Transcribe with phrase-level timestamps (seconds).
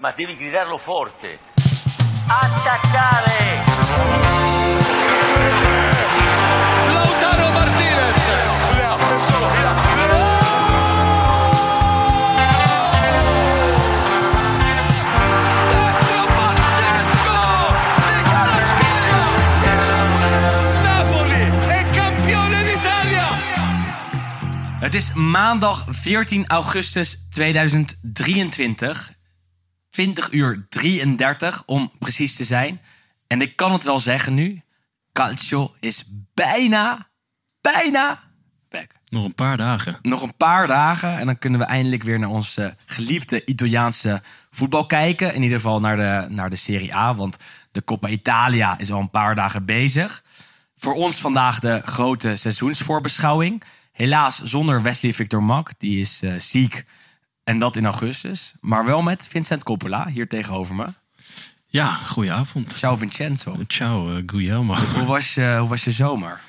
[0.00, 1.38] ma devi gridarlo forte.
[2.28, 3.64] Attaccare!
[6.92, 8.16] Lautaro Martinez.
[24.80, 29.17] Het is maandag 14 augustus 2023.
[29.98, 32.80] 20 uur 33 om precies te zijn.
[33.26, 34.62] En ik kan het wel zeggen nu.
[35.12, 37.08] Calcio is bijna,
[37.60, 38.20] bijna
[38.68, 38.90] back.
[39.08, 39.98] Nog een paar dagen.
[40.02, 44.22] Nog een paar dagen en dan kunnen we eindelijk weer naar ons eh, geliefde Italiaanse
[44.50, 45.34] voetbal kijken.
[45.34, 47.36] In ieder geval naar de, naar de Serie A, want
[47.72, 50.24] de Coppa Italia is al een paar dagen bezig.
[50.76, 53.62] Voor ons vandaag de grote seizoensvoorbeschouwing.
[53.92, 56.84] Helaas zonder Wesley Victor Mak, die is eh, ziek.
[57.48, 58.52] En dat in augustus.
[58.60, 60.86] Maar wel met Vincent Coppola, hier tegenover me.
[61.66, 62.76] Ja, goedenavond.
[62.76, 63.56] Ciao Vincenzo.
[63.66, 64.74] Ciao, eh, Guillermo.
[64.74, 66.40] Hoe was, je, hoe was je zomer?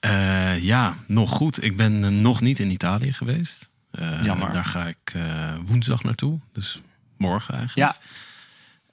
[0.00, 1.64] Eh, ja, nog goed.
[1.64, 3.68] Ik ben eh, nog niet in Italië geweest.
[3.90, 4.52] Eh, Jammer.
[4.52, 5.22] Daar ga ik eh,
[5.66, 6.38] woensdag naartoe.
[6.52, 6.80] Dus
[7.18, 7.96] morgen eigenlijk.
[7.96, 8.02] Ja,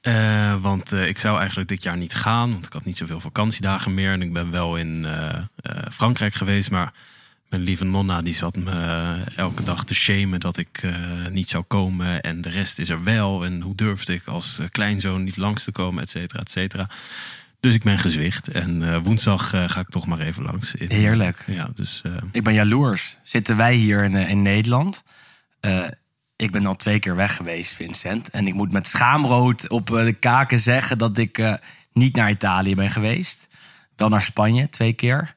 [0.01, 2.51] Eh, want eh, ik zou eigenlijk dit jaar niet gaan.
[2.51, 4.11] Want ik had niet zoveel vakantiedagen meer.
[4.11, 6.71] En ik ben wel in eh, eh, Frankrijk geweest.
[6.71, 6.93] Maar
[7.51, 11.49] mijn lieve nonna die zat me eh, elke dag te shamen dat ik eh, niet
[11.49, 12.21] zou komen.
[12.21, 13.45] En de rest is er wel.
[13.45, 16.89] En hoe durfde ik als eh, kleinzoon niet langs te komen, et cetera, et cetera.
[17.59, 18.47] Dus ik ben gezwicht.
[18.47, 20.75] En woensdag ga ik toch maar even langs.
[20.75, 21.43] In- heerlijk.
[21.47, 23.17] Ja, dus Ik ben jaloers.
[23.23, 25.03] Zitten wij hier in, in Nederland?
[26.35, 28.29] Ik ben al twee keer weg geweest, Vincent.
[28.29, 31.59] En ik moet met schaamrood op de kaken zeggen dat ik
[31.93, 33.47] niet naar Italië ben geweest.
[33.95, 35.35] Wel naar Spanje, twee keer.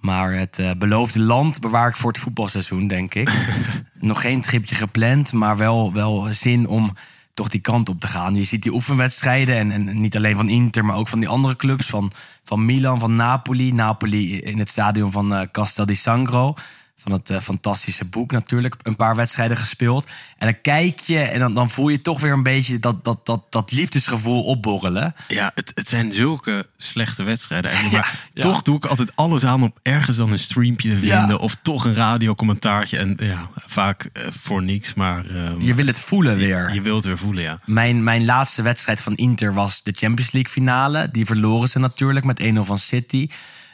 [0.00, 3.30] Maar het eh, beloofde land bewaar ik voor het voetbalseizoen, denk ik.
[4.00, 6.92] Nog geen tripje gepland, maar wel, wel zin om
[7.34, 8.34] toch die kant op te gaan.
[8.34, 11.56] Je ziet die oefenwedstrijden en, en niet alleen van Inter, maar ook van die andere
[11.56, 11.86] clubs.
[11.86, 12.12] Van,
[12.44, 13.72] van Milan, van Napoli.
[13.72, 16.54] Napoli in het stadion van eh, Castel di Sangro.
[17.02, 18.76] Van het eh, fantastische boek natuurlijk.
[18.82, 20.10] Een paar wedstrijden gespeeld.
[20.38, 23.26] En dan kijk je en dan, dan voel je toch weer een beetje dat, dat,
[23.26, 25.14] dat, dat liefdesgevoel opborrelen.
[25.28, 27.70] Ja, het, het zijn zulke slechte wedstrijden.
[27.70, 28.04] eigenlijk.
[28.06, 28.42] Maar Ja.
[28.42, 31.28] toch doe ik altijd alles aan om ergens dan een streampje te vinden.
[31.28, 31.34] Ja.
[31.34, 32.98] Of toch een radiocommentaartje.
[32.98, 34.94] En ja, vaak eh, voor niks.
[34.94, 36.74] Maar ehm, Je wil het voelen weer.
[36.74, 37.60] je wilt het weer voelen, ja.
[37.64, 41.08] Mijn, mijn laatste wedstrijd van Inter was de Champions League finale.
[41.12, 43.28] Die verloren ze natuurlijk met 1-0 van City.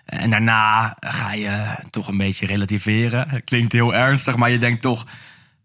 [0.06, 3.42] En daarna ga je toch een beetje relativeren.
[3.44, 5.06] Klinkt heel ernstig, maar je denkt toch,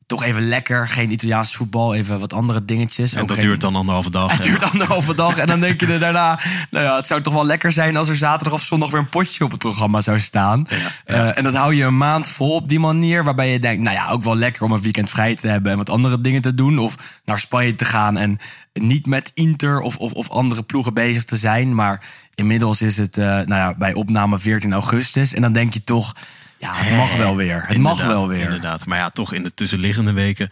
[0.06, 0.88] toch even lekker.
[0.90, 3.14] Geen Italiaans voetbal, even wat andere dingetjes.
[3.14, 4.32] En dat geen- duurt dan anderhalve dag.
[4.32, 6.40] Het duurt anderhalve dag en dan denk je er daarna...
[6.70, 9.10] Nou ja, het zou toch wel lekker zijn als er zaterdag of zondag weer een
[9.10, 10.68] potje op het programma zou staan.
[11.06, 13.24] Eh, en dat hou je een maand vol op die manier.
[13.24, 15.72] Waarbij je denkt, nou ja, ook wel lekker om een weekend vrij te hebben...
[15.72, 16.80] en wat andere dingen te doen.
[16.80, 18.40] Of naar Spanje te gaan en
[18.74, 21.76] niet met Inter of, of, of andere ploegen bezig te zijn.
[21.76, 22.04] Maar
[22.42, 25.34] inmiddels is het eh, nou ja, bij opname 14 augustus.
[25.34, 26.16] En dan denk je toch,
[26.58, 27.64] ja, het mag wel weer.
[27.68, 28.44] Het mag wel weer.
[28.44, 28.86] Inderdaad.
[28.86, 30.50] Maar ja, toch in de tussenliggende weken.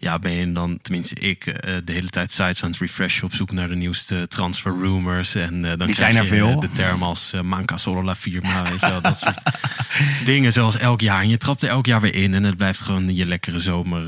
[0.00, 3.34] Ja, ben je dan, tenminste ik, eh, de hele tijd sites aan het refreshen op
[3.34, 5.34] zoek naar de nieuwste transfer rumors.
[5.34, 6.48] En eh, dan Die krijg zijn er je, veel.
[6.48, 9.00] eh, de term als eh, manca solo la firma, weet je wel.
[9.00, 9.42] Dat soort
[10.24, 11.20] dingen zoals elk jaar.
[11.20, 12.34] En je trapt er elk jaar weer in.
[12.34, 14.02] En het blijft gewoon je lekkere zomer,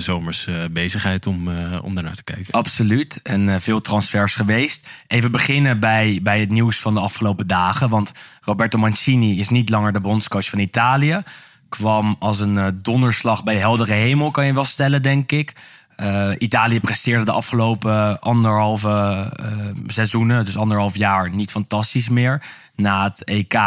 [0.00, 1.48] zomers eh, bezigheid om,
[1.82, 2.52] om daarnaar te kijken.
[2.52, 3.20] Absoluut.
[3.22, 4.88] En veel transfers geweest.
[5.06, 7.88] Even beginnen bij, bij het nieuws van de afgelopen dagen.
[7.88, 11.22] Want Roberto Mancini is niet langer de bondscoach van Italië.
[11.68, 15.52] Kwam als een eh, donderslag bij heldere hemel, kan je wel stellen, denk ik.
[15.96, 18.88] Eh, Italië presteerde de afgelopen anderhalve
[19.36, 19.48] eh,
[19.86, 22.42] seizoenen, dus anderhalf jaar, niet fantastisch meer.
[22.74, 23.58] Na het EK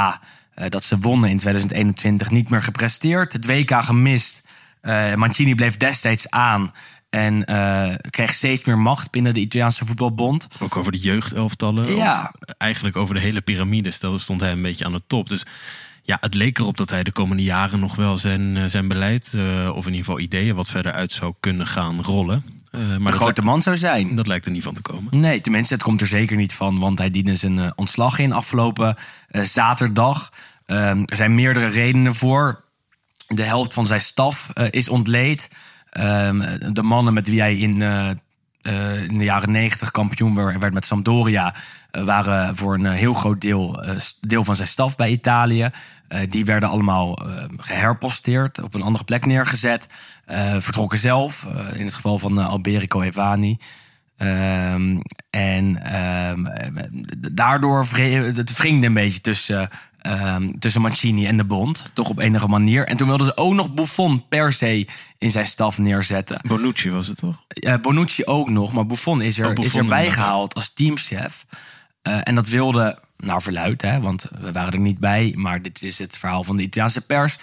[0.69, 3.33] dat ze wonnen in 2021 niet meer gepresteerd.
[3.33, 4.43] Het WK gemist.
[5.15, 6.73] Mancini bleef destijds aan.
[7.09, 7.45] En
[8.09, 10.47] kreeg steeds meer macht binnen de Italiaanse voetbalbond.
[10.59, 11.95] Ook over de jeugdelftallen.
[11.95, 12.31] Ja.
[12.39, 15.29] Of eigenlijk over de hele piramide stel- stond hij een beetje aan de top.
[15.29, 15.45] Dus
[16.09, 19.33] ja, het leek erop dat hij de komende jaren nog wel zijn, eh, zijn beleid...
[19.33, 22.43] eh, of in ieder geval ideeën wat verder uit zou kunnen gaan rollen.
[22.71, 24.15] Eh, maar Een grote man zou zijn.
[24.15, 25.19] dat lijkt er niet van te komen.
[25.19, 26.79] Nee, tenminste, het komt er zeker niet van.
[26.79, 28.95] Want hij diende zijn ontslag in afgelopen
[29.29, 30.31] zaterdag.
[30.65, 32.63] Ehm, er zijn meerdere redenen voor.
[33.27, 35.49] De helft van zijn staf is ontleed.
[35.89, 37.81] Ehm, de mannen met wie hij in,
[38.61, 41.55] eh, in de jaren negentig kampioen werd met Sampdoria...
[41.91, 43.83] eh, waren voor een eh, heel groot deel,
[44.21, 45.69] deel van zijn staf bij Italië.
[46.29, 49.87] Die werden allemaal eh, geherposteerd, op een andere plek neergezet.
[50.57, 53.57] Vertrokken zelf, in het geval van Alberico Evani...
[54.17, 56.45] Ehm, en ehm,
[57.31, 59.69] daardoor het wringde een beetje tussen
[60.01, 61.91] ehm, tussen Mancini en de Bond.
[61.93, 62.87] Toch op enige manier.
[62.87, 64.87] En toen wilden ze ook nog Buffon per se
[65.17, 66.39] in zijn staf neerzetten.
[66.47, 67.43] Bonucci was het toch?
[67.47, 71.45] Eh, Bonucci ook nog, maar Buffon is, er, Oh, Buffon is erbij gehaald als teamchef.
[72.01, 75.83] Eh, en dat wilde, naar verluid, hè, want we waren er niet bij, maar dit
[75.83, 77.37] is het verhaal van de Italiaanse pers.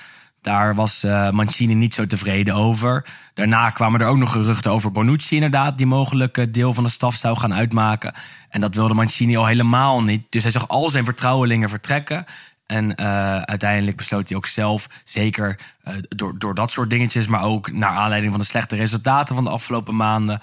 [0.47, 3.05] Daar was eh, Mancini niet zo tevreden over.
[3.35, 7.14] Daarna kwamen er ook nog geruchten over Bonucci, inderdaad, die mogelijk deel van de staf
[7.14, 8.14] zou gaan uitmaken.
[8.49, 10.26] En dat wilde Mancini al helemaal niet.
[10.29, 12.25] Dus hij zag al zijn vertrouwelingen vertrekken.
[12.67, 17.43] En eh, uiteindelijk besloot hij ook zelf, zeker eh, door, door dat soort dingetjes, maar
[17.43, 20.41] ook naar aanleiding van de slechte resultaten van de afgelopen maanden,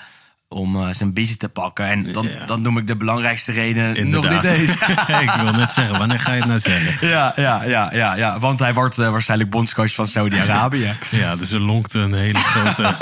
[0.48, 1.86] om eh, zijn biezen te pakken.
[1.86, 2.46] En dan, Ja.
[2.46, 4.72] dan noem ik de belangrijkste reden nog niet eens.
[5.22, 7.08] ik wil net zeggen, wanneer ga je het nou zeggen?
[7.16, 10.96] ja, ja, ja, ja, ja, want hij wordt waarschijnlijk bondscoach van Saudi-Arabië.
[11.10, 12.96] Ja, dus er lonkt een hele grote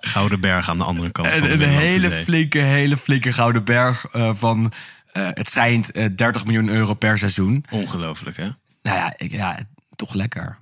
[0.00, 4.72] gouden berg aan de andere kant van Een, hele flinke, hele flinke gouden berg van,
[5.12, 7.64] het schijnt, eh, 30 miljoen euro per seizoen.
[7.70, 8.48] Ongelooflijk, hè?
[8.84, 9.58] Nou ja, ik, ja,
[9.96, 10.58] toch lekker.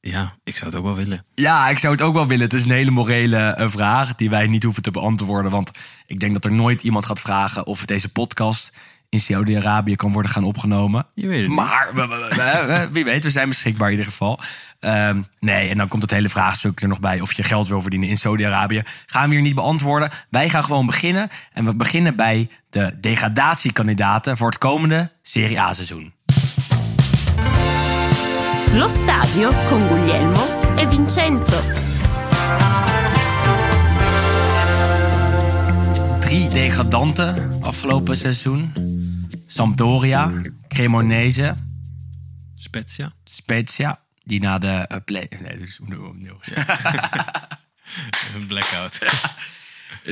[0.00, 1.24] Ja, ik zou het ook wel willen.
[1.34, 2.44] Ja, ik zou het ook wel willen.
[2.44, 5.50] Het is een hele morele eh, vraag die wij niet hoeven te beantwoorden.
[5.50, 5.70] Want
[6.06, 8.72] ik denk dat er nooit iemand gaat vragen of deze podcast
[9.08, 11.06] in Saudi-Arabië kan worden gaan opgenomen.
[11.14, 11.50] Je weet het.
[11.50, 14.40] Maar we- we- we- we- wie weet, we zijn beschikbaar in ieder geval.
[14.80, 17.80] Ehm, nee, en dan komt het hele vraagstuk er nog bij of je geld wil
[17.80, 18.82] verdienen in Saudi-Arabië.
[19.06, 20.10] Gaan we hier niet beantwoorden.
[20.30, 21.28] Wij gaan gewoon beginnen.
[21.52, 26.12] En we beginnen bij de degradatiekandidaten voor het komende Serie A-seizoen.
[28.74, 31.62] Lo stadio con Guglielmo e Vincenzo.
[36.18, 38.72] Drie degradanten afgelopen seizoen.
[39.46, 40.28] Sampdoria,
[40.68, 41.54] Cremonese,
[42.56, 43.12] Spezia?
[43.24, 44.00] Spezia.
[44.24, 45.28] Die na de eh, play...
[45.40, 46.38] Nee, dus we doen opnieuw.
[48.34, 48.98] Een blackout.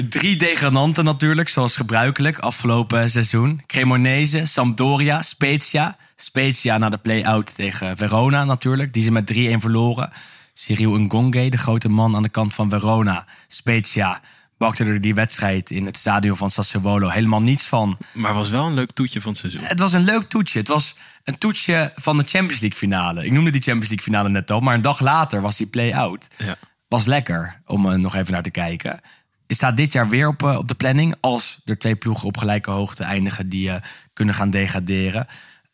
[0.09, 3.63] Drie degradanten natuurlijk, zoals gebruikelijk, afgelopen seizoen.
[3.67, 5.97] Cremonese, Sampdoria, Spezia.
[6.17, 10.11] Spezia na de play-out tegen Verona natuurlijk, die ze met 3-1 verloren.
[10.55, 13.27] Cyril Ngonge, de grote man aan de kant van Verona.
[13.49, 14.21] Spezia
[14.59, 17.99] bakte er die wedstrijd in het stadion van Sassuolo helemaal niets van.
[18.13, 19.63] Maar was wel een leuk toetje van het seizoen.
[19.65, 20.59] Het was een leuk toetje.
[20.59, 23.25] Het was een toetje van de Champions League finale.
[23.25, 26.29] Ik noemde die Champions League finale net al, maar een dag later was die play-out.
[26.39, 26.57] Ja.
[26.89, 29.01] Was lekker om er nog even naar te kijken.
[29.54, 31.14] Staat dit jaar weer op, eh, op de planning.
[31.20, 33.82] Als er twee ploegen op gelijke hoogte eindigen die eh,
[34.12, 35.26] kunnen gaan degraderen.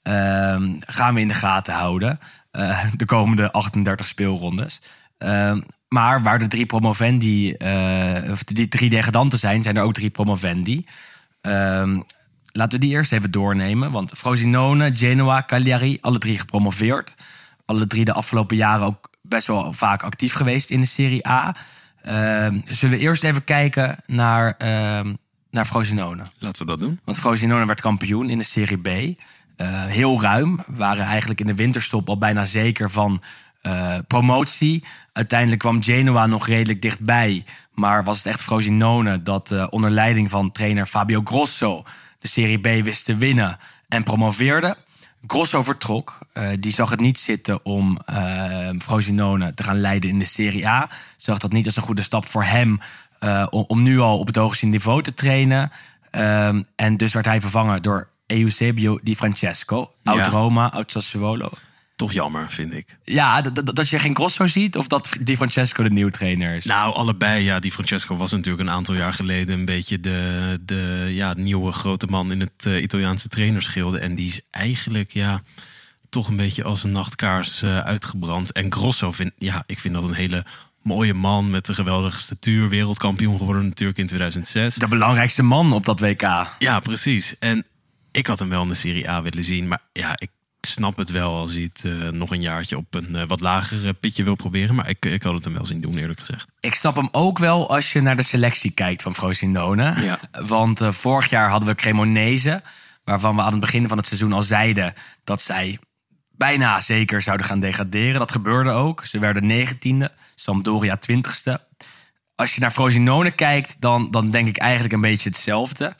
[0.02, 2.18] Ehm, gaan we in de gaten houden.
[2.50, 4.80] eh, de komende 38 speelrondes.
[5.18, 7.52] Ehm, maar waar de drie promovendi,
[8.30, 10.86] of die drie degradanten zijn, zijn er ook drie promovendi.
[11.40, 12.00] Ehm,
[12.52, 13.90] laten we die eerst even doornemen.
[13.90, 17.14] Want Frosinone, Genoa, Cagliari, alle drie gepromoveerd.
[17.64, 21.54] Alle drie de afgelopen jaren ook best wel vaak actief geweest in de Serie A.
[22.08, 25.14] Ehm, zullen we eerst even kijken naar, ehm
[25.50, 26.22] naar Frosinone.
[26.38, 27.00] Laten we dat doen.
[27.04, 28.88] Want Frosinone werd kampioen in de Serie B.
[29.56, 30.56] Eh, heel ruim.
[30.56, 33.22] We waren eigenlijk in de winterstop al bijna zeker van
[33.62, 34.84] eh, promotie.
[35.12, 37.44] Uiteindelijk kwam Genoa nog redelijk dichtbij.
[37.74, 41.84] Maar was het echt Frosinone dat eh, onder leiding van trainer Fabio Grosso...
[42.18, 43.58] de Serie B wist te winnen
[43.88, 44.76] en promoveerde.
[45.26, 46.18] Grosso vertrok.
[46.32, 50.68] Eh, die zag het niet zitten om eh, Frosinone te gaan leiden in de Serie
[50.68, 50.90] A.
[51.16, 52.80] Zag dat niet als een goede stap voor hem...
[53.18, 55.70] eh, om, om nu al op het hoogste niveau te trainen.
[56.10, 59.92] Ehm, en dus werd hij vervangen door Eusebio Di Francesco.
[60.04, 60.28] Oud Ja.
[60.28, 61.50] Roma, oud Sassuolo.
[61.98, 62.98] Toch jammer, vind ik.
[63.04, 66.64] Ja, dat, je geen Grosso ziet of dat Di Francesco de nieuwe trainer is.
[66.64, 67.44] Nou, allebei.
[67.44, 71.72] Ja, die Francesco was natuurlijk een aantal jaar geleden een beetje de, de ja, nieuwe
[71.72, 73.98] grote man in het eh, Italiaanse trainersgilde.
[73.98, 75.42] En die is eigenlijk ja,
[76.08, 78.52] toch een beetje als een nachtkaars eh, uitgebrand.
[78.52, 80.44] En Grosso, vind, ja, ik vind dat een hele
[80.82, 82.68] mooie man met een geweldige statuur.
[82.68, 84.74] Wereldkampioen geworden natuurlijk in 2006.
[84.74, 86.46] De belangrijkste man op dat WK.
[86.58, 87.38] Ja, precies.
[87.38, 87.64] En
[88.10, 89.68] ik had hem wel in de Serie A willen zien.
[89.68, 93.16] Maar ja, ik snap het wel als hij het eh, nog een jaartje op een
[93.16, 94.74] eh, wat lager eh, pitje wil proberen.
[94.74, 96.46] Maar ik, ik had het hem wel zien doen, eerlijk gezegd.
[96.60, 100.02] Ik snap hem ook wel als je naar de selectie kijkt van Frosinone.
[100.02, 100.18] Ja.
[100.46, 102.62] Want vorig jaar hadden we Cremonese,
[103.04, 105.78] waarvan we aan het begin van het seizoen al zeiden dat zij
[106.30, 108.18] bijna zeker zouden gaan degraderen.
[108.18, 109.04] Dat gebeurde ook.
[109.04, 111.66] Ze werden 19e, Sampdoria 20ste.
[112.34, 115.96] Als je naar Frosinone kijkt, dan, dan denk ik eigenlijk een beetje hetzelfde.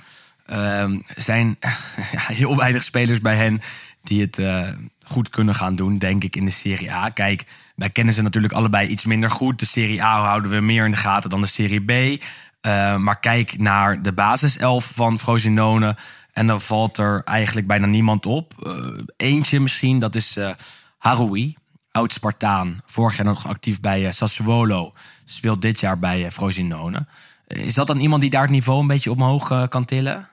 [0.46, 1.56] Ehm, er zijn
[2.12, 3.60] ja, heel weinig spelers bij hen
[4.02, 4.68] die het eh,
[5.04, 7.08] goed kunnen gaan doen, denk ik, in de Serie A.
[7.08, 9.58] Kijk, wij kennen ze natuurlijk allebei iets minder goed.
[9.58, 12.22] De Serie A houden we meer in de gaten dan de Serie B.
[12.60, 15.96] Eh, maar kijk naar de basiself van Frosinone.
[16.32, 18.54] En dan valt er eigenlijk bijna niemand op.
[18.66, 18.74] Eh,
[19.16, 20.50] eentje misschien, dat is eh
[20.98, 21.56] Haroui,
[21.90, 22.80] oud-Spartaan.
[22.86, 24.92] Vorig jaar nog actief bij Sassuolo.
[25.24, 27.06] Speelt dit jaar bij Frosinone.
[27.46, 30.28] Is dat dan iemand die daar het niveau een beetje omhoog kan tillen?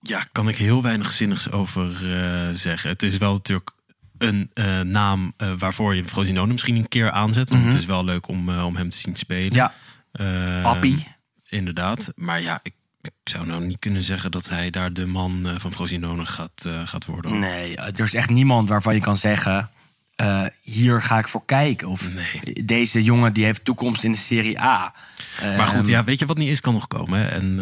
[0.00, 2.90] Ja, kan ik heel weinig zinnigs over eh, zeggen.
[2.90, 3.70] Het is wel natuurlijk
[4.18, 7.50] een eh, naam eh, waarvoor je Frosinone misschien een keer aanzet.
[7.50, 9.54] Want het is wel leuk om, om hem te zien spelen.
[9.54, 9.72] Ja,
[10.12, 11.06] Eh, Appie.
[11.48, 12.12] Inderdaad.
[12.14, 15.72] Maar ja, ik, ik zou nou niet kunnen zeggen dat hij daar de man van
[15.72, 17.38] Frosinone gaat, gaat worden.
[17.38, 19.70] Nee, er is echt niemand waarvan je kan zeggen...
[20.18, 21.88] eh, hier ga ik voor kijken.
[21.88, 22.64] Of Nee.
[22.64, 24.94] deze jongen die heeft toekomst in de Serie A.
[25.42, 27.30] Maar goed, Ehm, ja, weet je wat niet is, kan nog komen.
[27.30, 27.56] En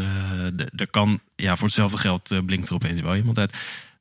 [0.57, 3.53] de- er kan, ja, voor hetzelfde geld eh, blinkt er opeens wel iemand uit.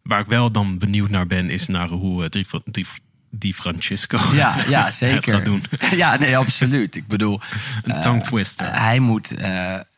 [0.04, 2.86] Waar ik wel dan benieuwd naar ben, is naar hoe eh, Di, Di,
[3.30, 5.34] Di Francisco Ja, ja, zeker.
[5.34, 5.64] gaat doen.
[5.96, 6.96] Ja, nee, absoluut.
[6.96, 7.40] Ik bedoel,
[7.84, 8.80] Een tongue twister.
[8.80, 9.34] hij moet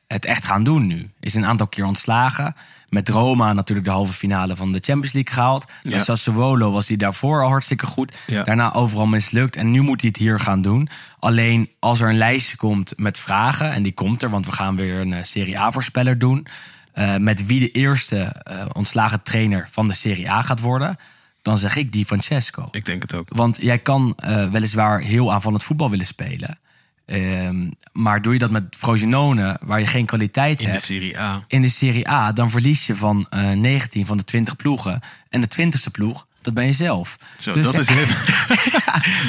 [0.07, 1.09] het echt gaan doen nu.
[1.19, 2.55] Is een aantal keer ontslagen.
[2.89, 5.65] Met Roma natuurlijk de halve finale van de Champions League gehaald.
[5.83, 5.99] Ja.
[5.99, 8.17] Sassuolo was hij daarvoor al hartstikke goed.
[8.27, 8.43] Ja.
[8.43, 9.55] Daarna overal mislukt.
[9.55, 10.89] En nu moet hij het hier gaan doen.
[11.19, 13.71] Alleen als er een lijstje komt met vragen...
[13.71, 16.47] en die komt er, want we gaan weer een eh, Serie A-voorspeller doen...
[16.93, 20.97] eh, met wie de eerste eh, ontslagen trainer van de Serie A gaat worden...
[21.41, 22.67] dan zeg ik die Francesco.
[22.71, 23.27] Ik denk het ook.
[23.29, 24.15] Want jij kan
[24.51, 26.59] weliswaar heel aanvallend voetbal willen spelen.
[27.07, 30.83] Ehm, maar doe je dat met Frosinone, waar je geen kwaliteit In de hebt...
[30.83, 31.43] Serie A.
[31.47, 34.99] in de Serie A, dan verlies je van eh 19 van de 20 ploegen.
[35.29, 37.17] En de 20ste ploeg, dat ben je zelf.
[37.37, 38.05] Zo, Dus- dat is heel...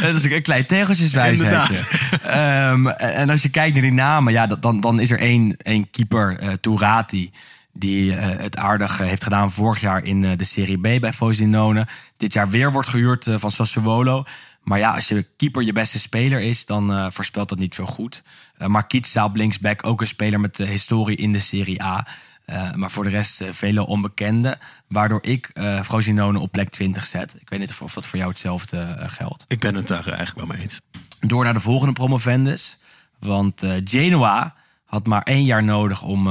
[0.12, 1.84] dat is een klein tegeltjeswijsheidje.
[2.22, 5.90] Ehm, en als je kijkt naar die namen, ja, dan, dan is er één, één
[5.90, 7.30] keeper, eh Tourati...
[7.72, 11.12] die eh, het aardig eh, heeft gedaan vorig jaar in eh, de Serie B bij
[11.12, 11.86] Frosinone.
[12.16, 14.24] Dit jaar weer wordt gehuurd eh, van Sassuolo.
[14.68, 17.86] Maar ja, als je keeper je beste speler is, dan eh, voorspelt dat niet veel
[17.86, 18.22] goed.
[18.58, 22.06] Uh, maar Kietza op linksback, ook een speler met de historie in de Serie A...
[22.46, 24.58] Uh, maar voor de rest vele onbekende.
[24.86, 27.36] Waardoor ik uh, Frosinone op plek 20 zet.
[27.40, 29.44] Ik weet niet of, of dat voor jou hetzelfde geldt.
[29.48, 30.80] Ik ben het daar eigenlijk wel mee eens.
[31.20, 32.78] Door naar de volgende promovendus.
[33.18, 36.28] Want Genoa had maar één jaar nodig om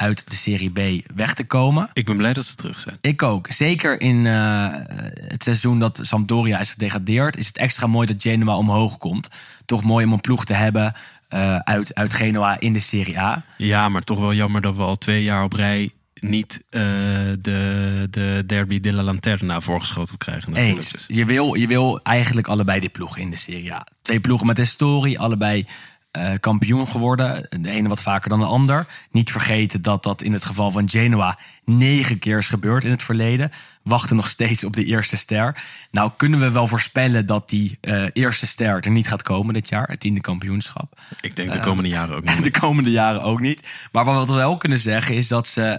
[0.00, 1.88] uit de Serie B weg te komen.
[1.92, 2.98] Ik ben blij dat ze terug zijn.
[3.00, 3.46] Ik ook.
[3.50, 4.68] Zeker in uh,
[5.26, 7.36] het seizoen dat Sampdoria is gedegradeerd...
[7.36, 9.28] is het extra mooi dat Genoa omhoog komt.
[9.64, 10.92] Toch mooi om een ploeg te hebben
[11.30, 13.44] uh, uit, uit Genoa in de Serie A.
[13.56, 16.82] Ja, maar toch wel jammer dat we al twee jaar op rij niet uh,
[17.40, 20.52] de, de derby de la Lanterna voorgeschoten krijgen.
[20.52, 20.92] Natuurlijk.
[20.92, 21.04] Eens.
[21.06, 23.86] Je wil, je wil eigenlijk allebei die ploegen in de Serie A.
[24.02, 25.66] Twee ploegen met historie, allebei
[26.18, 27.46] uh, kampioen geworden.
[27.60, 28.86] De ene wat vaker dan de ander.
[29.10, 33.02] Niet vergeten dat dat in het geval van Genoa negen keer is gebeurd in het
[33.02, 33.50] verleden.
[33.82, 35.62] Wachten nog steeds op de eerste ster.
[35.90, 39.68] Nou kunnen we wel voorspellen dat die uh, eerste ster er niet gaat komen dit
[39.68, 39.88] jaar.
[39.88, 41.00] Het tiende kampioenschap.
[41.20, 42.44] Ik denk de komende uh, jaren ook niet.
[42.52, 43.68] De komende jaren ook niet.
[43.92, 45.78] Maar wat we wel kunnen zeggen is dat ze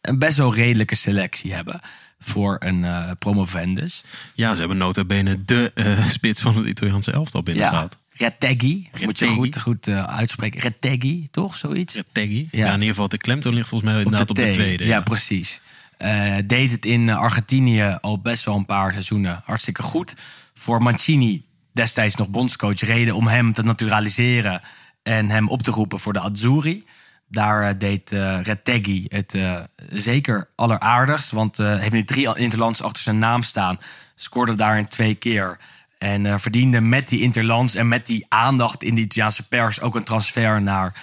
[0.00, 1.80] een best wel redelijke selectie hebben
[2.20, 4.04] voor een uh, promovendus.
[4.34, 7.96] Ja, ze hebben nota bene de uh, spits van het Italiaanse elftal binnengehaald.
[8.00, 8.09] Ja.
[8.20, 10.60] Retegui, moet je goed, goed uh, uitspreken.
[10.60, 11.56] Retegui, toch?
[11.56, 11.94] Zoiets?
[11.94, 12.48] Retegui.
[12.50, 12.58] Ja.
[12.58, 12.66] ja.
[12.66, 14.84] in ieder geval de klemtoon ligt volgens mij op inderdaad de op de tweede.
[14.84, 15.00] Ja, ja.
[15.00, 15.60] precies.
[15.98, 20.14] Uh, deed het in Argentinië al best wel een paar seizoenen hartstikke goed.
[20.54, 24.60] Voor Mancini, destijds nog bondscoach, reden om hem te naturaliseren
[25.02, 26.84] en hem op te roepen voor de Azzurri.
[27.28, 29.56] Daar deed uh, Retegui het uh,
[29.90, 31.30] zeker alleraardigst.
[31.30, 33.78] Want heeft nu drie interlands achter zijn naam staan.
[34.14, 35.58] Scoorde daarin twee keer.
[36.00, 39.80] En verdiende met die interlands en met die aandacht in de Italiaanse pers...
[39.80, 41.02] ook een transfer naar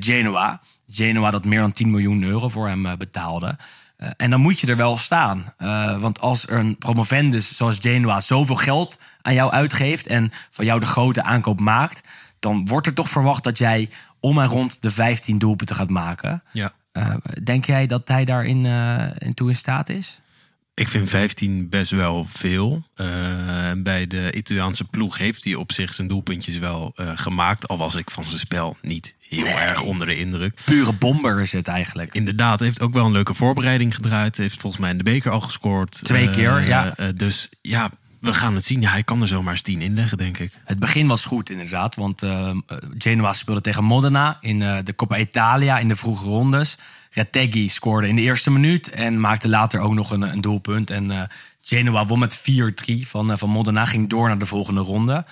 [0.00, 0.60] Genoa.
[0.88, 3.56] Genoa dat meer dan 10 miljoen euro voor hem betaalde.
[3.98, 5.54] Uh, en dan moet je er wel staan.
[6.00, 10.06] Want als er een promovendus zoals Genoa zoveel geld aan jou uitgeeft...
[10.06, 12.08] en van jou de grote aankoop maakt...
[12.38, 13.88] dan wordt er toch verwacht dat jij
[14.20, 16.42] om en rond de 15 doelpunten gaat maken.
[16.52, 16.72] Ja.
[17.42, 18.64] Denk jij dat hij daarin
[19.18, 20.20] in toe in staat is?
[20.76, 22.82] Ik vind 15 best wel veel.
[22.96, 23.06] Uh,
[23.76, 27.68] bij de Italiaanse ploeg heeft hij op zich zijn doelpuntjes wel uh, gemaakt.
[27.68, 29.54] Al was ik van zijn spel niet heel nee.
[29.54, 30.60] erg onder de indruk.
[30.64, 32.14] Pure bomber is het eigenlijk.
[32.14, 34.36] Inderdaad, heeft ook wel een leuke voorbereiding gedraaid.
[34.36, 36.00] Heeft volgens mij in de beker al gescoord.
[36.04, 36.94] Twee keer, uh, ja.
[37.14, 37.90] dus ja,
[38.20, 38.80] we gaan het zien.
[38.80, 40.52] Ja, hij kan er zomaar eens 10 inleggen, denk ik.
[40.64, 41.94] Het begin was goed, inderdaad.
[41.94, 42.26] Want
[42.98, 46.76] Genoa speelde tegen Modena in de Coppa Italia in de vroege rondes.
[47.16, 50.90] Retegui scoorde in de eerste minuut en maakte later ook nog een, een doelpunt.
[50.90, 51.22] En uh,
[51.62, 52.42] Genoa won met 4-3
[53.00, 55.24] van, van Modena, ging door naar de volgende ronde.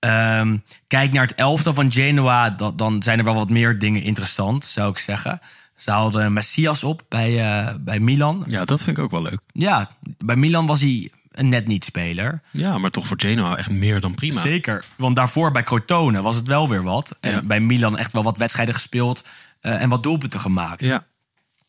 [0.00, 4.02] Um, kijk naar het elftal van Genoa, dat, dan zijn er wel wat meer dingen
[4.02, 5.40] interessant, zou ik zeggen.
[5.76, 7.32] Ze haalden Messias op bij,
[7.66, 8.44] uh, bij Milan.
[8.46, 9.40] Ja, dat vind ik ook wel leuk.
[9.52, 12.40] Ja, bij Milan was hij een net niet speler.
[12.50, 14.40] Ja, maar toch voor Genoa echt meer dan prima.
[14.40, 17.16] Zeker, want daarvoor bij Crotone was het wel weer wat.
[17.20, 17.42] En Ja.
[17.42, 19.24] bij Milan echt wel wat wedstrijden gespeeld
[19.62, 20.80] uh, en wat doelpunten gemaakt.
[20.80, 21.04] Ja,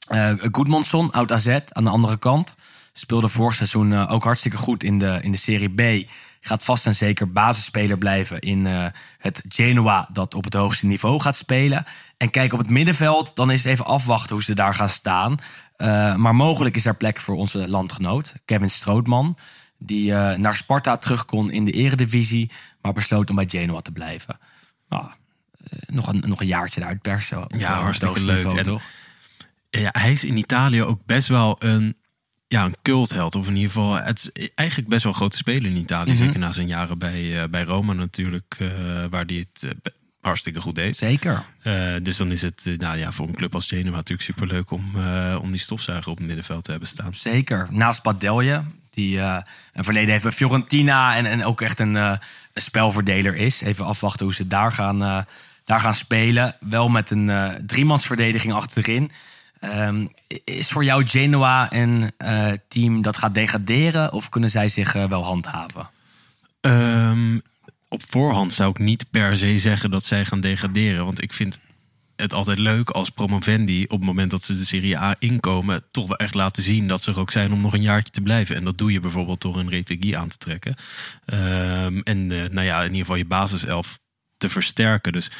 [0.09, 2.55] Uh, Goodmanson, oud AZ, aan de andere kant.
[2.93, 6.09] Speelde vorig seizoen uh, ook hartstikke goed in de, in de Serie B.
[6.41, 8.85] gaat vast en zeker basisspeler blijven in eh,
[9.17, 11.85] het Genoa dat op het hoogste niveau gaat spelen.
[12.17, 15.37] En kijk op het middenveld, dan is het even afwachten hoe ze daar gaan staan.
[15.75, 19.37] Eh, maar mogelijk is er plek voor onze landgenoot, Kevin Strootman.
[19.77, 23.91] Die eh, naar Sparta terug kon in de eredivisie, maar besloot om bij Genoa te
[23.91, 24.37] blijven.
[24.89, 27.43] Nou, eh, nog, een, nog een jaartje eruit persen.
[27.43, 28.35] op, Ja, eh, hartstikke leuk.
[28.35, 28.81] niveau, En- toch?
[29.79, 31.97] Ja, hij is in Italië ook best wel een,
[32.47, 33.35] ja, een cultheld.
[33.35, 36.11] Of in ieder geval, het is eigenlijk best wel een grote speler in Italië.
[36.11, 36.23] Mhm.
[36.23, 38.69] Zeker na zijn jaren bij, eh, bij Roma natuurlijk, eh,
[39.09, 39.91] waar hij het eh,
[40.21, 40.97] hartstikke goed deed.
[40.97, 41.45] Zeker.
[42.01, 44.95] Dus dan is het nou ja, voor een club als Genoa natuurlijk superleuk om,
[45.41, 47.13] om die stofzuiger op het middenveld te hebben staan.
[47.13, 47.67] Zeker.
[47.71, 49.37] Naast Badelje, die eh,
[49.73, 52.19] een verleden heeft bij Fiorentina en, en ook echt een, een
[52.53, 53.61] spelverdeler is.
[53.61, 55.25] Even afwachten hoe ze daar gaan,
[55.63, 56.55] daar gaan spelen.
[56.59, 59.11] Wel met een driemansverdediging achterin.
[59.71, 60.07] Ehm,
[60.43, 65.07] is voor jou Genoa een eh, team dat gaat degraderen of kunnen zij zich eh,
[65.07, 65.89] wel handhaven?
[66.61, 67.39] Ehm,
[67.87, 71.05] op voorhand zou ik niet per se zeggen dat zij gaan degraderen.
[71.05, 71.59] Want ik vind
[72.15, 75.83] het altijd leuk als promovendi op het moment dat ze de Serie A inkomen...
[75.91, 78.21] toch wel echt laten zien dat ze er ook zijn om nog een jaartje te
[78.21, 78.55] blijven.
[78.55, 80.75] En dat doe je bijvoorbeeld door een Retegui aan te trekken.
[81.25, 83.99] Ehm, en eh, nou ja, in ieder geval je basiself
[84.37, 85.11] te versterken.
[85.11, 85.31] Dus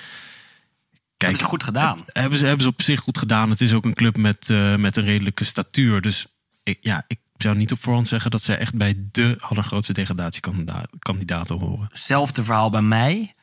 [1.18, 1.96] kijk, Hebben ze goed gedaan.
[1.96, 3.50] het hebben, ze, hebben ze op zich goed gedaan.
[3.50, 6.02] Het is ook een club met, eh, met een redelijke statuur.
[6.02, 6.26] Dus
[6.64, 11.60] ik, ja, ik zou niet op voorhand zeggen dat zij echt bij de allergrootste degradatiekandidaten
[11.60, 11.88] horen.
[11.90, 13.34] Hetzelfde verhaal bij mij.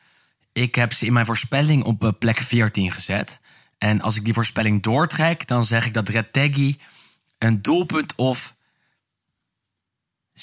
[0.53, 3.39] Ik heb ze in mijn voorspelling op eh, plek 14 gezet.
[3.77, 6.79] En als ik die voorspelling doortrek, dan zeg ik dat Retegui
[7.37, 8.55] een doelpunt of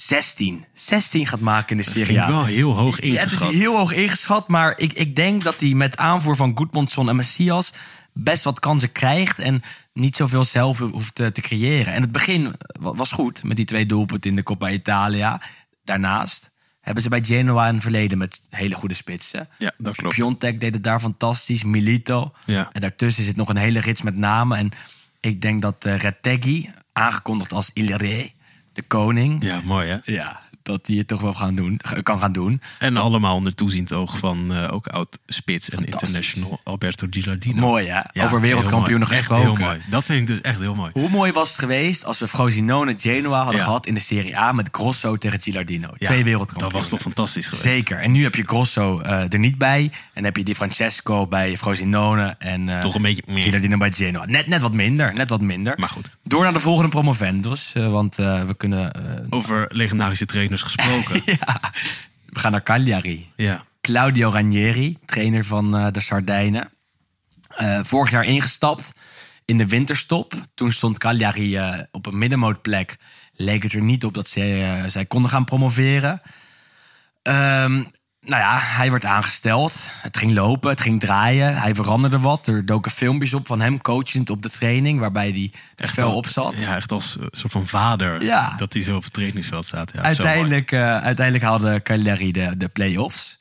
[0.06, 0.64] 16.
[0.72, 2.26] 16 gaat maken in de Dat Serie A.
[2.28, 3.52] wel heel hoog Ja, het is ingeschat.
[3.52, 7.72] heel hoog ingeschat, maar ik, ik denk dat hij met aanvoer van Goedmondson en Messias
[8.12, 11.92] best wat kansen krijgt en niet zoveel zelf hoeft te, te creëren.
[11.92, 15.42] En het begin wa- was goed met die twee doelpunten in de Coppa Italia.
[15.84, 19.48] Daarnaast hebben ze bij Genoa een verleden met hele goede spitsen.
[19.58, 20.14] Ja, dat klopt.
[20.14, 22.32] Piontek deed het daar fantastisch, Milito.
[22.46, 22.68] Ja.
[22.72, 24.58] En daartussen zit nog een hele rits met namen.
[24.58, 24.70] En
[25.20, 28.30] ik denk dat uh, Retegui, aangekondigd als Il Re,
[28.72, 29.98] de koning, Ja, mooi hè?
[30.12, 32.60] ja, dat hij het toch wel gaan doen, kan gaan doen.
[32.78, 36.08] En allemaal onder toeziend oog van eh, ook oud-spits en Fantastisch.
[36.10, 37.60] international Alberto Gilardino.
[37.60, 37.84] Mooi?
[37.86, 39.46] Ja, Over wereldkampioenen gesproken.
[39.50, 39.80] Echt heel mooi.
[39.90, 40.90] Dat vind ik dus echt heel mooi.
[40.92, 43.64] Hoe mooi was het geweest als we Frosinone Genoa hadden Ja.
[43.64, 45.88] gehad in de Serie A met Grosso tegen Gilardino.
[45.96, 46.72] Ja, Twee wereldkampioenen.
[46.72, 47.62] Dat was toch fantastisch geweest.
[47.62, 47.98] Zeker.
[47.98, 49.90] En nu heb je Grosso eh, er niet bij.
[50.14, 52.34] En heb je Di Francesco bij Frosinone.
[52.38, 53.42] En eh, Toch een beetje meer.
[53.42, 54.24] Gilardino bij Genoa.
[54.26, 55.14] Net, net wat minder.
[55.14, 55.74] Net wat minder.
[55.78, 56.10] Maar goed.
[56.24, 57.70] Door naar de volgende promovendos.
[57.74, 58.92] eh, want we kunnen...
[59.30, 61.22] Over legendarische trainers gesproken.
[61.40, 61.72] ja,
[62.26, 63.32] we gaan naar Cagliari.
[63.36, 63.68] ja.
[63.80, 66.72] Claudio Ranieri, trainer van eh, de Sardijnen.
[67.48, 68.92] Eh, vorig jaar ingestapt
[69.44, 70.34] in de winterstop.
[70.54, 72.96] Toen stond Cagliari eh, op een middenmootplek.
[73.32, 76.22] Leek het er niet op dat zij, zij konden gaan promoveren.
[77.22, 77.84] Ehm,
[78.30, 79.90] nou ja, hij werd aangesteld.
[80.02, 81.56] Het ging lopen, het ging draaien.
[81.56, 82.46] Hij veranderde wat.
[82.46, 85.00] Er doken filmpjes op van hem coachend op de training...
[85.00, 85.52] waarbij hij
[85.88, 86.58] fel al- op zat.
[86.58, 88.22] Ja, echt als eh, soort van vader.
[88.22, 88.54] Ja.
[88.56, 89.92] Dat hij zo op het trainingsveld staat.
[89.94, 93.38] Ja, uiteindelijk, eh, uiteindelijk haalde Cagliari de, de play-offs.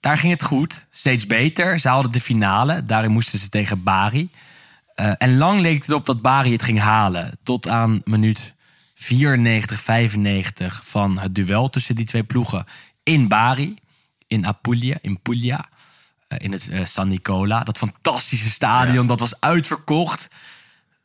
[0.00, 1.78] Daar ging het goed, steeds beter.
[1.78, 4.30] Ze haalden de finale, daarin moesten ze tegen Bari.
[4.94, 7.38] Eh, en lang leek het op dat Bari het ging halen.
[7.42, 8.54] Tot aan minuut
[8.94, 12.64] 94, 95 van het duel tussen die twee ploegen.
[13.02, 13.78] In Bari,
[14.30, 15.68] in Apulia, in Puglia.
[16.28, 17.60] eh, in het eh, San Nicola.
[17.62, 19.08] Dat fantastische stadion, Ja.
[19.08, 20.28] dat was uitverkocht.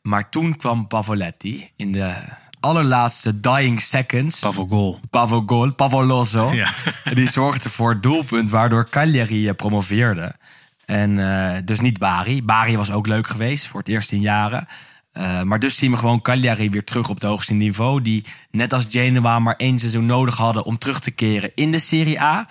[0.02, 2.14] Maar toen kwam Pavoletti in de
[2.60, 4.38] allerlaatste dying seconds.
[4.38, 5.00] Pavogol.
[5.10, 6.52] Pavogol, Pavoloso.
[6.52, 6.72] Ja.
[7.14, 10.34] Die zorgde voor het doelpunt waardoor Cagliari eh, promoveerde.
[10.84, 12.42] En dus niet Bari.
[12.42, 14.68] Bari was ook leuk geweest voor het eerst in jaren.
[15.44, 18.02] Maar dus zien we gewoon Cagliari weer terug op het hoogste niveau.
[18.02, 21.78] Die net als Genoa maar één seizoen nodig hadden om terug te keren in de
[21.78, 22.46] Serie A.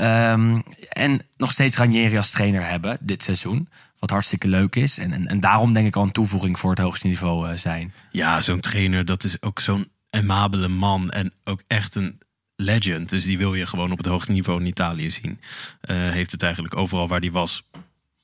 [0.00, 3.68] Ehm, en nog steeds Ranieri als trainer hebben dit seizoen.
[3.98, 4.98] Wat hartstikke leuk is.
[4.98, 7.92] En, en, en daarom denk ik al een toevoeging voor het hoogste niveau eh, zijn.
[8.10, 11.10] Ja, zo'n trainer, dat is ook zo'n amabele man.
[11.10, 12.18] En ook echt een
[12.56, 13.10] legend.
[13.10, 15.40] Dus die wil je gewoon op het hoogste niveau in Italië zien.
[15.80, 17.62] Eh, heeft het eigenlijk overal waar hij was,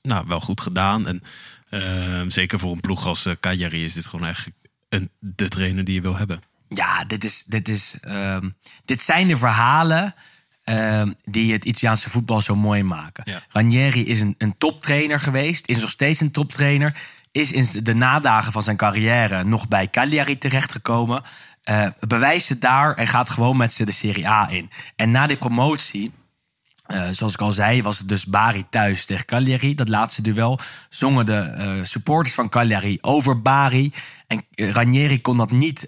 [0.03, 1.07] nou, wel goed gedaan.
[1.07, 1.23] En
[1.69, 4.57] eh, zeker voor een ploeg als uh, Cagliari is dit gewoon eigenlijk
[4.89, 6.43] een, de trainer die je wil hebben.
[6.69, 10.15] Ja, dit, is, dit, is, um, dit zijn de verhalen
[10.71, 13.25] um, die het Italiaanse voetbal zo mooi maken.
[13.27, 13.43] Ja.
[13.49, 16.99] Ranieri is een, een toptrainer geweest, is nog steeds een toptrainer.
[17.33, 21.23] Is in de nadagen van zijn carrière nog bij Cagliari terechtgekomen.
[21.65, 24.71] Uh, bewijst het daar en gaat gewoon met ze de Serie A in.
[24.97, 26.13] En na die promotie,
[26.89, 29.75] uh, zoals ik al zei, was het dus Bari thuis tegen Cagliari.
[29.75, 33.93] Dat laatste duel zongen de uh, supporters van Cagliari over Bari.
[34.27, 35.87] En uh, Ranieri kon dat niet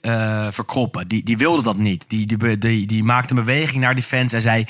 [0.51, 1.09] verkroppen.
[1.09, 2.09] Die, die wilde dat niet.
[2.09, 4.67] Die, die, die, die maakte een beweging naar die fans en zei...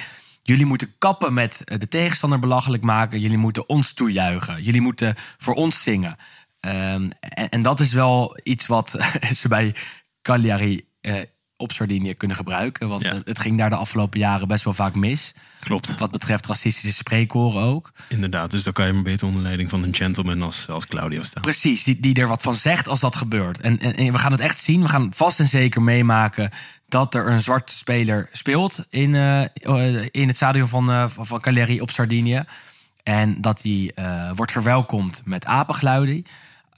[0.49, 3.21] Jullie moeten kappen met eh, de tegenstander belachelijk maken.
[3.21, 4.63] Jullie moeten ons toejuichen.
[4.63, 6.17] Jullie moeten voor ons zingen.
[6.61, 8.97] Ehm, en, en dat is wel iets wat
[9.41, 9.75] ze bij
[10.23, 11.23] Cagliari eh,
[11.61, 12.89] op Sardinië kunnen gebruiken.
[12.89, 13.21] Want Ja.
[13.25, 15.35] het ging daar de afgelopen jaren best wel vaak mis.
[15.61, 15.99] Klopt.
[15.99, 17.93] Wat betreft racistische spreekhoren ook.
[18.09, 21.23] Inderdaad, dus dan kan je maar beter onder leiding van een gentleman als, als Claudio
[21.23, 21.43] staan.
[21.43, 23.61] Precies, die, die er wat van zegt als dat gebeurt.
[23.61, 24.83] En, en, en we gaan het echt zien.
[24.83, 26.51] We gaan vast en zeker meemaken
[26.89, 31.41] dat er een zwart speler speelt in, eh, eh, in het stadion van, eh, van,
[31.41, 32.45] Cagliari op Sardinië.
[33.03, 33.95] En dat die
[34.35, 36.25] wordt verwelkomd met apengeluiden.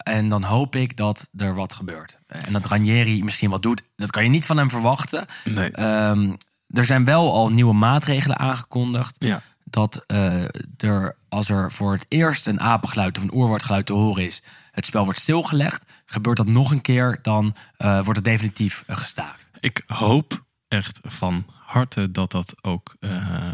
[0.02, 2.18] En dan hoop ik dat er wat gebeurt.
[2.26, 3.82] En dat Ranieri misschien wat doet.
[3.96, 5.26] Dat kan je niet van hem verwachten.
[5.44, 5.70] Nee.
[5.70, 6.34] Ehm,
[6.68, 9.16] er zijn wel al nieuwe maatregelen aangekondigd.
[9.18, 9.42] Ja.
[9.64, 10.44] Dat eh,
[10.76, 14.86] er, als er voor het eerst een apengeluid of een oerwoordgeluid te horen is, het
[14.86, 15.84] spel wordt stilgelegd.
[16.06, 19.50] Gebeurt dat nog een keer, dan eh, wordt het definitief eh, gestaakt.
[19.60, 23.10] Ik hoop echt van harte dat dat ook eh,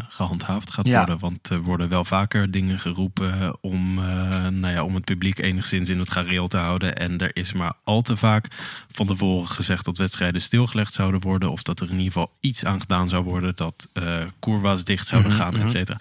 [0.09, 0.97] gehandhaafd gaat Ja.
[0.97, 1.19] worden.
[1.19, 5.89] Want er worden wel vaker dingen geroepen om, eh, nou ja, om het publiek enigszins
[5.89, 6.95] in het gareel te houden.
[6.95, 8.47] En er is maar al te vaak
[8.91, 11.51] van tevoren gezegd dat wedstrijden stilgelegd zouden worden.
[11.51, 13.55] Of dat er in ieder geval iets aan gedaan zou worden.
[13.55, 15.99] Dat eh courwa's dicht zouden Mhm, gaan, et cetera.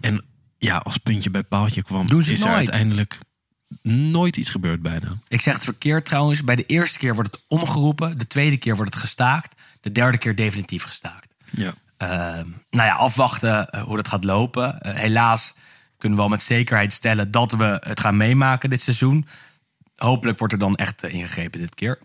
[0.00, 0.24] En
[0.58, 3.18] ja, als puntje bij paaltje kwam, is er uiteindelijk
[3.82, 5.16] nooit iets gebeurd bijna.
[5.28, 6.44] Ik zeg het verkeerd trouwens.
[6.44, 8.18] Bij de eerste keer wordt het omgeroepen.
[8.18, 9.54] De tweede keer wordt het gestaakt.
[9.80, 11.34] De derde keer definitief gestaakt.
[11.50, 11.74] Ja.
[12.00, 14.80] Ehm, nou ja, afwachten eh, hoe dat gaat lopen.
[14.80, 15.54] Eh, helaas
[15.98, 19.26] kunnen we wel met zekerheid stellen dat we het gaan meemaken dit seizoen.
[19.96, 21.98] Hopelijk wordt er dan echt eh, ingegrepen dit keer.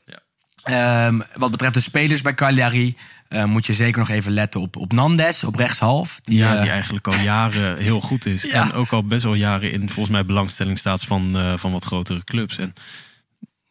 [0.63, 2.97] Ehm, wat betreft de spelers bij Cagliari
[3.29, 6.19] moet je zeker nog even letten op, op Nandes, op rechtshalf.
[6.23, 8.43] Die, Ja, die eigenlijk al jaren heel goed is.
[8.43, 8.63] Ja.
[8.63, 12.23] En ook al best wel jaren in volgens mij belangstelling staat van, van wat grotere
[12.23, 12.57] clubs.
[12.57, 12.73] En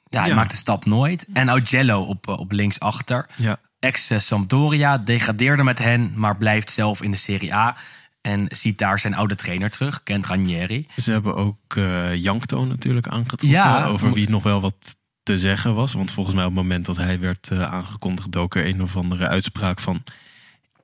[0.08, 0.34] ja, hij ja.
[0.34, 1.26] maakt de stap nooit.
[1.32, 3.26] En Augello op, op linksachter.
[3.36, 7.76] ja, Ex-Sampdoria degradeerde met hen, maar blijft zelf in de Serie A.
[8.20, 10.86] En ziet daar zijn oude trainer terug, Kent Ranieri.
[11.02, 13.48] ze hebben ook eh Jankto natuurlijk aangetrokken.
[13.48, 13.86] Ja.
[13.86, 15.92] over wie nog wel wat te zeggen was.
[15.92, 18.32] Want volgens mij op het moment dat hij werd eh, aangekondigd...
[18.32, 20.02] dook er een of andere uitspraak van...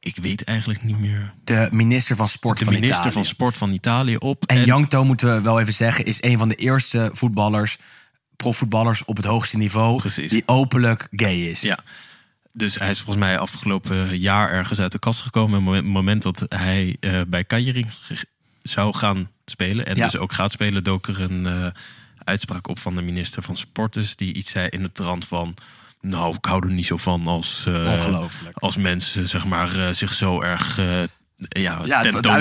[0.00, 1.34] Ik weet eigenlijk niet meer.
[1.44, 3.14] De minister van Sport De van minister Italië.
[3.14, 4.44] van Sport van Italië op.
[4.46, 7.78] En Jankto, moeten we wel even zeggen, is een van de eerste voetballers,
[8.36, 10.30] profvoetballers op het hoogste niveau, Precies.
[10.30, 11.60] die openlijk gay is.
[11.60, 11.78] Ja.
[12.52, 15.60] Dus hij is volgens mij afgelopen jaar ergens uit de kast gekomen.
[15.60, 18.24] En op het moment dat hij eh, bij ge-
[18.62, 19.86] zou gaan spelen...
[19.86, 20.04] en Ja.
[20.04, 21.66] dus ook gaat spelen, dook er een eh,
[22.24, 24.16] uitspraak op van de minister van Sportus...
[24.16, 25.54] die iets zei in de trant van...
[26.00, 28.56] nou, ik hou er niet zo van als, Ongelooflijk.
[28.58, 30.78] als mensen zeg maar, zich zo erg...
[31.48, 32.32] ja, Ja, vertoon.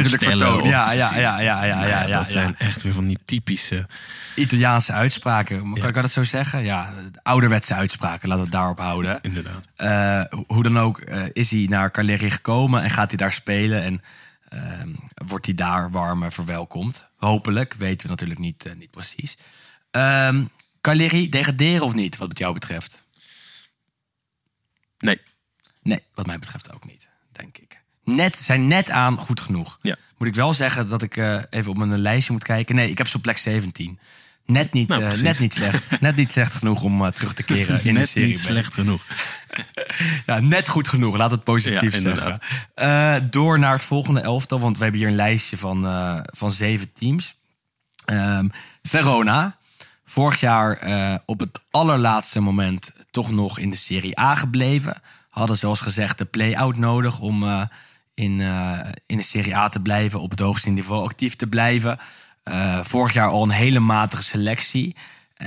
[0.61, 3.19] of- Ja, ja, ja, ja, ja, Nou ja, ja, dat zijn echt weer van die
[3.25, 3.87] typische...
[4.35, 5.73] Italiaanse uitspraken.
[5.73, 6.63] Kan ik dat zo zeggen?
[6.63, 9.19] Ja, ouderwetse uitspraken, laten we het daarop houden.
[9.21, 9.67] Inderdaad.
[9.75, 13.33] Eh, ho- hoe dan ook eh, is hij naar Cagliari gekomen en gaat hij daar
[13.33, 14.01] spelen en
[14.49, 14.89] ehm,
[15.27, 17.05] wordt hij daar warm verwelkomd.
[17.15, 19.37] Hopelijk, weten we natuurlijk niet, eh, niet precies.
[19.91, 20.43] Ehm
[20.81, 23.03] Cagliari, degraderen of niet, wat het jou betreft?
[24.97, 25.21] Nee,
[25.81, 27.81] Nee, wat mij betreft ook niet, denk ik.
[28.15, 29.77] Net, zijn net aan goed genoeg.
[29.81, 29.95] Ja.
[30.17, 32.75] Moet ik wel zeggen dat ik eh, even op mijn lijstje moet kijken.
[32.75, 33.99] Nee, ik heb ze op plek 17.
[34.45, 35.83] Net niet, Nou, eh, net niet slecht.
[36.01, 38.27] net niet slecht genoeg om eh, terug te keren in de net serie.
[38.27, 38.45] niet B.
[38.45, 39.01] slecht genoeg.
[40.25, 41.17] Ja, net goed genoeg.
[41.17, 41.99] Laat het positief Ja,
[42.75, 43.29] zeggen.
[43.31, 45.83] door naar het volgende elftal, want we hebben hier een lijstje van,
[46.25, 47.35] van zeven teams.
[48.05, 48.47] Ehm,
[48.83, 49.57] Verona,
[50.05, 50.81] vorig jaar
[51.25, 55.01] op het allerlaatste moment toch nog in de Serie A gebleven.
[55.29, 57.67] Hadden zoals gezegd de play-out nodig om
[58.19, 61.99] in, eh, in de Serie A te blijven, op het hoogste niveau actief te blijven.
[62.43, 64.95] Eh, vorig jaar al een hele matige selectie.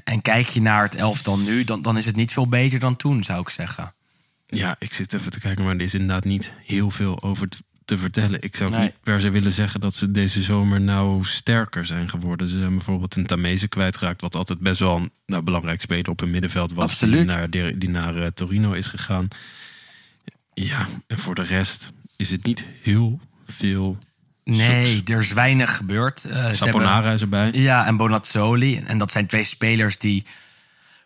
[0.05, 2.97] En kijk je naar het elftal nu, dan, dan is het niet veel beter dan
[2.97, 3.95] toen, zou ik zeggen.
[4.47, 7.57] Ja, ik zit even te kijken, maar er is inderdaad niet heel veel over te,
[7.85, 8.43] te vertellen.
[8.43, 8.81] Ik zou Nee.
[8.81, 12.49] niet per se willen zeggen dat ze deze zomer nou sterker zijn geworden.
[12.49, 16.21] Ze zijn bijvoorbeeld een Tamese kwijtgeraakt, wat altijd best wel een nou, belangrijk speler op
[16.21, 16.85] een middenveld was.
[16.85, 17.29] Absoluut.
[17.29, 19.29] Die naar, die, die naar eh, Torino is gegaan.
[20.55, 23.99] Ja, en voor de rest is het niet heel veel.
[24.45, 26.25] Nee, er is weinig gebeurd.
[26.25, 27.51] Eh, ze hebben- Saponara is erbij.
[27.53, 28.83] ja, en Bonazzoli.
[28.87, 30.27] En dat zijn twee spelers die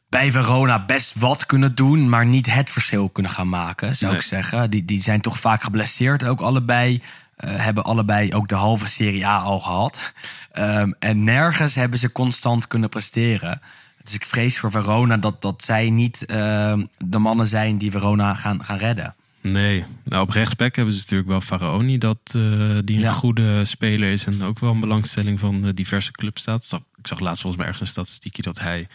[0.08, 4.20] bij Verona best wat kunnen doen, maar niet het verschil kunnen gaan maken, zou Nee.
[4.20, 4.70] ik zeggen.
[4.70, 7.02] Die, die zijn toch vaak geblesseerd, ook allebei.
[7.36, 10.12] Eh, hebben allebei ook de halve Serie A al gehad.
[10.52, 13.60] Ehm, en nergens hebben ze constant kunnen presteren.
[14.02, 18.34] Dus ik vrees voor Verona dat, dat zij niet ehm, de mannen zijn die Verona
[18.34, 19.14] gaan, gaan redden.
[19.52, 22.32] Nee, nou op rechtsback hebben ze natuurlijk wel Faraoni, dat, eh,
[22.84, 23.12] die een Ja.
[23.12, 26.80] goede speler is en ook wel een belangstelling van eh, diverse clubs staat.
[26.98, 28.88] Ik zag laatst volgens mij ergens een statistiekje dat hij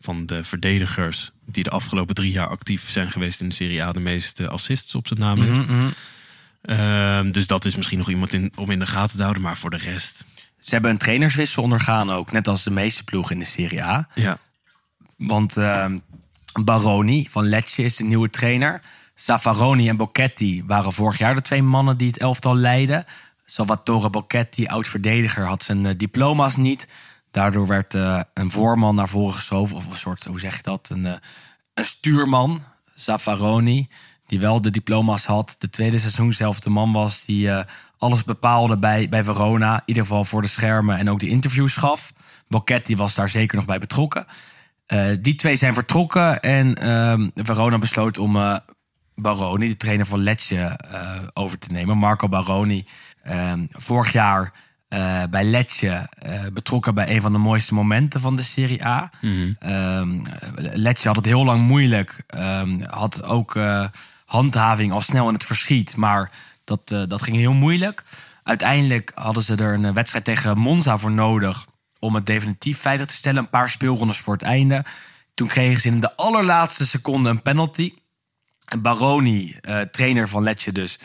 [0.00, 3.92] van de verdedigers die de afgelopen drie jaar actief zijn geweest in de Serie A
[3.92, 5.66] de meeste assists op zijn naam heeft.
[5.66, 5.86] Mhm,
[6.62, 9.42] Ehm, dus dat is misschien nog iemand in, om in de gaten te houden.
[9.42, 10.24] Maar voor de rest...
[10.60, 14.08] Ze hebben een trainerswissel ondergaan ook, net als de meeste ploegen in de Serie A.
[14.14, 14.38] Ja,
[15.16, 15.98] Want ehm,
[16.64, 18.80] Baroni van Lecce is de nieuwe trainer.
[19.14, 23.04] Zaffaroni en Bocchetti waren vorig jaar de twee mannen die het elftal leidden.
[23.44, 26.88] Salvatore Bocchetti, oud-verdediger, had zijn eh, diploma's niet.
[27.30, 29.76] Daardoor werd eh, een voorman naar voren geschoven.
[29.76, 30.90] Of een soort, hoe zeg je dat?
[30.92, 31.14] Een, eh,
[31.74, 32.62] een stuurman,
[32.94, 33.88] Zaffaroni,
[34.26, 35.56] die wel de diploma's had.
[35.58, 37.50] De tweede seizoen zelf de man was die
[37.98, 39.74] alles bepaalde bij, bij Verona.
[39.74, 42.12] In ieder geval voor de schermen en ook de interviews gaf.
[42.48, 44.26] Bocchetti was daar zeker nog bij betrokken.
[45.20, 48.60] Die twee zijn vertrokken en ehm, Verona besloot om
[49.14, 51.98] Baroni, de trainer van Lecce, eh, over te nemen.
[51.98, 52.86] Marco Baroni,
[53.22, 54.52] ehm, vorig jaar
[54.88, 59.10] eh, bij Lecce eh, betrokken bij een van de mooiste momenten van de Serie A.
[59.58, 60.22] Ehm,
[60.56, 62.22] Lecce had het heel lang moeilijk.
[62.26, 63.58] Ehm, had ook
[64.24, 66.30] handhaving al snel in het verschiet, maar
[66.64, 68.04] dat, dat ging heel moeilijk.
[68.42, 71.66] Uiteindelijk hadden ze er een wedstrijd tegen Monza voor nodig
[71.98, 73.42] om het definitief veilig te stellen.
[73.42, 74.84] Een paar speelrondes voor het einde.
[75.34, 77.92] Toen kregen ze in de allerlaatste seconde een penalty.
[78.80, 80.98] Baroni, eh, trainer van Lecce dus,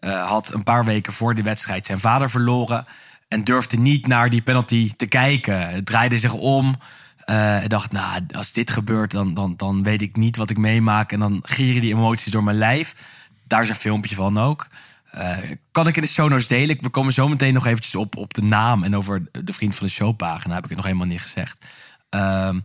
[0.00, 2.86] eh, had een paar weken voor die wedstrijd zijn vader verloren.
[3.28, 5.68] En durfde niet naar die penalty te kijken.
[5.68, 6.76] Het draaide zich om.
[7.24, 10.58] Eh, en dacht, nou, als dit gebeurt, dan, dan, dan weet ik niet wat ik
[10.58, 11.12] meemaak.
[11.12, 12.94] En dan gieren die emoties door mijn lijf.
[13.46, 14.68] Daar is een filmpje van ook.
[15.70, 16.76] Kan ik in de show notes delen?
[16.80, 19.86] We komen zo meteen nog eventjes op, op de naam en over de Vriend van
[19.86, 20.54] de Show pagina.
[20.54, 21.64] Heb ik het nog helemaal niet gezegd.
[22.10, 22.60] Ehm,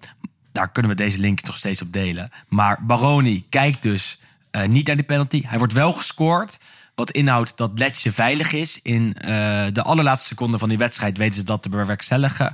[0.51, 2.29] daar kunnen we deze link nog steeds op delen.
[2.47, 4.19] Maar Baroni kijkt dus
[4.51, 5.43] eh, niet naar die penalty.
[5.45, 6.57] Hij wordt wel gescoord.
[6.95, 8.79] Wat inhoudt dat Letje veilig is.
[8.81, 12.53] In eh, de allerlaatste seconde van die wedstrijd weten ze dat te bewerkstelligen.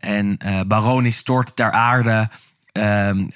[0.00, 2.28] En eh, Baroni stort ter aarde,
[2.72, 3.26] ehm,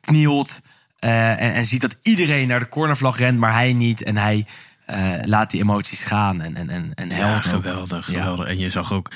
[0.00, 0.60] knielt
[0.98, 4.02] en, en ziet dat iedereen naar de cornervlag rent, maar hij niet.
[4.02, 4.46] En hij
[4.86, 7.42] eh, laat die emoties gaan en, en, en, en ja ook.
[7.44, 8.18] geweldig, Ja.
[8.20, 8.46] geweldig.
[8.46, 9.10] En je zag ook...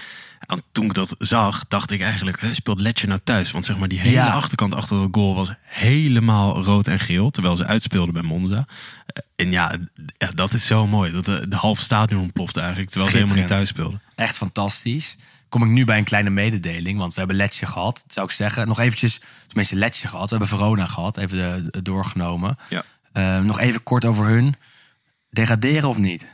[0.46, 3.50] aan- Toen ik dat zag, dacht ik eigenlijk, hè, speelt Letje nou thuis?
[3.50, 4.28] Want zeg maar, die hele Ja.
[4.30, 7.30] achterkant achter dat goal was helemaal rood en geel.
[7.30, 8.64] Terwijl ze uitspeelden bij Monza.
[9.06, 9.76] Eh, En ja,
[10.18, 11.12] ja dat is zo mooi.
[11.12, 14.00] Dat de, de half stadion ontplofte eigenlijk, terwijl ze helemaal niet thuis speelden.
[14.14, 15.16] Echt fantastisch.
[15.48, 18.04] Kom ik nu bij een kleine mededeling, want we hebben Letje gehad.
[18.08, 20.30] Zou ik zeggen, nog eventjes, tenminste Letje gehad.
[20.30, 22.58] We hebben Verona gehad, even de, de- doorgenomen.
[22.68, 22.82] Ja.
[23.12, 24.54] Eh, nog even kort over hun.
[25.30, 26.26] Degraderen of niet?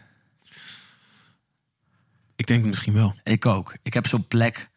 [2.36, 3.14] Ik denk misschien wel.
[3.24, 3.76] Ik ook.
[3.82, 4.70] Ik heb ze op plek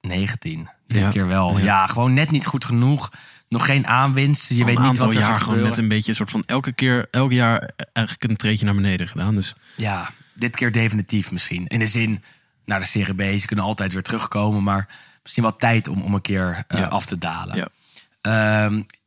[0.00, 0.68] 19.
[0.86, 1.58] Dit Ja, keer wel.
[1.58, 1.64] ja.
[1.64, 1.86] Ja.
[1.86, 3.12] gewoon net niet goed genoeg.
[3.48, 4.48] Nog geen aanwinst.
[4.48, 6.42] Je Al weet niet wat er jaar gaat gewoon net een beetje een soort van
[6.46, 9.34] elke keer, elk jaar eigenlijk een treedje naar beneden gedaan.
[9.36, 11.66] Dus Ja, dit keer definitief misschien.
[11.66, 12.22] In de zin,
[12.64, 14.62] naar de Serie B, ze kunnen altijd weer terugkomen.
[14.62, 14.88] Maar
[15.22, 16.86] misschien wel tijd om, om een keer eh, Ja.
[16.86, 17.56] af te dalen.
[17.56, 17.68] ja.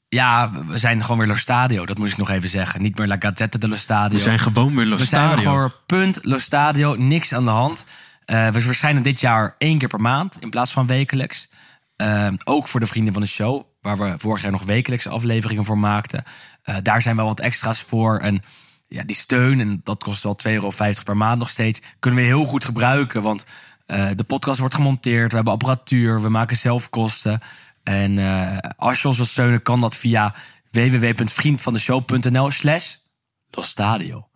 [0.09, 1.85] Ja, we zijn gewoon weer Lo Stadio.
[1.85, 2.81] Dat moest ik nog even zeggen.
[2.81, 4.17] Niet meer La Gazzetta dello Stadio.
[4.17, 5.43] we zijn gewoon weer Lo We zijn Stadio.
[5.43, 6.95] gewoon punt Lo Stadio.
[6.95, 7.83] Niks aan de hand.
[8.25, 11.49] Eh, we verschijnen dit jaar één keer per maand in plaats van wekelijks.
[11.95, 15.65] Ehm, ook voor de vrienden van de show, waar we vorig jaar nog wekelijkse afleveringen
[15.65, 16.23] voor maakten.
[16.63, 18.19] Eh, daar zijn wel wat extra's voor.
[18.19, 18.41] En
[18.87, 22.25] ja, die steun, en dat kost wel 2,50 euro per maand nog steeds, kunnen we
[22.25, 23.21] heel goed gebruiken.
[23.21, 23.45] Want
[23.85, 27.39] eh, de podcast wordt gemonteerd, we hebben apparatuur, we maken zelf kosten.
[27.87, 30.33] En eh, als je ons wilt steunen, kan dat via
[30.71, 32.95] www.vriendvandeshow.nl slash
[33.51, 34.27] Lo Stadio.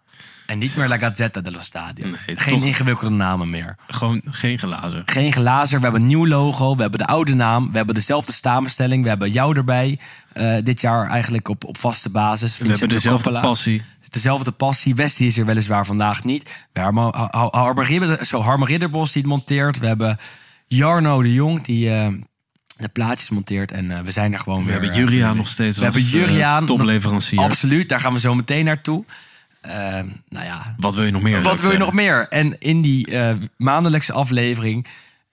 [0.46, 2.06] En niet meer La Gazzetta dello Stadio.
[2.06, 3.76] Nee, Geen ingewikkelde namen meer.
[3.88, 5.04] Gewoon geen glazen.
[5.06, 5.78] Geen glazer.
[5.78, 6.76] We hebben een nieuw logo.
[6.76, 7.72] We hebben de oude naam.
[7.72, 9.04] We hebben dezelfde samenstelling.
[9.04, 10.00] We hebben jou erbij.
[10.34, 12.58] eh, dit jaar eigenlijk op, op vaste basis.
[12.58, 13.40] We hebben dezelfde Coppola.
[13.42, 13.82] passie.
[14.10, 14.96] Dezelfde passie.
[14.96, 16.66] Westie is er weliswaar vandaag niet.
[16.74, 17.14] We hebben
[18.42, 19.80] Harmer Ridderbos die het monteert.
[19.80, 20.18] We hebben
[20.68, 22.08] Jarno de Jong die eh,
[22.82, 23.72] de plaatjes monteert.
[23.72, 24.74] En eh, we zijn er gewoon We weer.
[24.74, 26.66] hebben eh, Juriaan nog steeds We hebben als, eh, Juriaan.
[26.66, 27.40] topleverancier.
[27.40, 27.90] Absoluut.
[27.90, 29.06] Daar gaan we zo meteen naartoe.
[29.62, 29.72] Eh,
[30.30, 31.42] nou ja, Wat wil je nog meer?
[31.42, 32.28] wat wil je nog meer?
[32.30, 34.88] En in die eh, maandelijkse aflevering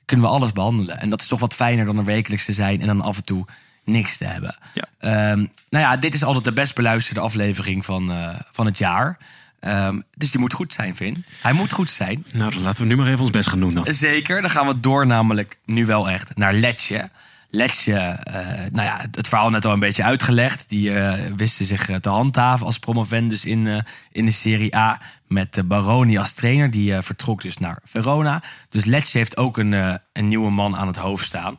[0.04, 1.00] kunnen we alles behandelen.
[1.00, 3.24] En dat is toch wat fijner dan een wekelijks te zijn en dan af en
[3.24, 3.44] toe
[3.84, 4.56] niks te hebben.
[4.74, 4.84] Ja.
[4.98, 5.38] Ehm,
[5.70, 9.18] nou ja, dit is altijd de best beluisterde aflevering van, eh, van het jaar.
[9.60, 11.24] Ehm, dus die moet goed zijn, Vin.
[11.42, 12.24] Hij moet goed zijn.
[12.32, 13.86] Nou, dan laten we nu maar even ons best gaan doen dan.
[13.94, 14.40] Zeker.
[14.40, 17.10] Dan gaan we door namelijk nu wel echt naar Letje.
[17.50, 18.34] Letje, eh,
[18.72, 20.68] nou ja, het, verhaal net al een beetje uitgelegd.
[20.68, 25.00] Die eh, wisten zich eh, te handhaven als promovendus in, in de Serie A.
[25.26, 26.70] Met Baroni als trainer.
[26.70, 28.42] Die vertrok dus naar Verona.
[28.68, 31.56] Dus Letje heeft ook een, een nieuwe man aan het hoofd staan.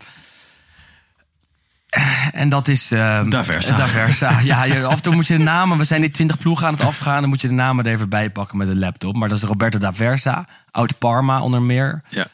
[2.32, 2.92] En dat is...
[2.92, 3.76] eh, D'Aversa.
[3.76, 4.40] D'Aversa.
[4.44, 5.78] Ja, je, af en toe moet je de namen...
[5.78, 7.20] We zijn die 20 ploegen aan het afgaan.
[7.20, 9.16] Dan moet je de namen er even bij pakken met een laptop.
[9.16, 10.48] Maar dat is Roberto D'Aversa.
[10.72, 12.02] Oud Parma onder meer.
[12.10, 12.26] Ja.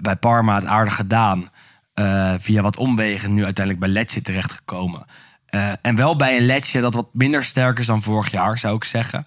[0.00, 1.50] Bij Parma het aardig gedaan.
[1.98, 5.06] Eh, via wat omwegen nu uiteindelijk bij Lecce terechtgekomen.
[5.46, 8.76] Eh en wel bij een Lecce dat wat minder sterk is dan vorig jaar, zou
[8.76, 9.26] ik zeggen.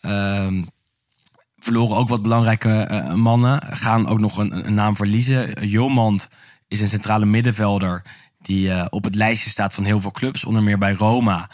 [0.00, 0.64] Ehm,
[1.58, 3.62] verloren ook wat belangrijke eh, mannen.
[3.70, 5.68] Gaan ook nog een, een naam verliezen.
[5.68, 6.28] Jomand
[6.68, 8.02] is een centrale middenvelder
[8.38, 10.44] die op het lijstje staat van heel veel clubs.
[10.44, 11.50] Onder meer bij Roma.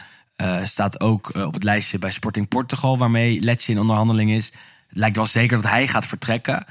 [0.62, 4.46] Staat ook op het lijstje bij Sporting Portugal, waarmee Letje in onderhandeling is.
[4.88, 6.66] Het lijkt wel zeker dat hij gaat vertrekken.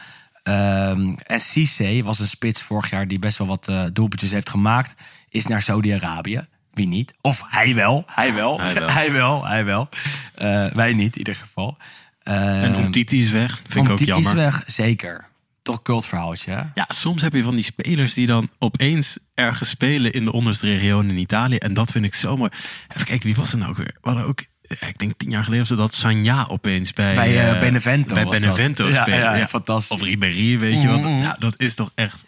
[0.45, 4.49] Ehm, en Cisse was een spits vorig jaar die best wel wat eh, doelpuntjes heeft
[4.49, 5.01] gemaakt.
[5.29, 6.47] Is naar Saudi-Arabië.
[6.73, 7.13] Wie niet?
[7.21, 8.03] Of hij wel.
[8.07, 8.59] Hij wel.
[8.61, 8.89] Hij wel.
[8.99, 9.45] hij wel.
[9.45, 9.89] Hij wel.
[10.35, 11.77] Eh, wij niet, in ieder geval.
[12.23, 13.61] En Ehm, Umtiti is weg.
[13.67, 14.43] Vind ik ook Umtiti is jammer.
[14.43, 15.25] weg, zeker.
[15.61, 16.61] Toch een cultverhaaltje, hè?
[16.73, 20.65] Ja, soms heb je van die spelers die dan opeens ergens spelen in de onderste
[20.67, 21.55] region in Italië.
[21.55, 22.49] En dat vind ik zo mooi.
[22.93, 23.95] Even kijken, wie was er nou ook weer?
[24.01, 27.27] We hadden ook, ik denk tien jaar geleden of zo, dat Sanja opeens bij, Bij
[27.27, 28.41] eh, eh, Benevento Bij was dat.
[28.41, 29.97] Benevento Ja, ja, ja, fantastisch.
[29.97, 30.99] Of Ribéry, weet je wat.
[31.01, 31.19] Mhm.
[31.19, 32.23] Ja, dat is toch echt...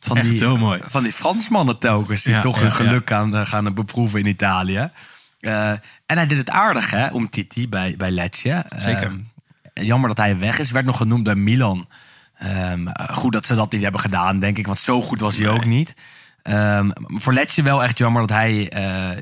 [0.00, 0.80] Van Echt die, zo mooi.
[0.86, 4.90] Van die Fransmannen telkens, die toch hun geluk gaan, eh, gaan beproeven in Italië.
[5.40, 8.64] En hij deed het aardig, hè, om Titi bij, bij Lecce.
[8.78, 9.20] Zeker.
[9.74, 10.70] Jammer dat hij weg is.
[10.70, 11.88] Werd nog genoemd bij Milan.
[12.38, 14.66] Ehm, goed dat ze dat niet hebben gedaan, denk ik.
[14.66, 15.54] Want zo goed was hij Nee.
[15.54, 15.94] ook niet.
[16.42, 18.54] Ehm, voor Lecce wel echt jammer dat hij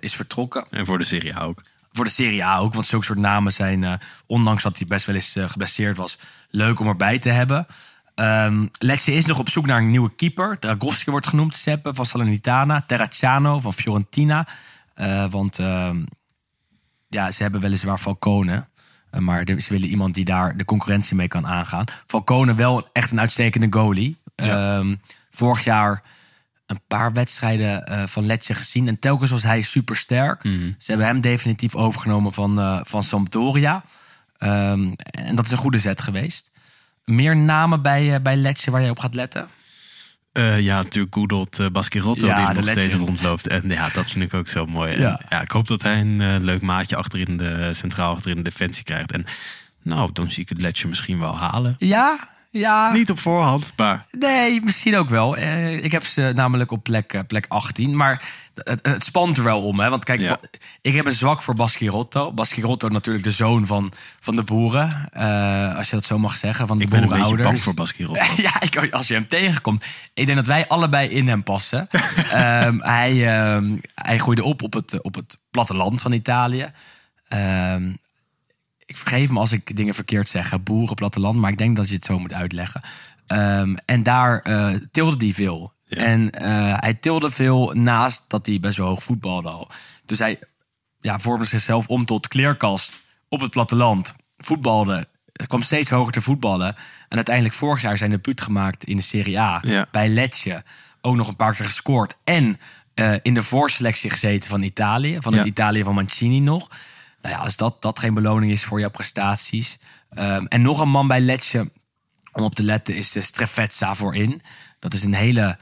[0.01, 0.65] is vertrokken.
[0.71, 1.63] En voor de Serie A ook.
[1.93, 2.75] Voor de Serie A ook.
[2.75, 3.93] Want zulke soort namen zijn, eh,
[4.27, 6.19] ondanks dat hij best wel eens eh, geblesseerd was,
[6.51, 7.67] leuk om erbij te hebben.
[8.15, 10.59] Ehm Lecce is nog op zoek naar een nieuwe keeper.
[10.59, 12.85] Dragowski wordt genoemd, Seppe van Salernitana.
[12.87, 14.49] Terracciano van Fiorentina.
[14.95, 16.05] Eh, want ehm,
[17.09, 18.71] ja, ze hebben weliswaar Falcone.
[19.19, 21.85] maar ze willen iemand die daar de concurrentie mee kan aangaan.
[22.07, 24.17] Falcone wel echt een uitstekende goalie.
[24.37, 24.79] Ja.
[24.79, 24.95] Ehm,
[25.31, 26.03] vorig jaar
[26.73, 28.89] een paar wedstrijden eh, van Lecce gezien.
[28.89, 30.43] En telkens was hij super sterk.
[30.43, 33.83] Ze hebben hem definitief overgenomen van, eh, van Sampdoria.
[34.39, 36.51] Ehm, en dat is een goede zet geweest.
[37.05, 39.49] Meer namen bij, eh, bij Lecce waar je op gaat letten?
[40.59, 43.49] Ja, natuurlijk good old uh, Baskirotto Ja, die nog steeds rondloopt.
[43.49, 44.95] En ja, dat vind ik ook zo mooi.
[44.95, 45.41] En, Ja.
[45.43, 49.13] ik hoop dat hij een leuk maatje achterin de centraal achterin de defensie krijgt.
[49.13, 49.25] En
[49.83, 51.75] nou, dan zie ik het Letje misschien wel halen.
[51.79, 52.93] Ja, ja.
[52.93, 55.37] Niet op voorhand, maar Nee, misschien ook wel.
[55.37, 57.97] Eh, ik heb ze namelijk op plek, eh, plek 18.
[57.97, 58.23] Maar
[58.65, 59.81] het, het spant er wel om.
[59.81, 59.89] Hè?
[59.91, 60.39] Want kijk, Ja.
[60.81, 62.33] ik heb een zwak voor Baskirotto.
[62.33, 65.09] Baskirotto natuurlijk de zoon van, van de boeren.
[65.13, 66.67] eh, als je dat zo mag zeggen.
[66.67, 67.49] Van de ik ben een boerenouders.
[67.49, 68.25] bang voor Baskirotto.
[68.43, 69.85] Ja, ik, als je hem tegenkomt.
[70.15, 71.89] Ik denk dat wij allebei in hem passen.
[72.33, 76.71] Ehm, hij, ehm, hij groeide op op het, op het platteland van Italië.
[77.29, 77.93] Ehm,
[78.93, 80.63] ik vergeef me als ik dingen verkeerd zeg.
[80.63, 81.37] Boeren, platteland.
[81.37, 82.81] Maar ik denk dat je het zo moet uitleggen.
[83.27, 85.73] Ehm, en daar eh, tilde hij veel.
[85.85, 85.97] Ja.
[85.97, 89.71] En eh, hij tilde veel naast dat hij best wel hoog voetbalde al.
[90.07, 90.39] Dus hij
[91.01, 94.15] ja, vormde zichzelf om tot kleerkast op het platteland.
[94.37, 95.09] Voetbalde,
[95.47, 96.77] kwam steeds hoger te voetballen.
[97.09, 99.63] En uiteindelijk vorig jaar zijn debuut gemaakt in de Serie A.
[99.63, 99.87] Ja.
[99.91, 100.65] Bij Lecce.
[101.01, 102.17] Ook nog een paar keer gescoord.
[102.25, 102.59] En
[102.95, 105.19] eh, in de voorselectie gezeten van Italië.
[105.21, 105.49] Van het Ja.
[105.49, 106.69] Italië van Mancini nog.
[107.23, 109.79] Nou ja, als dat, dat geen beloning is voor jouw prestaties.
[110.11, 111.71] Ehm, en nog een man bij Lecce
[112.33, 114.43] om op te letten is de Strefezza voorin.
[114.79, 115.59] Dat is een hele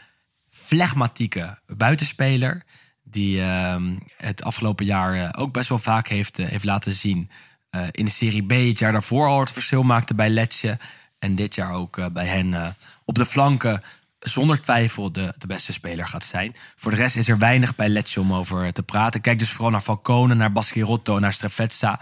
[0.48, 2.62] flegmatieke buitenspeler.
[3.02, 7.30] Die ehm, het afgelopen jaar eh, ook best wel vaak heeft, eh, heeft laten zien.
[7.70, 10.78] Eh, in de Serie B het jaar daarvoor al het verschil maakte bij Lecce.
[11.18, 12.68] En dit jaar ook eh, bij hen eh,
[13.04, 13.82] op de flanken
[14.20, 16.54] zonder twijfel de, de beste speler gaat zijn.
[16.76, 19.20] Voor de rest is er weinig bij Lecce om over te praten.
[19.20, 22.00] Kijk dus vooral naar Falcone, naar Baschirotto, naar Strefezza.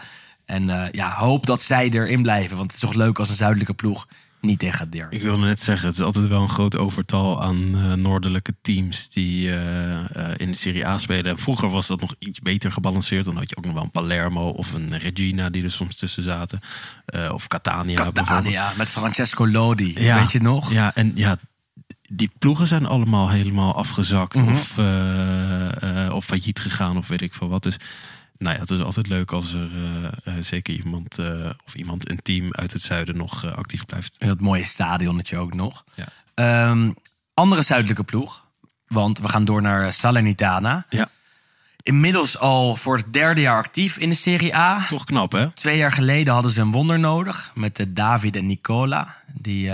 [0.49, 2.57] En eh, ja, hoop dat zij erin blijven.
[2.57, 4.07] Want het is toch leuk als een zuidelijke ploeg
[4.41, 5.15] niet degradeert.
[5.15, 9.09] Ik wilde net zeggen, het is altijd wel een groot overtal aan eh, noordelijke teams
[9.09, 11.25] die eh, in de Serie A spelen.
[11.25, 13.25] En vroeger was dat nog iets beter gebalanceerd.
[13.25, 16.23] Dan had je ook nog wel een Palermo of een Regina die er soms tussen
[16.23, 16.61] zaten.
[17.33, 18.27] Of Catania, bijvoorbeeld.
[18.27, 20.73] Catania met Francesco Lodi, Ja, weet je nog?
[20.73, 21.39] Ja, en ja,
[22.09, 24.51] die ploegen zijn allemaal helemaal afgezakt Mhm.
[24.51, 27.63] of, eh, eh, of failliet gegaan of weet ik veel wat.
[27.63, 27.77] Dus
[28.39, 29.69] nou ja, het is altijd leuk als er
[30.25, 31.19] eh, zeker iemand
[31.67, 34.17] of iemand, een team uit het zuiden nog actief blijft.
[34.19, 35.85] En dat mooie stadionnetje ook nog.
[35.95, 36.07] Ja.
[36.35, 36.93] Ehm,
[37.35, 38.45] andere zuidelijke ploeg,
[38.87, 40.87] want we gaan door naar Salernitana.
[40.89, 41.09] Ja,
[41.83, 44.87] Inmiddels al voor het derde jaar actief in de Serie A.
[44.89, 45.51] toch knap hè?
[45.51, 49.71] Twee jaar geleden hadden ze een wonder nodig met de David en Nicola, die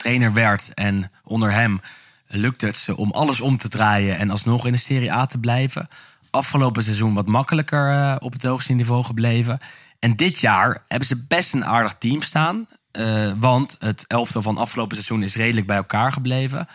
[0.00, 0.74] trainer werd.
[0.74, 1.80] En onder hem
[2.28, 5.38] lukte het ze om alles om te draaien en alsnog in de Serie A te
[5.38, 5.88] blijven.
[6.30, 9.58] Afgelopen seizoen wat makkelijker eh, op het hoogste niveau gebleven.
[9.98, 12.66] En dit jaar hebben ze best een aardig team staan.
[12.92, 16.68] eh, want het elftal van afgelopen seizoen is redelijk bij elkaar gebleven.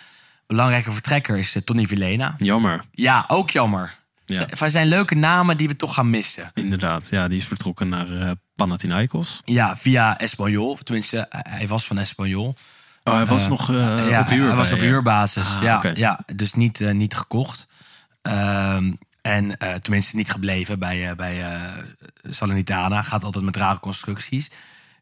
[0.48, 2.34] Belangrijke vertrekker is eh, Tony Villena.
[2.38, 3.96] Jammer, Ja, ook jammer.
[4.26, 4.70] Ja.
[4.70, 6.52] Zijn leuke namen die we toch gaan missen.
[6.54, 7.08] inderdaad.
[7.10, 9.42] Ja, die is vertrokken naar Panathinaikos.
[9.46, 10.76] Ja, via Espanyol.
[10.84, 12.56] Tenminste, hij was van Espanyol.
[13.08, 14.48] Oh, hij was nog eh, ja, op huur.
[14.48, 15.56] hij was op eh, huurbasis.
[15.56, 17.68] Ah, ja, ja, dus niet, eh, niet gekocht.
[18.22, 21.62] Ehm, en eh, tenminste niet gebleven bij, eh, bij eh,
[22.30, 23.02] Salernitana.
[23.02, 24.52] Gaat altijd met rare constructies.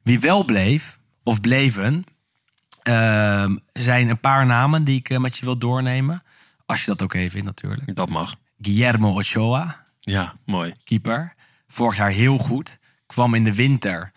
[0.02, 2.04] Wie wel bleef, of bleven,
[2.84, 6.24] ehm, zijn een paar namen die ik eh, met je wil doornemen.
[6.66, 7.96] Als je dat ook even vindt natuurlijk.
[7.96, 8.36] Dat mag.
[8.62, 10.74] Guillermo Ochoa, Ja, mooi.
[10.84, 11.34] keeper.
[11.68, 12.80] Vorig jaar heel goed.
[13.06, 14.12] Kwam in de winter.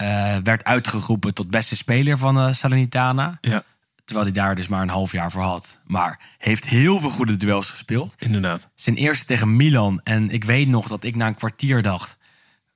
[0.00, 3.38] Eh, werd uitgeroepen tot beste speler van eh, Salernitana.
[3.40, 3.62] Ja,
[4.04, 5.78] Terwijl hij daar dus maar een half jaar voor had.
[5.86, 8.14] Maar heeft heel veel goede duels gespeeld.
[8.18, 8.68] inderdaad.
[8.74, 10.00] Zijn eerste tegen Milan.
[10.04, 12.16] En ik weet nog dat ik na een kwartier dacht.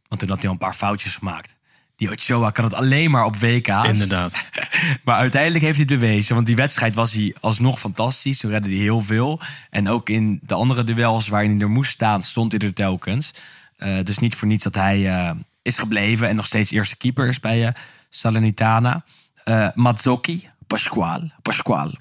[0.08, 1.56] Want toen had hij al een paar foutjes gemaakt.
[1.96, 3.88] Die Ochoa kan het alleen maar op WK's.
[3.88, 4.44] Inderdaad.
[5.04, 6.34] Maar uiteindelijk heeft hij het bewezen.
[6.34, 8.38] Want die wedstrijd was hij alsnog fantastisch.
[8.38, 9.40] Toen redde hij heel veel.
[9.70, 13.34] En ook in de andere duels waarin hij er moest staan, stond hij er telkens.
[13.76, 15.34] Eh, dus niet voor niets dat hij
[15.64, 16.28] is gebleven.
[16.28, 17.72] En nog steeds eerste keeper is bij eh,
[18.08, 19.04] Salernitana.
[19.44, 20.48] Eh Mazzocchi.
[20.66, 21.30] Pasquale.
[21.42, 21.92] Pasquale.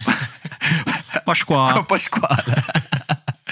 [1.23, 1.81] Pasqua.
[1.93, 2.43] Pasquale.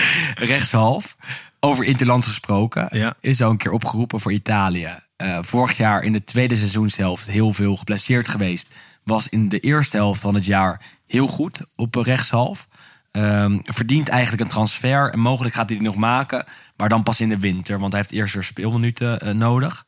[0.35, 1.15] Rechtshalf.
[1.59, 2.87] Over Interland gesproken.
[2.97, 3.13] Ja.
[3.19, 4.89] Is al een keer opgeroepen voor Italië.
[5.15, 8.67] Eh, vorig jaar in de tweede seizoenshelft heel veel geblesseerd geweest.
[9.03, 12.67] Was in de eerste helft van het jaar heel goed op rechtshalf.
[13.11, 15.11] Ehm, verdient eigenlijk een transfer.
[15.11, 16.45] En mogelijk gaat hij die nog maken.
[16.75, 17.79] Maar dan pas in de winter.
[17.79, 19.85] Want hij heeft eerst weer speelminuten nodig.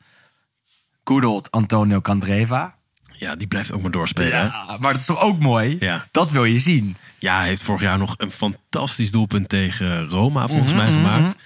[1.04, 2.74] Good old Antonio Candreva.
[3.12, 4.38] Ja, die blijft ook maar doorspelen.
[4.38, 4.44] hè?
[4.44, 5.76] Ja, maar dat is toch ook mooi?
[5.80, 6.06] Ja.
[6.10, 6.96] Dat wil je zien.
[7.18, 11.36] Ja, hij heeft vorig jaar nog een fantastisch doelpunt tegen Roma volgens Mhm, mij gemaakt.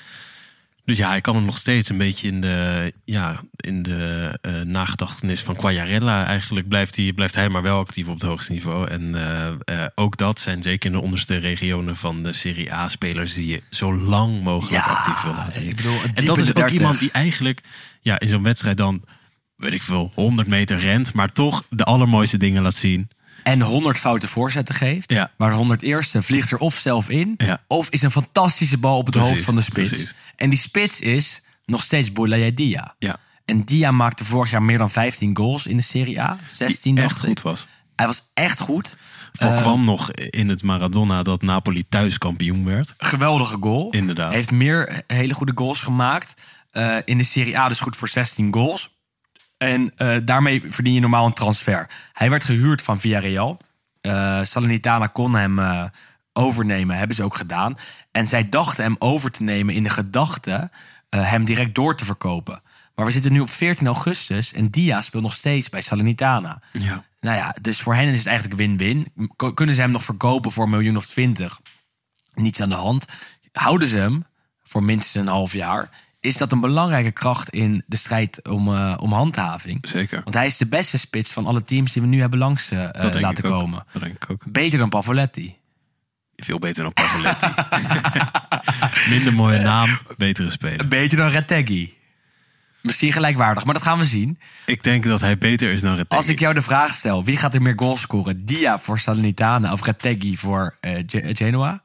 [0.84, 4.60] Dus ja, hij kan hem nog steeds een beetje in de, ja, in de eh,
[4.60, 6.24] nagedachtenis van Quagliarella.
[6.26, 8.88] Eigenlijk blijft hij, blijft hij maar wel actief op het hoogste niveau.
[8.88, 9.48] En eh,
[9.84, 13.46] eh, ook dat zijn zeker in de onderste regionen van de Serie A spelers die
[13.46, 15.76] je zo lang mogelijk Ja, actief wil laten zien.
[16.14, 16.72] en dat is ook 30.
[16.76, 17.60] iemand die eigenlijk
[18.00, 19.02] ja, in zo'n wedstrijd dan,
[19.58, 21.12] weet ik veel, 100 meter rent.
[21.14, 23.08] Maar toch de allermooiste dingen laat zien.
[23.42, 25.10] en 100 foute voorzetten geeft.
[25.12, 25.30] Ja.
[25.36, 27.62] Maar de 101ste vliegt er of zelf in, Ja.
[27.66, 29.88] of is een fantastische bal op het Precies, hoofd van de spits.
[29.88, 30.14] precies.
[30.36, 32.94] En die spits is nog steeds Boulaye Dia.
[32.98, 33.16] Ja.
[33.44, 36.38] En Dia maakte vorig jaar meer dan 15 goals in de Serie A.
[36.48, 37.66] 16 Die echt goed was.
[37.96, 38.96] Hij was echt goed.
[39.32, 42.94] Voorkwam nog in het Maradona dat Napoli thuis kampioen werd.
[42.98, 43.90] Geweldige goal.
[43.90, 44.32] Inderdaad.
[44.32, 46.34] Heeft meer hele goede goals gemaakt.
[46.70, 48.96] Eh, in de Serie A dus goed voor 16 goals.
[49.58, 51.90] En eh, daarmee verdien je normaal een transfer.
[52.12, 53.58] Hij werd gehuurd van Villarreal.
[54.00, 55.84] Eh Salernitana kon hem eh,
[56.32, 56.96] overnemen.
[56.96, 57.76] Hebben ze ook gedaan.
[58.10, 60.70] En zij dachten hem over te nemen in de gedachte
[61.16, 62.62] hem direct door te verkopen.
[62.94, 66.60] Maar we zitten nu op 14 augustus en Dia speelt nog steeds bij Salernitana.
[66.72, 67.04] Ja.
[67.20, 69.12] Nou ja, dus voor hen is het eigenlijk win-win.
[69.54, 71.60] Kunnen ze hem nog verkopen voor een miljoen of twintig?
[72.34, 73.04] Niets aan de hand.
[73.52, 74.24] Houden ze hem
[74.62, 75.90] voor minstens een half jaar?
[76.20, 79.78] Is dat een belangrijke kracht in de strijd om, eh, om handhaving?
[79.88, 80.20] Zeker.
[80.22, 82.92] Want hij is de beste spits van alle teams die we nu hebben langs Dat
[82.94, 83.60] denk laten ik ook.
[83.60, 83.84] komen.
[83.92, 84.44] Dat denk ik ook.
[84.52, 85.56] Beter dan Pavoletti.
[86.36, 87.46] Veel beter dan Pavoletti.
[89.10, 90.88] Minder mooie naam, betere speler.
[90.88, 91.96] Beter dan Retegui.
[92.82, 94.38] Misschien gelijkwaardig, maar dat gaan we zien.
[94.66, 96.18] Ik denk dat hij beter is dan Retegui.
[96.20, 98.44] Als ik jou de vraag stel, wie gaat er meer goals scoren?
[98.44, 101.82] Dia voor Salernitana of Retegui voor eh, Ge- Genoa?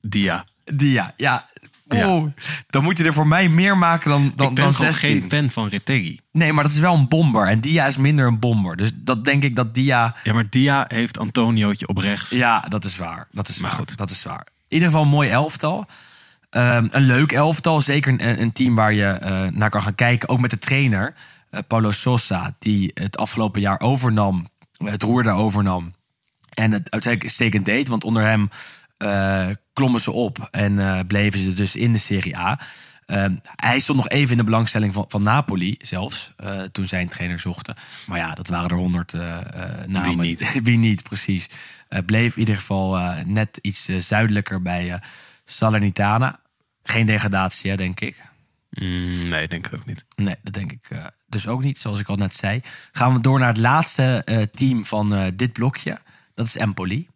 [0.00, 0.46] Dia.
[0.64, 1.48] Dia, ja.
[1.88, 2.32] Oeh,
[2.66, 5.20] Dan moet je er voor mij meer maken dan, dan, ik ben dan gewoon 16.
[5.20, 6.20] geen fan van Retegui.
[6.32, 7.48] Nee, maar dat is wel een bomber.
[7.48, 8.76] En Dia is minder een bomber.
[8.76, 10.14] Dus dat denk ik dat Dia...
[10.24, 12.30] Ja, maar Dia heeft Antoniootje op rechts.
[12.30, 13.28] Ja, dat is waar.
[13.32, 13.78] Dat is Maar waar.
[13.78, 13.96] goed.
[13.96, 14.46] Dat is waar.
[14.68, 15.86] In ieder geval een mooi elftal.
[16.50, 17.80] Ehm, een leuk elftal.
[17.80, 20.28] Zeker een, een team waar je eh, naar kan gaan kijken.
[20.28, 21.14] Ook met de trainer,
[21.50, 22.54] eh, Paulo Sosa.
[22.58, 24.46] Die het afgelopen jaar overnam.
[24.76, 25.94] Het roer daar overnam.
[26.54, 27.88] En het uiteindelijk uitstekend deed.
[27.88, 28.50] Want onder hem
[29.02, 30.48] eh, klommen ze op.
[30.50, 32.60] En eh, bleven ze dus in de Serie A.
[33.06, 36.32] Ehm, hij stond nog even in de belangstelling van, van Napoli zelfs.
[36.36, 37.76] eh, toen zij een trainer zochten.
[38.06, 39.12] Maar ja, dat waren er honderd
[39.86, 40.02] namen.
[40.02, 40.52] Wie niet?
[40.62, 41.48] Wie niet, precies.
[42.06, 45.00] Bleef in ieder geval net iets zuidelijker bij
[45.44, 46.40] Salernitana.
[46.82, 48.22] Geen degradatie, hè, denk ik.
[48.70, 50.04] Mm, nee, denk ik ook niet.
[50.16, 50.88] Nee, dat denk ik
[51.26, 52.60] dus ook niet, zoals ik al net zei.
[52.92, 54.24] Gaan we door naar het laatste
[54.54, 55.98] team van dit blokje.
[56.34, 57.08] Dat is Empoli.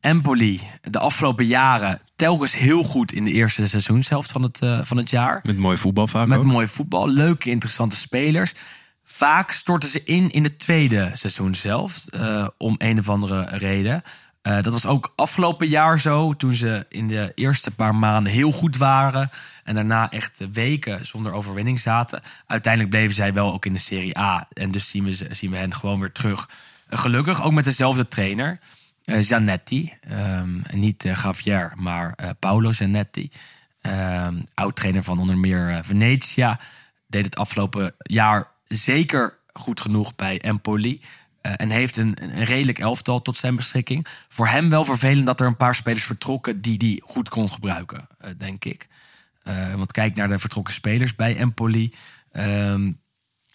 [0.00, 4.96] Empoli, de afgelopen jaren telkens heel goed in de eerste seizoenshelft van het, eh, van
[4.96, 5.40] het jaar.
[5.42, 6.44] Met mooi voetbal vaak Met ook.
[6.44, 8.52] mooi voetbal, leuke, interessante spelers.
[9.04, 12.08] Vaak storten ze in in de tweede seizoenshelft.
[12.08, 14.02] eh om een of andere reden.
[14.42, 16.34] Eh, dat was ook afgelopen jaar zo.
[16.36, 19.30] Toen ze in de eerste paar maanden heel goed waren.
[19.64, 22.22] En daarna echt weken zonder overwinning zaten.
[22.46, 24.48] Uiteindelijk bleven zij wel ook in de Serie A.
[24.52, 26.48] En dus zien we, zien we hen gewoon weer terug.
[26.88, 28.58] Gelukkig ook met dezelfde trainer.
[29.04, 29.92] Eh, Zanetti.
[30.00, 33.30] Ehm, niet eh, Javier, maar eh, Paolo Zanetti.
[33.80, 36.60] Ehm, oud-trainer van onder meer Venetia.
[37.06, 41.00] Deed het afgelopen jaar zeker goed genoeg bij Empoli.
[41.40, 44.06] En heeft een, een redelijk elftal tot zijn beschikking.
[44.28, 48.08] Voor hem wel vervelend dat er een paar spelers vertrokken die die goed kon gebruiken,
[48.38, 48.88] denk ik.
[49.76, 51.94] Want kijk naar de vertrokken spelers bij Empoli.
[52.32, 52.92] Ehm,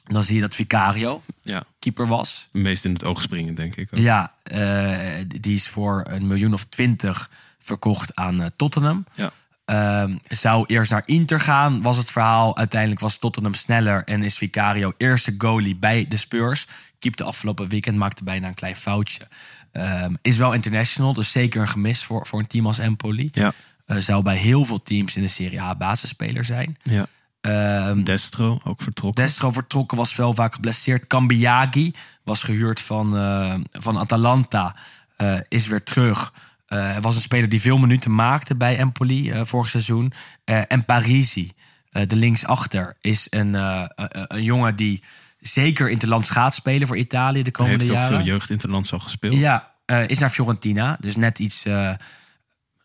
[0.07, 2.49] Dan zie je dat Vicario Ja, keeper was.
[2.51, 3.87] meest in het oog springen, denk ik.
[3.93, 3.99] ook.
[3.99, 7.29] Ja, eh, die is voor een miljoen of twintig
[7.59, 9.05] verkocht aan eh, Tottenham.
[9.13, 9.31] Ja.
[9.65, 12.57] Ehm, zou eerst naar Inter gaan, was het verhaal.
[12.57, 16.67] Uiteindelijk was Tottenham sneller en is Vicario eerste goalie bij de Spurs.
[16.99, 19.27] Keepte afgelopen weekend, maakte bijna een klein foutje.
[19.71, 23.29] Ehm, is wel international, dus zeker een gemis voor, voor een team als Empoli.
[23.31, 23.53] Ja,
[23.85, 26.77] Eh, zou bij heel veel teams in de Serie A basisspeler zijn.
[26.83, 27.07] ja.
[27.45, 29.23] Ehm, Destro, ook vertrokken.
[29.23, 31.07] Destro vertrokken, was wel vaak geblesseerd.
[31.07, 31.93] Cambiagi
[32.23, 34.75] was gehuurd van, eh, van Atalanta,
[35.17, 36.33] eh, is weer terug.
[36.67, 40.13] Eh, Hij was een speler die veel minuten maakte bij Empoli vorig seizoen.
[40.43, 41.51] En Parisi,
[41.91, 45.03] de linksachter, is een, een, jongen die
[45.39, 48.17] zeker interlands gaat spelen voor Italië de Hij komende heeft ook jaren.
[48.17, 49.35] veel jeugdinterlands al gespeeld.
[49.35, 51.65] Ja, eh, is naar Fiorentina, dus net iets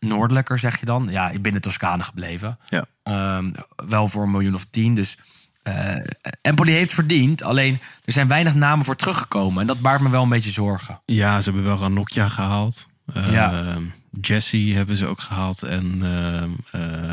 [0.05, 1.07] noordelijker zeg je dan.
[1.09, 2.57] Ja, binnen Toscane gebleven.
[2.65, 2.85] Ja.
[3.03, 4.95] Ehm, wel voor een miljoen of tien.
[4.95, 5.17] Dus
[5.63, 5.95] eh,
[6.41, 7.43] Empoli heeft verdiend.
[7.43, 9.61] Alleen er zijn weinig namen voor teruggekomen.
[9.61, 11.01] En dat baart me wel een beetje zorgen.
[11.05, 12.87] Ja, ze hebben wel Ranocchia gehaald.
[13.13, 13.77] Eh, Ja.
[14.21, 15.63] Jesse hebben ze ook gehaald.
[15.63, 16.43] En eh,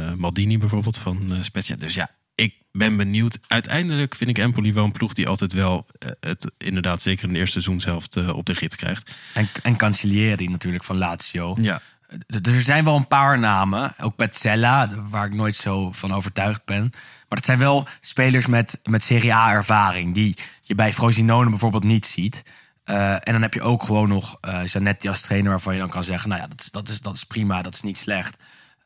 [0.09, 1.76] eh, Maldini bijvoorbeeld van eh, Spezia.
[1.76, 3.39] Dus ja, ik ben benieuwd.
[3.47, 5.86] Uiteindelijk vind ik Empoli wel een ploeg die altijd wel
[6.20, 9.14] het inderdaad zeker in de eerste seizoenshelft op de rit krijgt.
[9.34, 11.57] En, en Cancellieri natuurlijk van Lazio.
[11.61, 11.80] Ja,
[12.27, 13.95] er zijn wel een paar namen.
[14.01, 16.89] Ook Petzella, waar ik nooit zo van overtuigd ben.
[17.29, 20.15] Maar het zijn wel spelers met, met Serie A ervaring.
[20.15, 22.43] Die je bij Frosinone bijvoorbeeld niet ziet.
[22.85, 25.51] Eh, en dan heb je ook gewoon nog eh Zanetti als trainer...
[25.51, 27.75] waarvan je dan kan zeggen, nou ja, dat, is- dat, is, dat is prima, dat
[27.75, 28.37] is niet slecht.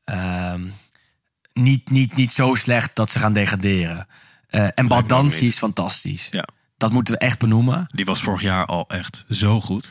[0.04, 0.68] Ehm,
[1.52, 4.06] niet, niet, niet zo slecht dat ze gaan degraderen.
[4.48, 6.28] Eh, en Baldanzi is fantastisch.
[6.30, 6.46] ja.
[6.76, 7.86] Dat moeten we echt benoemen.
[7.94, 9.90] Die was vorig jaar al echt zo goed.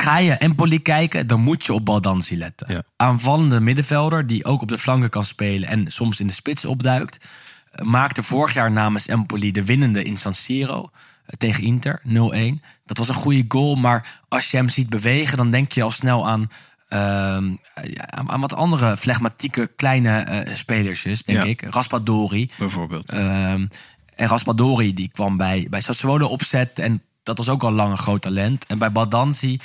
[0.00, 2.72] Ga je Empoli kijken, dan moet je op Baldanzi letten.
[2.72, 2.82] Ja.
[2.96, 7.28] Aanvallende middenvelder die ook op de flanken kan spelen en soms in de spits opduikt.
[7.72, 10.90] eh, Maakte vorig jaar namens Empoli de winnende in San Siro
[11.26, 12.60] eh, tegen Inter 0-1.
[12.84, 15.90] Dat was een goede goal, maar als je hem ziet bewegen, dan denk je al
[15.90, 16.48] snel aan,
[16.88, 17.48] ehm,
[17.82, 21.44] ja, aan, wat andere flegmatieke kleine eh spelersjes, denk Ja.
[21.44, 21.62] ik.
[21.70, 22.50] Raspadori.
[22.58, 23.10] Bijvoorbeeld.
[23.10, 23.66] Ehm,
[24.14, 26.78] en Raspadori die kwam bij, bij Sassuolo opzet.
[26.78, 28.66] En dat was ook al lang een groot talent.
[28.66, 29.58] En bij Baldanzi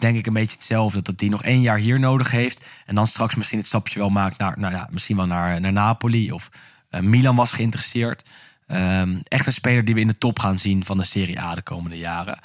[0.00, 1.02] denk ik een beetje hetzelfde.
[1.02, 2.66] Dat hij nog één jaar hier nodig heeft.
[2.86, 5.72] En dan straks misschien het stapje wel maakt naar, nou ja, misschien wel naar, naar
[5.72, 6.32] Napoli.
[6.32, 6.50] Of
[6.88, 8.24] eh, Milan was geïnteresseerd.
[8.66, 11.54] Ehm, echt een speler die we in de top gaan zien van de Serie A
[11.54, 12.38] de komende jaren.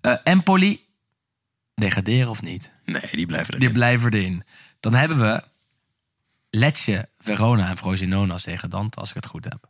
[0.00, 0.80] Eh, Empoli,
[1.74, 2.72] degraderen of niet?
[2.84, 3.66] nee, die blijven erin.
[3.66, 4.44] Die blijven erin.
[4.80, 5.42] Dan hebben we
[6.50, 9.68] Lecce, Verona en Frosinone als degradant, als ik het goed heb.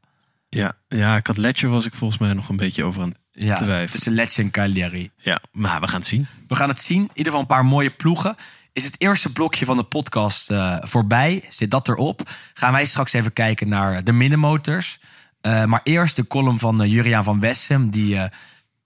[0.48, 3.86] Ja, ja, ik had Ledger was ik volgens mij nog een beetje over aan Ja,
[3.86, 5.10] tussen Lecce en Cagliari.
[5.16, 6.26] Ja, maar we gaan het zien.
[6.48, 7.02] We gaan het zien.
[7.02, 8.36] In ieder geval een paar mooie ploegen.
[8.72, 11.44] Is het eerste blokje van de podcast eh, voorbij?
[11.48, 12.30] Zit dat erop?
[12.54, 15.00] Gaan wij straks even kijken naar de middenmotors.
[15.40, 17.90] Eh, maar eerst de column van uh, Juriaan van Wessem...
[17.90, 18.24] die uh,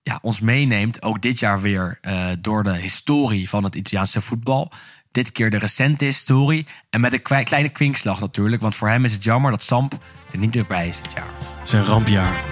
[0.03, 1.99] ja, ons meeneemt, ook dit jaar weer...
[2.03, 4.73] Uh, door de historie van het Italiaanse voetbal.
[5.11, 6.67] Dit keer de recente historie.
[6.91, 8.63] En met een kleine kwinkslag natuurlijk.
[8.63, 9.99] Want voor hem is het jammer dat Samp
[10.33, 11.31] er niet meer bij is dit jaar.
[11.63, 12.43] Zijn rampjaar.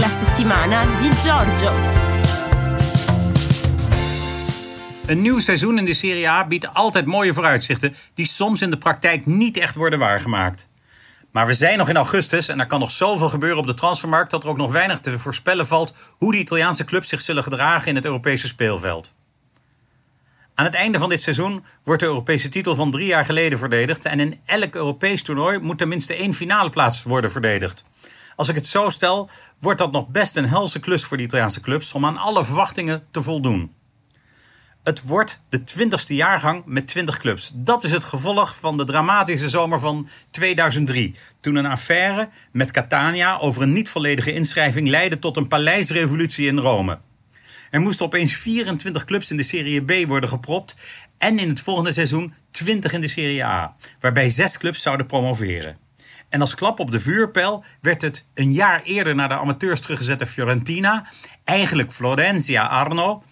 [0.00, 1.72] La settimana di Giorgio.
[5.06, 8.78] Een nieuw seizoen in de Serie A biedt altijd mooie vooruitzichten die soms in de
[8.78, 10.68] praktijk niet echt worden waargemaakt.
[11.30, 14.30] Maar we zijn nog in augustus en er kan nog zoveel gebeuren op de transfermarkt
[14.30, 17.88] dat er ook nog weinig te voorspellen valt hoe de Italiaanse clubs zich zullen gedragen
[17.88, 19.12] in het Europese speelveld.
[20.54, 24.04] Aan het einde van dit seizoen wordt de Europese titel van drie jaar geleden verdedigd
[24.04, 27.84] en in elk Europees toernooi moet tenminste één finale plaats worden verdedigd.
[28.36, 29.30] Als ik het zo stel,
[29.60, 33.06] wordt dat nog best een helse klus voor de Italiaanse clubs om aan alle verwachtingen
[33.10, 33.72] te voldoen.
[34.84, 37.52] Het wordt de 20ste jaargang met 20 clubs.
[37.54, 41.14] Dat is het gevolg van de dramatische zomer van 2003.
[41.40, 46.58] Toen een affaire met Catania over een niet volledige inschrijving leidde tot een paleisrevolutie in
[46.58, 46.98] Rome.
[47.70, 50.76] Er moesten opeens 24 clubs in de Serie B worden gepropt.
[51.18, 53.76] En in het volgende seizoen 20 in de Serie A.
[54.00, 55.83] Waarbij zes clubs zouden promoveren.
[56.28, 60.26] En als klap op de vuurpijl werd het een jaar eerder naar de amateurs teruggezette
[60.26, 61.06] Fiorentina.
[61.44, 63.22] Eigenlijk Florencia Arno.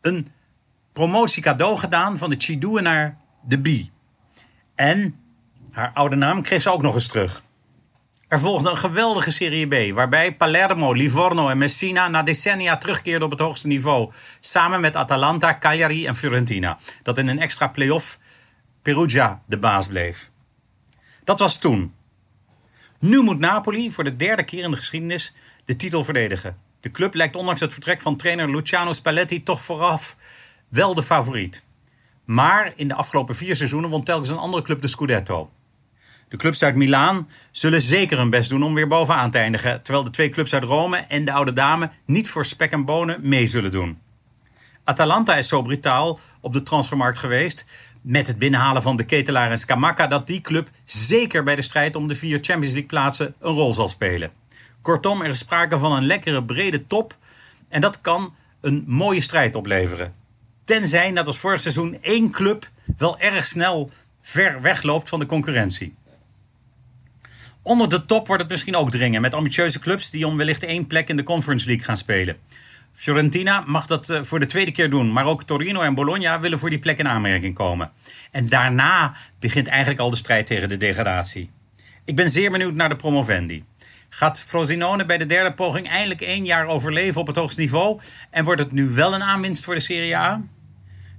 [0.00, 0.32] Een
[0.92, 3.90] promotie cadeau gedaan van de Chidou naar de B.
[4.74, 5.20] En
[5.70, 7.42] haar oude naam kreeg ze ook nog eens terug.
[8.28, 13.30] Er volgde een geweldige Serie B, waarbij Palermo, Livorno en Messina na decennia terugkeerden op
[13.30, 14.12] het hoogste niveau.
[14.40, 16.78] Samen met Atalanta, Cagliari en Fiorentina.
[17.02, 18.18] Dat in een extra play-off
[18.82, 20.30] Perugia de baas bleef.
[21.24, 21.94] Dat was toen.
[23.00, 25.34] Nu moet Napoli voor de derde keer in de geschiedenis
[25.64, 26.56] de titel verdedigen.
[26.80, 30.16] De club lijkt ondanks het vertrek van trainer Luciano Spalletti toch vooraf
[30.68, 31.64] wel de favoriet.
[32.24, 35.50] Maar in de afgelopen vier seizoenen won telkens een andere club de Scudetto.
[36.28, 39.82] De clubs uit Milaan zullen zeker hun best doen om weer bovenaan te eindigen.
[39.82, 43.18] Terwijl de twee clubs uit Rome en de oude dame niet voor spek en bonen
[43.22, 43.98] mee zullen doen.
[44.84, 47.66] Atalanta is zo brutaal op de transfermarkt geweest.
[48.00, 50.06] Met het binnenhalen van de ketelaar en Scamacca.
[50.06, 53.72] dat die club zeker bij de strijd om de vier Champions League plaatsen een rol
[53.72, 54.30] zal spelen.
[54.82, 57.16] Kortom, er is sprake van een lekkere brede top.
[57.68, 60.14] En dat kan een mooie strijd opleveren.
[60.64, 63.90] Tenzij, net als vorig seizoen, één club wel erg snel
[64.20, 65.94] ver wegloopt van de concurrentie.
[67.62, 70.86] Onder de top wordt het misschien ook dringen met ambitieuze clubs die om wellicht één
[70.86, 72.36] plek in de Conference League gaan spelen.
[72.92, 76.58] Fiorentina mag dat eh, voor de tweede keer doen, maar ook Torino en Bologna willen
[76.58, 77.90] voor die plek in aanmerking komen.
[78.30, 81.50] En daarna begint eigenlijk al de strijd tegen de degradatie.
[82.04, 83.64] Ik ben zeer benieuwd naar de promovendi.
[84.08, 88.00] Gaat Frosinone bij de derde poging eindelijk één jaar overleven op het hoogste niveau?
[88.30, 90.42] En wordt het nu wel een aanwinst voor de Serie A?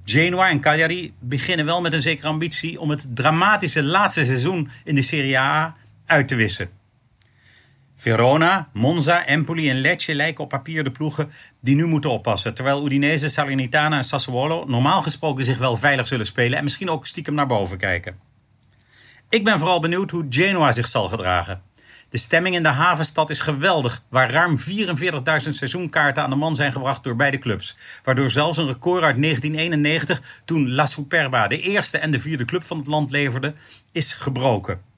[0.05, 4.95] Genoa en Cagliari beginnen wel met een zekere ambitie om het dramatische laatste seizoen in
[4.95, 6.80] de Serie A uit te wissen.
[8.02, 12.54] Verona, Monza, Empoli en Lecce lijken op papier de ploegen die nu moeten oppassen.
[12.54, 17.08] Terwijl Udinese, Salernitana en Sassuolo normaal gesproken zich wel veilig zullen spelen en misschien ook
[17.08, 18.20] stiekem naar boven kijken.
[19.30, 21.62] Ik ben vooral benieuwd hoe Genoa zich zal gedragen.
[22.10, 24.66] De stemming in de havenstad is geweldig, waar ruim 44.000
[25.49, 27.78] seizoenkaarten aan de man zijn gebracht door beide clubs.
[28.04, 32.64] Waardoor zelfs een record uit 1991, toen La Superba de eerste en de vierde club
[32.64, 33.54] van het land leverde,
[33.91, 34.91] is gebroken.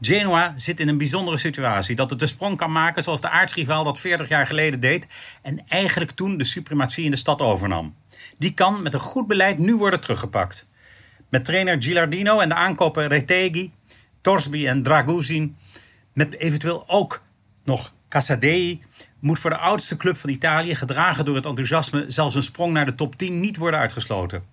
[0.00, 1.96] Genoa zit in een bijzondere situatie.
[1.96, 5.06] Dat het de sprong kan maken zoals de aartsrivaal dat 40 jaar geleden deed.
[5.42, 7.94] En eigenlijk toen de suprematie in de stad overnam.
[8.38, 10.66] Die kan met een goed beleid nu worden teruggepakt.
[11.28, 13.72] Met trainer Gilardino en de aankoper Retegui,
[14.20, 15.56] Torsby en Draguzin.
[16.12, 17.22] Met eventueel ook
[17.64, 18.82] nog Casadei.
[19.18, 22.86] Moet voor de oudste club van Italië, gedragen door het enthousiasme, zelfs een sprong naar
[22.86, 24.44] de top 10 niet worden uitgesloten.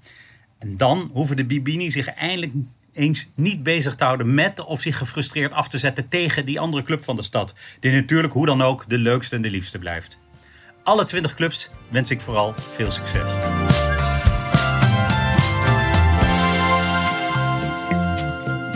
[0.59, 2.51] En dan hoeven de Bibini zich eindelijk
[2.93, 6.83] eens niet bezig te houden met of zich gefrustreerd af te zetten tegen die andere
[6.83, 7.55] club van de stad.
[7.79, 10.17] Die natuurlijk hoe dan ook de leukste en de liefste blijft.
[10.83, 13.33] Alle 20 clubs wens ik vooral veel succes.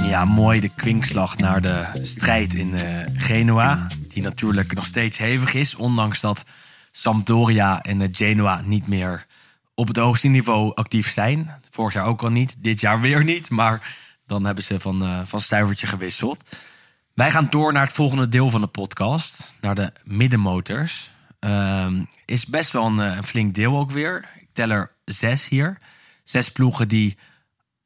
[0.08, 3.88] Ja, mooi de kwinkslag naar de strijd in eh, Genoa.
[4.08, 5.76] Die natuurlijk nog steeds hevig is.
[5.76, 6.44] Ondanks dat
[6.92, 9.26] Sampdoria en eh, Genoa niet meer
[9.76, 11.52] op het hoogste niveau actief zijn.
[11.72, 12.56] Vorig jaar ook al niet.
[12.60, 13.50] Dit jaar weer niet.
[13.50, 13.96] Maar
[14.28, 16.58] dan hebben ze van, eh, van stuivertje gewisseld.
[17.14, 19.56] Wij gaan door naar het volgende deel van de podcast.
[19.62, 21.12] Naar de middenmotors.
[21.40, 24.30] Ehm, is best wel een, eh, een flink deel ook weer.
[24.40, 25.78] Ik tel er zes hier.
[26.24, 27.18] Zes ploegen die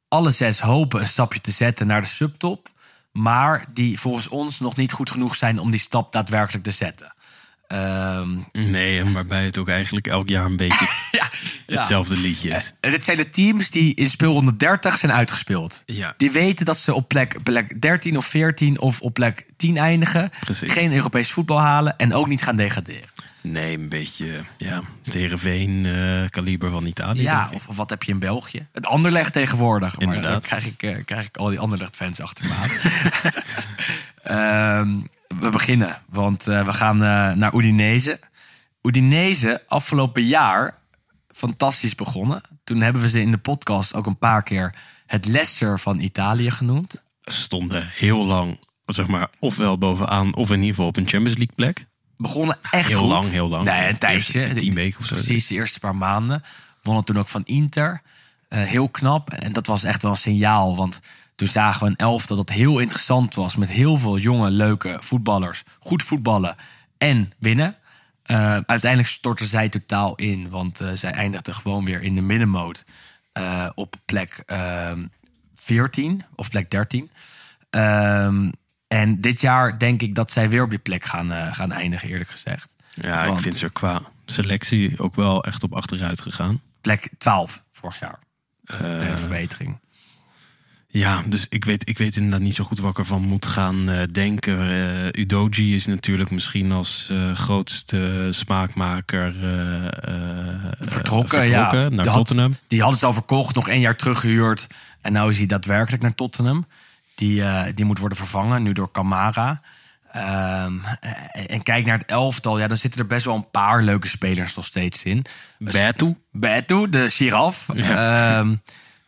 [0.08, 2.70] alle zes hopen een stapje te zetten naar de subtop.
[3.12, 7.11] Maar die volgens ons nog niet goed genoeg zijn om die stap daadwerkelijk te zetten.
[7.72, 10.86] Ehm, Nee, en waarbij het ook eigenlijk elk jaar een beetje
[11.18, 11.30] ja,
[11.66, 12.72] hetzelfde liedje is.
[12.80, 15.82] En dit zijn de teams die in speelronde 30 zijn uitgespeeld.
[15.86, 16.14] Ja.
[16.16, 20.30] Die weten dat ze op plek, plek 13 of 14 of op plek 10 eindigen.
[20.40, 20.72] Precies.
[20.72, 23.08] Geen Europees voetbal halen en ook niet gaan degraderen.
[23.40, 27.22] Nee, een beetje ja, het Heerenveen eh kaliber van Italië.
[27.22, 27.54] Ja, denk ik.
[27.56, 28.66] of, of wat heb je in België?
[28.72, 29.90] Het Anderlecht tegenwoordig.
[29.98, 30.46] Maar dan Inderdaad.
[30.46, 32.70] krijg ik, eh, krijg ik al die Anderlecht-fans achter me aan.
[34.22, 34.88] Ehm,
[35.40, 38.20] we beginnen, want eh, we gaan eh, naar Udinese.
[38.82, 40.78] Udinese, afgelopen jaar,
[41.28, 42.42] fantastisch begonnen.
[42.64, 44.74] Toen hebben we ze in de podcast ook een paar keer
[45.06, 47.02] het Leicester van Italië genoemd.
[47.22, 51.54] stonden heel lang, zeg maar, ofwel bovenaan of in ieder geval op een Champions League
[51.54, 51.86] plek.
[52.16, 53.08] Begonnen echt Heel goed.
[53.08, 53.64] lang, heel lang.
[53.64, 54.52] Nee, een tijdje.
[54.54, 55.14] Tien weken of zo.
[55.14, 56.42] Precies, de eerste paar maanden.
[56.82, 58.02] Wonnen toen ook van Inter.
[58.48, 59.32] Eh, heel knap.
[59.32, 60.76] En dat was echt wel een signaal.
[60.76, 61.00] Want
[61.42, 63.56] toen zagen we een elftal dat heel interessant was.
[63.56, 65.62] Met heel veel jonge, leuke voetballers.
[65.78, 66.56] Goed voetballen
[66.98, 67.76] en winnen.
[68.22, 68.36] Eh,
[68.66, 70.48] uiteindelijk stortten zij totaal in.
[70.50, 72.84] Want eh, zij eindigden gewoon weer in de middenmoot.
[73.32, 75.06] eh, op plek ehm
[75.54, 77.10] 14 of plek 13.
[77.70, 78.50] Ehm,
[78.88, 82.30] en dit jaar denk ik dat zij weer op die plek gaan, gaan eindigen, eerlijk
[82.30, 82.74] gezegd.
[82.94, 86.60] Ja, Want- ik vind ze qua selectie ook wel echt op achteruit gegaan.
[86.80, 88.18] Plek 12 vorig jaar.
[88.64, 89.80] De verbetering.
[90.94, 93.88] Ja, dus ik weet, ik weet inderdaad niet zo goed wat ik ervan moet gaan
[93.90, 94.68] eh, denken.
[94.70, 99.34] Eh, Udoji is natuurlijk misschien als eh, grootste smaakmaker
[100.80, 101.72] Vertrokken, ja.
[101.72, 102.56] naar Die had- Tottenham.
[102.66, 104.66] Die hadden ze al verkocht, nog één jaar teruggehuurd.
[105.00, 106.66] En nu is hij daadwerkelijk naar Tottenham.
[107.14, 107.42] Die,
[107.74, 109.60] die moet worden vervangen, nu door Camara.
[110.12, 110.72] Ehm,
[111.32, 114.54] en, kijk naar het elftal, ja, dan zitten er best wel een paar leuke spelers
[114.54, 115.24] nog steeds in.
[115.58, 116.16] Betu.
[116.32, 117.68] Betu, de giraf.
[117.68, 118.54] Ehm,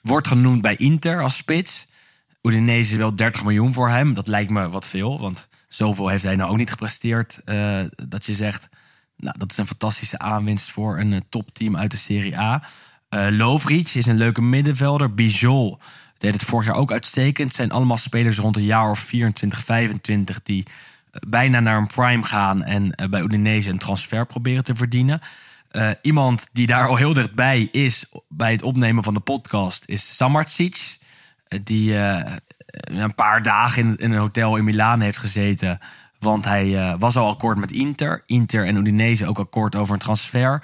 [0.05, 1.87] wordt genoemd bij Inter als spits.
[2.43, 4.15] Udinese wil 30 miljoen voor hem.
[4.15, 7.41] Dat lijkt me wat veel, want zoveel heeft hij nou ook niet gepresteerd.
[7.45, 8.69] eh, dat je zegt,
[9.17, 12.63] nou, dat is een fantastische aanwinst voor een eh, topteam uit de Serie A.
[13.31, 15.15] Lovric is een leuke middenvelder.
[15.15, 15.79] Bijol
[16.19, 17.49] deed het vorig jaar ook uitstekend.
[17.49, 20.67] Het zijn allemaal spelers rond een jaar of 24, 25 die
[21.29, 25.21] bijna naar een prime gaan en bij Udinese een transfer proberen te verdienen.
[25.75, 30.17] Eh, iemand die daar al heel dichtbij is bij het opnemen van de podcast is
[30.17, 30.99] Samardzic.
[31.49, 32.33] Eh, die eh,
[32.67, 35.79] een paar dagen in, in een hotel in Milaan heeft gezeten.
[36.19, 38.23] Want hij was al akkoord met Inter.
[38.27, 40.63] Inter en Udinese ook akkoord over een transfer.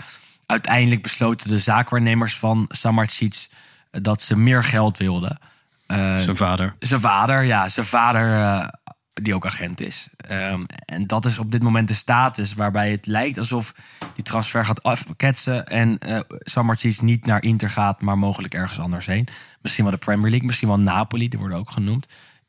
[0.50, 3.48] Uiteindelijk besloten de zaakwaarnemers van Samardzic
[3.90, 5.38] eh, dat ze meer geld wilden.
[5.86, 6.74] Zijn vader.
[6.78, 8.70] zijn vader, ja, zijn vader
[9.12, 10.08] die ook agent is.
[10.16, 13.74] Ehm, en dat is op dit moment de status waarbij het lijkt alsof
[14.14, 19.06] die transfer gaat afketsen en eh Samardzic niet naar Inter gaat, maar mogelijk ergens anders
[19.06, 19.28] heen.
[19.62, 22.06] Misschien wel de Premier League, misschien wel Napoli, die worden ook genoemd.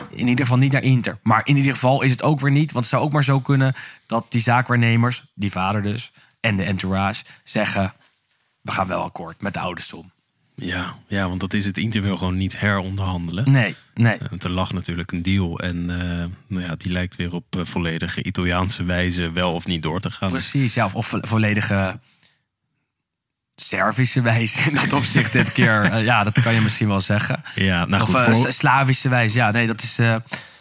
[0.10, 1.20] In ieder geval niet naar Inter.
[1.24, 3.40] Maar in ieder geval is het ook weer niet, want het zou ook maar zo
[3.40, 3.74] kunnen
[4.06, 7.94] dat die zaakwaarnemers, die vader dus, en de entourage zeggen,
[8.62, 10.12] we gaan wel akkoord met de oude som.
[10.56, 11.78] Ja, ja, want dat is het.
[11.78, 13.52] Inter wil gewoon niet heronderhandelen.
[13.52, 14.18] Nee, nee.
[14.30, 15.60] Want er lag natuurlijk een deal.
[15.60, 19.84] En eh, nou ja, die lijkt weer op eh, volledige Italiaanse wijze wel of niet
[19.84, 20.30] door te gaan.
[20.30, 22.00] Precies, ja, of, of vo- volledige
[23.56, 25.82] Servische wijze in dat opzicht dit keer.
[25.92, 27.44] Eh, ja, dat kan je misschien wel zeggen.
[27.56, 30.00] Ja, nou of goed, eh, voor, S- Slavische wijze, ja, nee, dat is...
[30.00, 30.16] eh,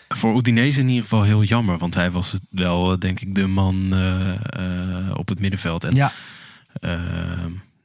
[0.09, 1.79] voor Udinese in ieder geval heel jammer.
[1.79, 4.31] Want hij was wel, eh, denk ik, de man eh,
[5.09, 5.85] eh, op het middenveld.
[5.85, 6.13] En ja,
[6.81, 7.01] eh,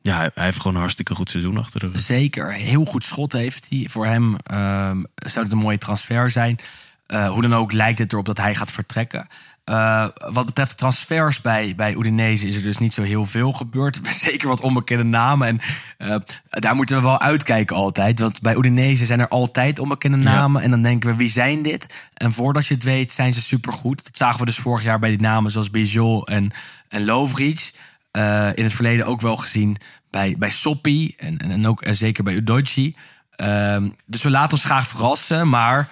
[0.06, 2.00] ja, hij, hij heeft gewoon een hartstikke goed seizoen achter de rug.
[2.00, 2.54] zeker.
[2.54, 3.88] Heel goed schot heeft hij.
[3.90, 6.60] Voor hem ehm, zou het een mooie transfer zijn.
[7.08, 9.28] Eh, hoe dan ook lijkt het erop dat hij gaat vertrekken.
[9.64, 14.00] Eh, wat betreft transfers bij, bij Udinese is er dus niet zo heel veel gebeurd.
[14.28, 15.48] Zeker wat onbekende namen.
[15.48, 15.60] En
[15.98, 16.16] eh,
[16.50, 18.20] daar moeten we wel uitkijken altijd.
[18.20, 20.62] Want bij Udinese zijn er altijd onbekende namen.
[20.62, 22.10] En dan denken we, wie zijn dit?
[22.14, 24.04] En voordat je het weet, zijn ze supergoed.
[24.04, 26.52] Dat zagen we dus vorig jaar bij die namen zoals Bijol en,
[26.88, 27.72] en Lovric.
[28.16, 29.78] Eh, in het verleden ook wel gezien
[30.10, 31.14] bij, bij Soppi.
[31.18, 32.96] En, en, en ook eh, zeker bij Udochi.
[33.36, 35.50] Ehm, dus we laten ons graag verrassen.
[35.50, 35.90] Maar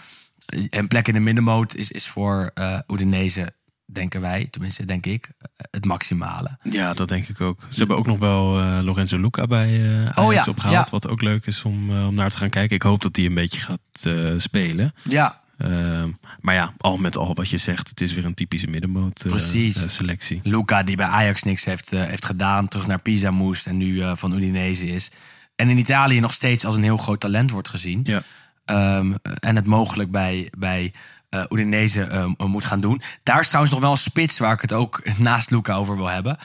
[0.70, 3.54] een plek in de middenmoot is, is voor eh Udinese,
[3.86, 6.58] denken wij, tenminste denk ik, eh, het maximale.
[6.64, 7.60] Ja, dat denk ik ook.
[7.70, 10.86] Ze hebben ook nog wel eh, Lorenzo Luca bij eh Ajax Oh ja, opgehaald.
[10.86, 10.92] ja.
[10.92, 12.76] Wat ook leuk is om, eh, om naar te gaan kijken.
[12.76, 14.94] Ik hoop dat hij een beetje gaat eh, spelen.
[15.10, 18.68] Ja, Ehm, maar ja, al met al wat je zegt, het is weer een typische
[18.68, 19.84] middenmoot eh, Precies.
[19.84, 20.40] eh, selectie.
[20.44, 24.16] Luca die bij Ajax niks heeft, eh, heeft gedaan, terug naar Pisa moest en nu
[24.18, 25.12] van Udinese is.
[25.56, 28.02] En in Italië nog steeds als een heel groot talent wordt gezien.
[28.04, 28.22] Ja.
[28.66, 30.94] Ehm, en het mogelijk bij, bij
[31.50, 33.02] Udinese ehm, moet gaan doen.
[33.24, 36.08] Daar is trouwens nog wel een spits waar ik het ook naast Luca over wil
[36.10, 36.38] hebben.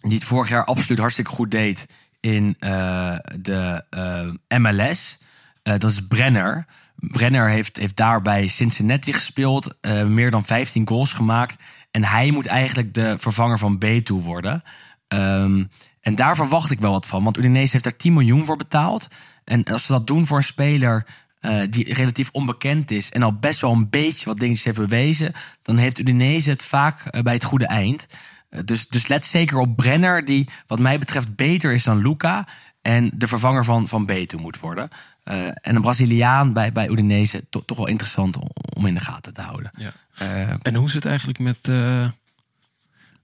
[0.00, 1.86] Die het vorig jaar absoluut hartstikke goed deed
[2.20, 2.56] in
[3.40, 3.84] de
[4.48, 5.18] MLS.
[5.62, 6.66] Dat is Brenner.
[7.12, 9.74] Brenner heeft, heeft daar bij Cincinnati gespeeld.
[9.80, 11.62] eh, meer dan 15 goals gemaakt.
[11.90, 14.62] En hij moet eigenlijk de vervanger van Beto worden.
[15.08, 15.64] Ehm,
[16.00, 17.24] en daar verwacht ik wel wat van.
[17.24, 19.08] Want Udinese heeft daar 10 miljoen voor betaald.
[19.44, 21.06] En als ze dat doen voor een speler
[21.40, 23.10] eh, die relatief onbekend is...
[23.10, 25.32] en al best wel een beetje wat dingetjes heeft bewezen...
[25.62, 28.06] dan heeft Udinese het vaak eh, bij het goede eind.
[28.64, 32.46] Dus, dus let zeker op Brenner, die wat mij betreft beter is dan Luca...
[32.84, 34.88] en de vervanger van, van Beto moet worden.
[35.22, 38.36] Eh, en een Braziliaan bij, bij Udinese, to- toch wel interessant
[38.76, 39.70] om, in de gaten te houden.
[39.76, 39.92] Ja.
[40.18, 41.74] Eh En hoe is het eigenlijk met, eh,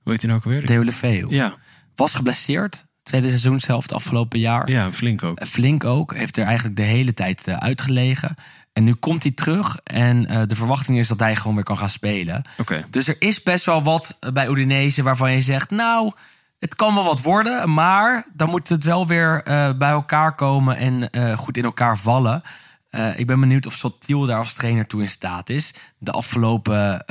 [0.03, 0.65] hoe heet hij nou ook weer?
[0.67, 1.55] Theo Lefeu Ja,
[1.95, 2.87] was geblesseerd.
[3.03, 4.71] Tweede seizoen zelf het afgelopen jaar.
[4.71, 5.47] ja, flink ook.
[5.47, 6.15] Flink ook.
[6.15, 8.35] Heeft er eigenlijk de hele tijd uitgelegen.
[8.73, 9.77] En nu komt hij terug.
[9.85, 12.43] En de verwachting is dat hij gewoon weer kan gaan spelen.
[12.59, 12.85] Oké.
[12.91, 15.71] Dus er is best wel wat bij Udinese waarvan je zegt...
[15.71, 16.13] nou,
[16.61, 17.73] het kan wel wat worden.
[17.75, 21.99] Maar dan moet het wel weer eh, bij elkaar komen en eh, goed in elkaar
[21.99, 22.43] vallen.
[22.91, 25.75] Eh, ik ben benieuwd of Sotiel daar als trainer toe in staat is.
[25.99, 27.05] De afgelopen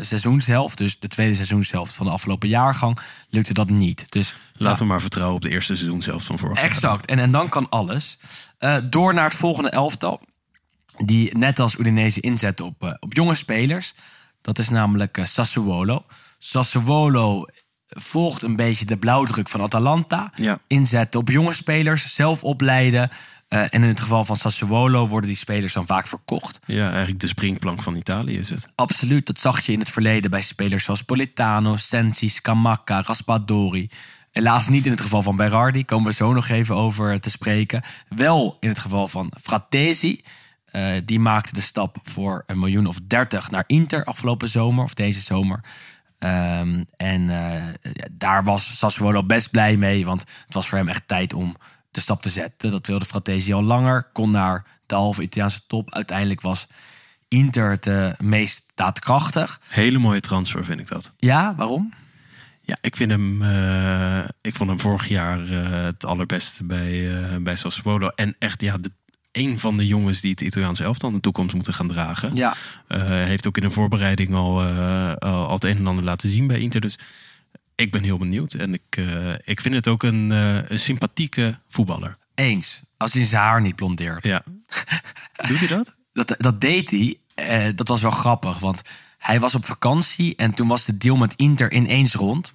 [0.00, 2.98] seizoenshelft, dus de tweede seizoenshelft van de afgelopen jaargang...
[3.28, 4.06] lukte dat niet.
[4.12, 6.64] Dus Laten we maar vertrouwen op de eerste seizoen zelf van vorig jaar.
[6.64, 7.06] Exact.
[7.06, 8.18] En, en dan kan alles.
[8.90, 10.20] Door naar het volgende elftal.
[10.96, 13.94] Die net als Udinese inzet op, op jonge spelers.
[14.40, 16.04] Dat is namelijk Sassuolo.
[16.38, 17.46] Sassuolo
[17.88, 20.32] volgt een beetje de blauwdruk van Atalanta.
[20.34, 20.58] Ja.
[20.66, 23.10] Inzetten op jonge spelers, zelf opleiden.
[23.48, 26.58] Eh, en in het geval van Sassuolo worden die spelers dan vaak verkocht.
[26.66, 28.66] Ja, eigenlijk de springplank van Italië is het.
[28.74, 33.90] Absoluut, dat zag je in het verleden bij spelers zoals Politano, Sensi, Scamacca, Raspadori.
[34.30, 37.82] Helaas niet in het geval van Berardi, komen we zo nog even over te spreken.
[38.08, 40.20] Wel in het geval van Fratesi.
[40.64, 44.94] Eh, die maakte de stap voor een miljoen of dertig naar Inter afgelopen zomer, of
[44.94, 45.60] deze zomer.
[46.18, 47.62] Ehm, en eh,
[48.10, 51.56] daar was Sassuolo best blij mee, want het was voor hem echt tijd om
[51.90, 52.70] de stap te zetten.
[52.70, 55.94] Dat wilde Fratesi al langer, kon naar de halve Italiaanse top.
[55.94, 56.66] Uiteindelijk was
[57.28, 59.60] Inter het eh, meest daadkrachtig.
[59.68, 61.12] Hele mooie transfer vind ik dat.
[61.16, 61.92] Ja, waarom?
[62.60, 63.42] Ja, ik vind hem.
[63.42, 68.08] eh, ik vond hem vorig jaar het allerbeste bij, eh bij Sassuolo.
[68.08, 68.92] En echt, ja, de,
[69.36, 72.34] een van de jongens die het Italiaanse elftal in de toekomst moeten gaan dragen.
[72.34, 72.54] Ja.
[72.88, 76.46] Eh, heeft ook in de voorbereiding al, eh, al het een en ander laten zien
[76.46, 76.80] bij Inter.
[76.80, 76.98] Dus
[77.74, 78.52] ik ben heel benieuwd.
[78.52, 82.18] En ik, eh, ik vind het ook een, een sympathieke voetballer.
[82.34, 82.82] Eens.
[82.96, 84.24] Als hij zijn haar niet blondeert.
[84.24, 84.42] Ja.
[85.48, 85.94] Doet hij dat?
[86.12, 87.72] Dat, dat deed hij.
[87.72, 88.82] Dat was wel grappig, want
[89.18, 92.54] hij was op vakantie en toen was de deal met Inter ineens rond.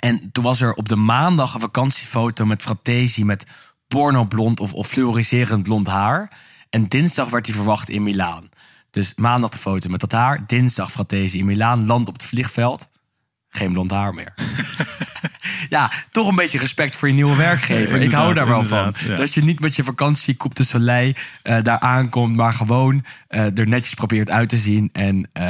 [0.00, 3.46] En toen was er op de maandag een vakantiefoto met Fratesi met
[3.88, 6.38] pornoblond of, of fluoriserend blond haar.
[6.70, 8.48] En dinsdag werd hij verwacht in Milaan.
[8.90, 10.46] Dus maandag de foto met dat haar.
[10.46, 11.86] Dinsdag Fratesi in Milaan.
[11.86, 12.88] Land op het vliegveld.
[13.50, 14.34] Geen blond haar meer.
[15.68, 17.96] ja, toch een beetje respect voor je nieuwe werkgever.
[17.98, 18.94] Ja, Ik hou daar wel van.
[19.06, 19.16] ja.
[19.16, 23.58] Dat je niet met je vakantie Coupe de Soleil eh, daar aankomt, maar gewoon eh,
[23.58, 24.90] er netjes probeert uit te zien.
[24.92, 25.44] En eh,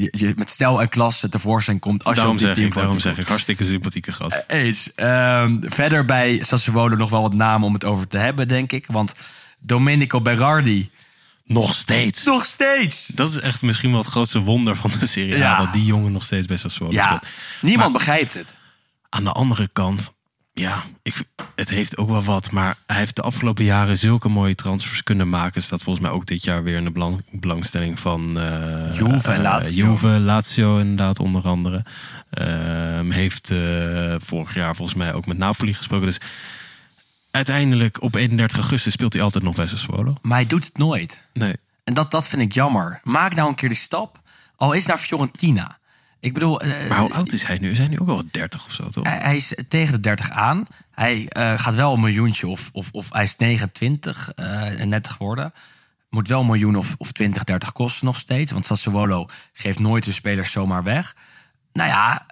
[0.00, 2.74] je, je met stijl en klasse tevoorschijn komt als daarom je op die zeg ik,
[2.74, 3.26] daarom zeg ik.
[3.26, 4.44] Hartstikke sympathieke gast.
[4.46, 4.94] Eens.
[4.94, 8.86] Ehm, verder bij Sassuolo nog wel wat namen om het over te hebben, denk ik.
[8.86, 9.14] Want
[9.58, 10.90] Domenico Berardi,
[11.52, 12.24] Nog steeds.
[12.24, 13.06] nog steeds.
[13.06, 15.34] Dat is echt misschien wel het grootste wonder van de serie.
[15.34, 15.58] A, Ja.
[15.58, 17.26] Dat die jongen nog steeds best wel Sassuolo Ja, speelt.
[17.60, 18.56] niemand begrijpt het.
[19.08, 20.12] Aan de andere kant,
[20.52, 21.14] ja, ik,
[21.54, 22.50] het heeft ook wel wat.
[22.50, 25.62] Maar hij heeft de afgelopen jaren zulke mooie transfers kunnen maken.
[25.62, 29.36] Staat volgens mij ook dit jaar weer in de belang, belangstelling van eh, Juve en
[29.36, 29.86] eh, Lazio.
[29.90, 31.84] Juve, Lazio inderdaad onder andere.
[32.30, 36.06] Ehm, heeft eh, vorig jaar volgens mij ook met Napoli gesproken.
[36.06, 36.18] Dus
[37.32, 40.14] uiteindelijk op 31 augustus speelt hij altijd nog bij Sassuolo.
[40.22, 41.24] Maar hij doet het nooit.
[41.32, 41.56] Nee.
[41.84, 43.00] En dat, dat vind ik jammer.
[43.04, 44.20] Maak nou een keer de stap.
[44.56, 45.78] Al is naar Fiorentina.
[46.20, 47.70] Ik bedoel, eh, Maar hoe oud is hij nu?
[47.70, 49.04] Is hij nu ook al 30 of zo, toch?
[49.04, 50.66] hij, hij is tegen de 30 aan.
[50.90, 55.08] Hij eh, gaat wel een miljoentje of, of, of hij is 29 eh, en net
[55.08, 55.52] geworden.
[56.10, 58.52] Moet wel een miljoen of, of 20, 30 kosten nog steeds.
[58.52, 61.16] Want Sassuolo geeft nooit hun spelers zomaar weg.
[61.72, 62.26] Nou ja,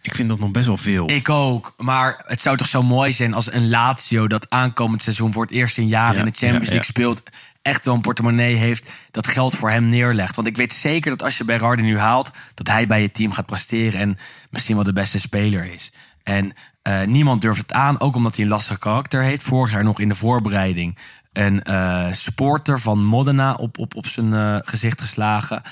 [0.00, 1.10] Ik vind dat nog best wel veel.
[1.10, 1.74] ik ook.
[1.76, 5.52] Maar het zou toch zo mooi zijn als een Lazio dat aankomend seizoen voor het
[5.52, 6.82] eerst in jaren Ja, in de Champions League ja.
[6.82, 7.22] speelt.
[7.62, 10.36] Echt wel een portemonnee heeft dat geld voor hem neerlegt.
[10.36, 13.32] Want ik weet zeker dat als je Berardi nu haalt, dat hij bij je team
[13.32, 14.18] gaat presteren en
[14.50, 15.92] misschien wel de beste speler is.
[16.22, 16.52] En
[16.82, 19.42] eh, niemand durft het aan, ook omdat hij een lastig karakter heeft.
[19.42, 20.98] Vorig jaar nog in de voorbereiding
[21.32, 25.62] een eh, supporter van Modena op, op, op zijn eh, gezicht geslagen.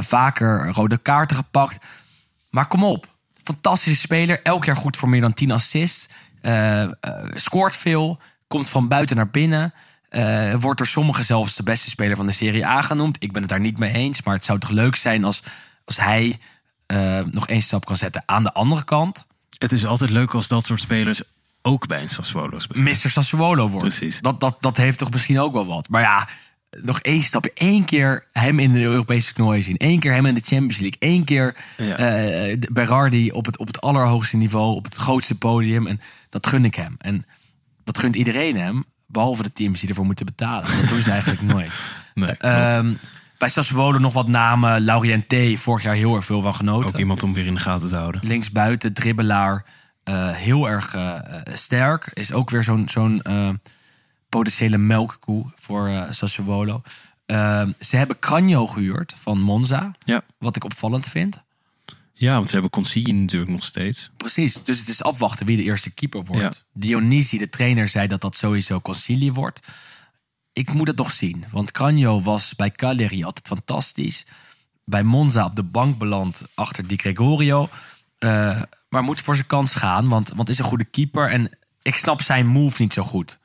[0.00, 1.78] Vaker rode kaarten gepakt.
[2.50, 3.16] Maar kom op.
[3.42, 4.42] Fantastische speler.
[4.42, 6.08] Elk jaar goed voor meer dan 10 assists.
[6.40, 6.90] Eh, eh,
[7.34, 8.18] scoort veel.
[8.46, 9.74] Komt van buiten naar binnen.
[10.08, 13.16] Eh, wordt door sommigen zelfs de beste speler van de Serie A genoemd.
[13.20, 14.22] Ik ben het daar niet mee eens.
[14.22, 15.42] Maar het zou toch leuk zijn als,
[15.84, 16.36] als hij
[17.30, 18.22] nog één stap kan zetten.
[18.26, 19.26] Aan de andere kant,
[19.58, 21.22] Het is altijd leuk als dat soort spelers
[21.62, 22.82] ook bij een Sassuolo spelen.
[22.82, 22.94] Mr.
[22.94, 23.86] Sassuolo wordt.
[23.86, 24.20] Precies.
[24.20, 25.88] Dat, dat, dat heeft toch misschien ook wel wat.
[25.88, 26.28] Maar ja,
[26.70, 27.50] nog één stapje.
[27.54, 29.74] Eén keer hem in de Europese toernooi zien.
[29.78, 30.96] Eén keer hem in de Champions League.
[30.98, 31.96] Één keer Ja.
[31.96, 34.74] eh, Berardi op het, op het allerhoogste niveau.
[34.76, 35.86] Op het grootste podium.
[35.86, 36.00] En
[36.30, 36.94] dat gun ik hem.
[36.98, 37.26] En
[37.84, 38.84] dat gunt iedereen hem.
[39.06, 40.80] Behalve de teams die ervoor moeten betalen.
[40.80, 41.72] Dat doen ze eigenlijk nooit.
[42.14, 42.30] Nee.
[42.30, 42.92] Ehm,
[43.38, 44.84] bij Sassuolo nog wat namen.
[44.84, 46.88] Laurienté, vorig jaar heel erg veel van genoten.
[46.88, 48.20] ook iemand om weer in de gaten te houden.
[48.24, 49.64] Linksbuiten, dribbelaar.
[50.04, 51.14] eh, heel erg eh,
[51.52, 52.10] sterk.
[52.12, 53.22] Is ook weer zo'n zo'n
[54.28, 56.82] potentiële melkkoe voor eh Sassuolo.
[57.26, 59.92] Ehm, ze hebben Cranjo gehuurd van Monza.
[59.98, 60.22] Ja.
[60.38, 61.40] Wat ik opvallend vind.
[62.12, 64.10] ja, want ze hebben Consigli natuurlijk nog steeds.
[64.16, 66.42] Precies, dus het is afwachten wie de eerste keeper wordt.
[66.42, 66.80] Ja.
[66.80, 69.60] Dionisi, de trainer, zei dat dat sowieso Consigli wordt.
[70.52, 74.26] Ik moet het nog zien, want Cranjo was bij Cagliari altijd fantastisch.
[74.84, 77.68] Bij Monza op de bank beland achter Di Gregorio.
[78.18, 81.30] Eh, maar moet voor zijn kans gaan, want, want is een goede keeper.
[81.30, 83.38] En ik snap zijn move niet zo goed.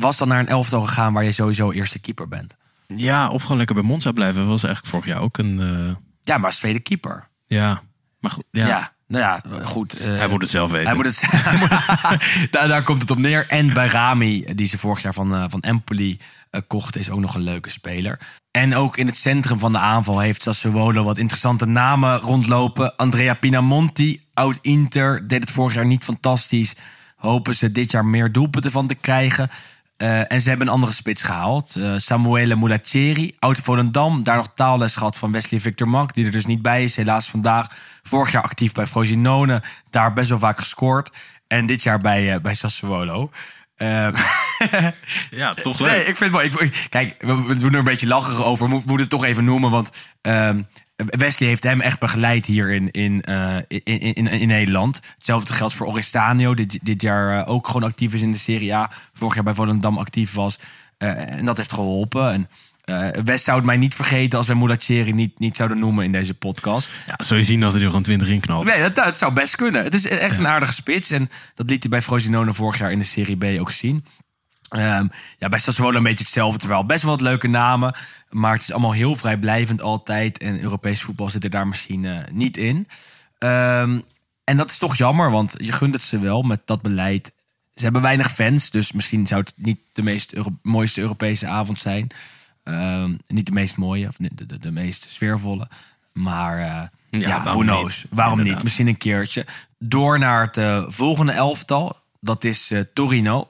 [0.00, 2.56] Was dan naar een elftal gegaan waar je sowieso eerste keeper bent?
[2.86, 4.46] Ja, of gewoon lekker bij Monza blijven.
[4.46, 5.60] Was eigenlijk vorig jaar ook een...
[5.60, 7.28] eh, Ja, maar als tweede keeper.
[7.46, 7.82] ja,
[8.20, 8.44] maar goed.
[8.50, 9.94] Ja, Ja, nou ja, goed.
[9.98, 10.86] eh, Hij moet het zelf weten.
[10.86, 11.22] Hij moet het,
[12.52, 13.46] daar, daar komt het op neer.
[13.48, 16.18] En bij Rami, die ze vorig jaar van, eh, van Empoli
[16.66, 18.18] kochten, is ook nog een leuke speler.
[18.50, 22.96] En ook in het centrum van de aanval heeft Sassuolo wat interessante namen rondlopen.
[22.96, 26.74] Andrea Pinamonti, oud-Inter, deed het vorig jaar niet fantastisch.
[27.16, 29.50] Hopen ze dit jaar meer doelpunten van te krijgen.
[30.04, 31.76] Eh, en ze hebben een andere spits gehaald.
[31.76, 34.22] Eh, Samuele Mulaceri, oud Volendam.
[34.22, 36.96] Daar nog taalles gehad van Wesley Victor Mak, die er dus niet bij is.
[36.96, 37.66] Helaas vandaag.
[38.02, 39.62] Vorig jaar actief bij Frosinone.
[39.90, 41.10] Daar best wel vaak gescoord.
[41.46, 43.30] En dit jaar bij, eh, bij Sassuolo.
[45.30, 46.06] Ja toch Nee, leuk.
[46.06, 46.66] ik vind het mooi.
[46.68, 48.68] Ik- kijk, we, we doen er een beetje lacherig over.
[48.68, 49.70] Moet, moet het toch even noemen.
[49.70, 49.90] Want
[50.20, 50.62] ehm,
[50.96, 55.00] Wesley heeft hem echt begeleid hier in, in, eh, in, in, in Nederland.
[55.14, 56.54] Hetzelfde geldt voor Oristanio.
[56.54, 58.90] Dit, dit jaar eh, ook gewoon actief is in de Serie A.
[59.12, 60.58] Vorig jaar bij Volendam actief was.
[60.98, 62.32] Eh, en dat heeft geholpen.
[62.32, 62.48] En
[63.24, 66.34] West zou het mij niet vergeten als wij Mulaceri niet, niet zouden noemen in deze
[66.34, 66.90] podcast.
[67.06, 68.64] Ja, zul je zien dat hij er gewoon 20 in knalt.
[68.64, 69.84] Nee, dat, dat zou best kunnen.
[69.84, 71.10] Het is echt een aardige spits.
[71.10, 74.04] En dat liet hij bij Frosinone vorig jaar in de Serie B ook zien.
[74.74, 75.06] Ehm,
[75.38, 76.58] ja, bij Sassuolo een beetje hetzelfde.
[76.58, 77.94] Terwijl best wel wat leuke namen.
[78.30, 80.38] Maar het is allemaal heel vrijblijvend altijd.
[80.38, 82.88] En Europees voetbal zit er daar misschien eh, niet in.
[83.38, 84.00] Ehm,
[84.44, 87.32] en dat is toch jammer, want je gunt het ze wel met dat beleid.
[87.74, 91.78] Ze hebben weinig fans, dus misschien zou het niet de meest Euro- mooiste Europese avond
[91.80, 92.06] zijn.
[92.62, 95.68] Ehm, niet de meest mooie, of de, de, de meest sfeervolle.
[96.12, 98.02] Maar eh, ja, who waarom knows?
[98.02, 98.12] niet?
[98.12, 98.54] Waarom Inderdaad.
[98.54, 98.64] niet?
[98.64, 99.46] Misschien een keertje.
[99.78, 101.96] Door naar het eh, volgende elftal.
[102.20, 103.48] Dat is Torino.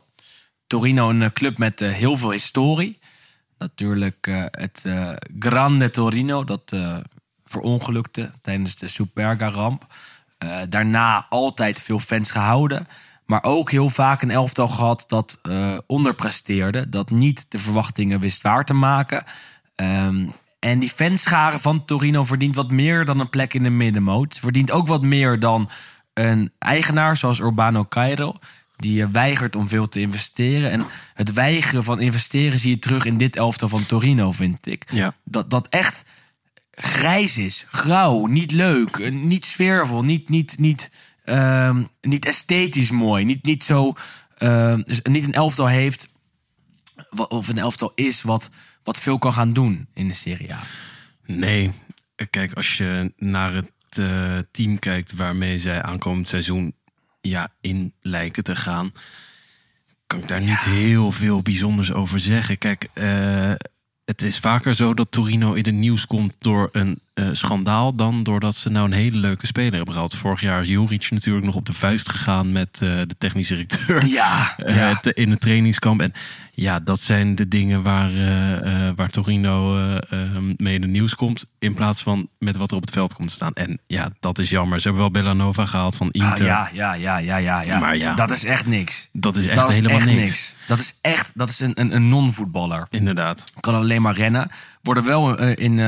[0.67, 2.99] Torino, een eh, club met eh, heel veel historie.
[3.59, 4.85] Natuurlijk eh, het
[5.39, 6.77] Grande Torino, dat
[7.45, 9.87] verongelukte tijdens de Superga-ramp.
[10.69, 12.87] Daarna altijd veel fans gehouden.
[13.27, 15.41] Maar ook heel vaak een elftal gehad dat
[15.87, 16.89] onderpresteerde.
[16.89, 19.25] Dat niet de verwachtingen wist waar te maken.
[19.75, 20.27] Ehm,
[20.59, 24.39] en die fanscharen van Torino verdient wat meer dan een plek in de middenmoot.
[24.39, 25.71] Verdient ook wat meer dan
[26.15, 28.35] een eigenaar zoals Urbano Cairo.
[28.77, 30.71] Die weigert om veel te investeren.
[30.71, 34.85] En het weigeren van investeren zie je terug in dit elftal van Torino, vind ik.
[34.93, 35.15] Ja.
[35.25, 36.05] Dat, dat echt
[36.77, 40.91] grijs is, grauw, niet leuk, eh, niet sfeervol, niet, niet, niet,
[41.25, 43.25] ehm, niet esthetisch mooi.
[43.25, 43.93] Niet, niet zo,
[44.39, 46.13] ehm, dus niet een elftal heeft,
[47.29, 48.51] of een elftal is wat,
[48.83, 50.61] wat veel kan gaan doen in de Serie A.
[51.27, 51.73] Nee,
[52.31, 56.75] kijk, als je naar het eh, team kijkt waarmee zij aankomend seizoen
[57.29, 58.93] ja, in lijken te gaan,
[60.07, 62.59] kan ik daar niet heel veel bijzonders over zeggen.
[62.59, 63.55] Kijk, eh,
[64.05, 68.23] het is vaker zo dat Torino in het nieuws komt door een eh, schandaal dan
[68.23, 70.15] doordat ze nou een hele leuke speler hebben gehad.
[70.15, 74.07] Vorig jaar is Juric natuurlijk nog op de vuist gegaan met eh, de technisch directeur.
[74.15, 74.97] Ja, Eh, ja.
[75.01, 76.01] te- in het trainingskamp.
[76.01, 76.13] En
[76.57, 78.11] ja, dat zijn de dingen waar,
[78.97, 79.73] waar Torino
[80.57, 81.45] mee in het nieuws komt.
[81.59, 83.53] In plaats van met wat er op het veld komt te staan.
[83.53, 84.79] En ja, dat is jammer.
[84.81, 86.45] Ze hebben wel Bellanova gehaald van Ah, Inter.
[86.47, 87.79] ja, ja, ja, ja, ja, ja.
[87.79, 88.15] Maar ja.
[88.15, 89.09] Dat is echt niks.
[89.13, 90.55] Dat is echt dat is helemaal echt niks.
[90.67, 92.87] Dat is echt, dat is een, een, een non-voetballer.
[92.91, 93.45] Inderdaad.
[93.61, 94.51] kan alleen maar rennen.
[94.83, 95.79] Worden wel in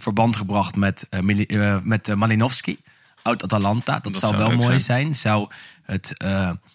[0.00, 2.78] verband gebracht met, eh, eh, met eh, Malinowski.
[3.22, 3.92] Oud Atalanta.
[3.92, 4.80] Dat, Dat zou zou wel mooi zijn.
[4.80, 5.14] zijn.
[5.14, 5.48] Zou
[5.82, 6.14] het,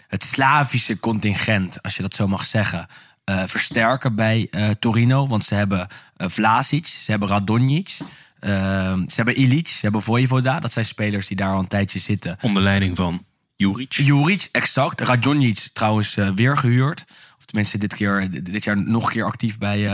[0.07, 2.87] het Slavische contingent, als je dat zo mag zeggen,
[3.25, 4.49] versterken bij
[4.79, 5.27] Torino.
[5.27, 7.97] Want ze hebben Vlasic, ze hebben Radonjic,
[8.39, 10.59] eh, ze hebben Ilic, ze hebben Voivoda.
[10.59, 12.37] Dat zijn spelers die daar al een tijdje zitten.
[12.41, 13.93] Onder leiding van Juric.
[13.93, 15.01] Juric, exact.
[15.01, 17.05] Radonjic trouwens weer gehuurd.
[17.37, 19.89] Of tenminste dit, keer, dit jaar nog een keer actief bij,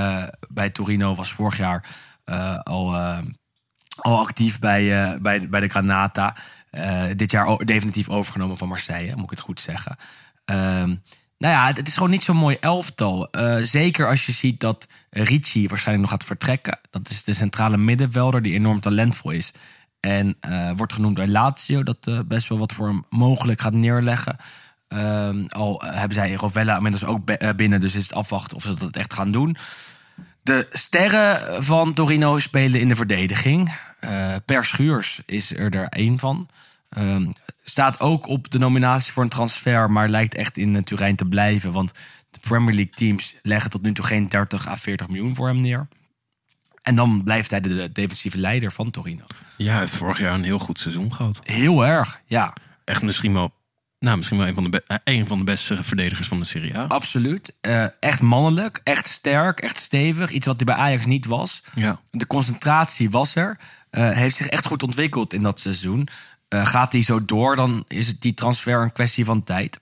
[0.49, 1.15] bij Torino.
[1.15, 1.85] Was vorig jaar
[2.63, 3.17] al, eh,
[3.95, 6.35] al actief bij, eh, bij, bij de Granata.
[6.69, 9.95] Eh, dit jaar definitief overgenomen van Marseille, moet ik het goed zeggen.
[10.45, 10.95] Ehm,
[11.37, 13.31] nou ja, het, is gewoon niet zo'n mooi elftal.
[13.31, 16.79] Eh, zeker als je ziet dat Ricci waarschijnlijk nog gaat vertrekken.
[16.89, 19.51] Dat is de centrale middenvelder die enorm talentvol is.
[19.99, 23.73] En eh, wordt genoemd bij Lazio, dat eh, best wel wat voor hem mogelijk gaat
[23.73, 24.35] neerleggen.
[24.87, 28.63] Ehm, al eh, hebben zij Rovella inmiddels ook eh, binnen, dus is het afwachten of
[28.63, 29.57] ze dat echt gaan doen.
[30.43, 33.77] De sterren van Torino spelen in de verdediging.
[33.99, 36.49] Eh, per Schuurs is er er één van.
[36.89, 37.31] Ehm,
[37.63, 41.25] staat ook op de nominatie voor een transfer, maar lijkt echt in eh, Turijn te
[41.25, 41.71] blijven.
[41.71, 41.93] Want
[42.31, 45.61] de Premier League teams leggen tot nu toe geen 30 à 40 miljoen voor hem
[45.61, 45.87] neer.
[46.81, 49.23] En dan blijft hij de, de defensieve leider van Torino.
[49.57, 51.39] Ja, hij heeft vorig jaar een heel goed seizoen gehad.
[51.43, 52.53] Heel erg, ja.
[52.85, 53.53] Echt misschien wel,
[54.01, 56.77] nou, misschien wel een van de, eh, een van de beste verdedigers van de Serie
[56.77, 56.85] A.
[56.85, 57.55] Absoluut.
[57.61, 60.31] Eh, echt mannelijk, echt sterk, echt stevig.
[60.31, 61.63] Iets wat hij bij Ajax niet was.
[61.75, 61.99] Ja.
[62.11, 63.59] De concentratie was er.
[63.89, 66.07] Eh, heeft zich echt goed ontwikkeld in dat seizoen.
[66.49, 69.79] Gaat hij zo door, dan is het die transfer een kwestie van tijd.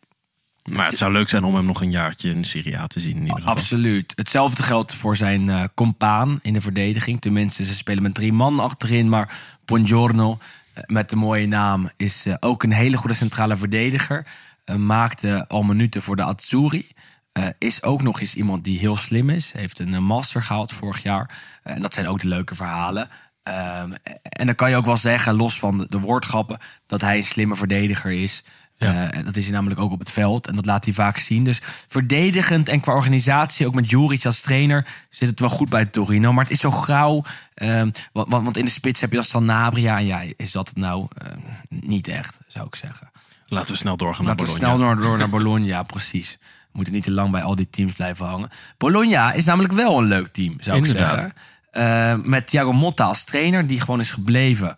[0.64, 3.00] Maar het zou leuk zijn om hem nog een jaartje in de Serie A te
[3.00, 3.52] zien in ieder geval.
[3.52, 4.14] Absoluut.
[4.16, 7.22] Hetzelfde geldt voor zijn eh compaan in de verdediging.
[7.22, 9.10] Tenminste, ze spelen met drie man achterin.
[9.10, 10.38] Maar Buongiorno,
[10.86, 14.28] met de mooie naam, is eh, ook een hele goede centrale verdediger.
[14.64, 16.92] Eh, maakte al minuten voor de Azzurri.
[17.32, 19.52] Eh, is ook nog eens iemand die heel slim is.
[19.52, 21.40] Heeft een master gehaald vorig jaar.
[21.64, 23.10] En dat zijn ook de leuke verhalen.
[23.44, 23.92] Ehm,
[24.24, 27.24] en dan kan je ook wel zeggen, los van de, de woordgrappen, dat hij een
[27.24, 28.44] slimme verdediger is.
[28.80, 30.48] Eh, en dat is hij namelijk ook op het veld.
[30.48, 31.44] En dat laat hij vaak zien.
[31.44, 35.86] Dus verdedigend en qua organisatie, ook met Juric als trainer, zit het wel goed bij
[35.86, 36.34] Torino.
[36.34, 37.24] Maar het is zo grauw.
[37.54, 39.98] ehm, want, in de spits heb je dan Sanabria.
[39.98, 41.08] En ja, is dat het nou?
[41.18, 41.28] Eh,
[41.70, 43.12] niet echt, zou ik zeggen.
[43.48, 44.76] Laten we snel doorgaan naar Laten we Bologna.
[44.86, 46.38] snel door, door naar Bologna, ja, precies.
[46.42, 48.50] We moeten niet te lang bij al die teams blijven hangen.
[48.78, 51.14] Bologna is namelijk wel een leuk team, zou Inderdaad.
[51.14, 51.34] ik zeggen.
[51.72, 54.76] Eh, met Thiago Motta als trainer, die gewoon is gebleven.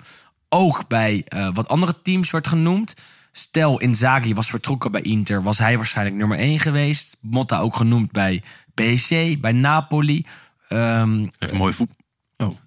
[0.49, 2.93] Ook bij eh, wat andere teams werd genoemd.
[3.31, 7.17] Stel, Inzaghi was vertrokken bij Inter, was hij waarschijnlijk nummer 1 geweest.
[7.19, 9.09] Motta ook genoemd bij PSC,
[9.41, 10.25] bij Napoli.
[10.67, 11.89] Ehm, Even mooi voet.
[12.37, 12.57] Oh,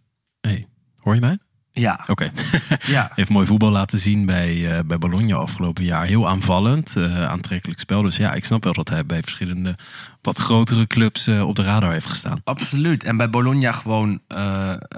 [0.40, 0.66] hey.
[0.96, 1.38] hoor je mij?
[1.76, 2.30] Ja, Oké.
[2.86, 3.10] ja.
[3.14, 6.06] Heeft mooi voetbal laten zien bij, eh, bij Bologna afgelopen jaar.
[6.06, 8.02] Heel aanvallend, eh, aantrekkelijk spel.
[8.02, 9.76] Dus ja, ik snap wel dat hij bij verschillende
[10.22, 12.40] wat grotere clubs eh, op de radar heeft gestaan.
[12.44, 13.04] Absoluut.
[13.04, 14.20] En bij Bologna gewoon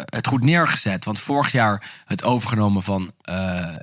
[0.05, 1.05] het goed neergezet.
[1.05, 3.13] Want vorig jaar het overgenomen van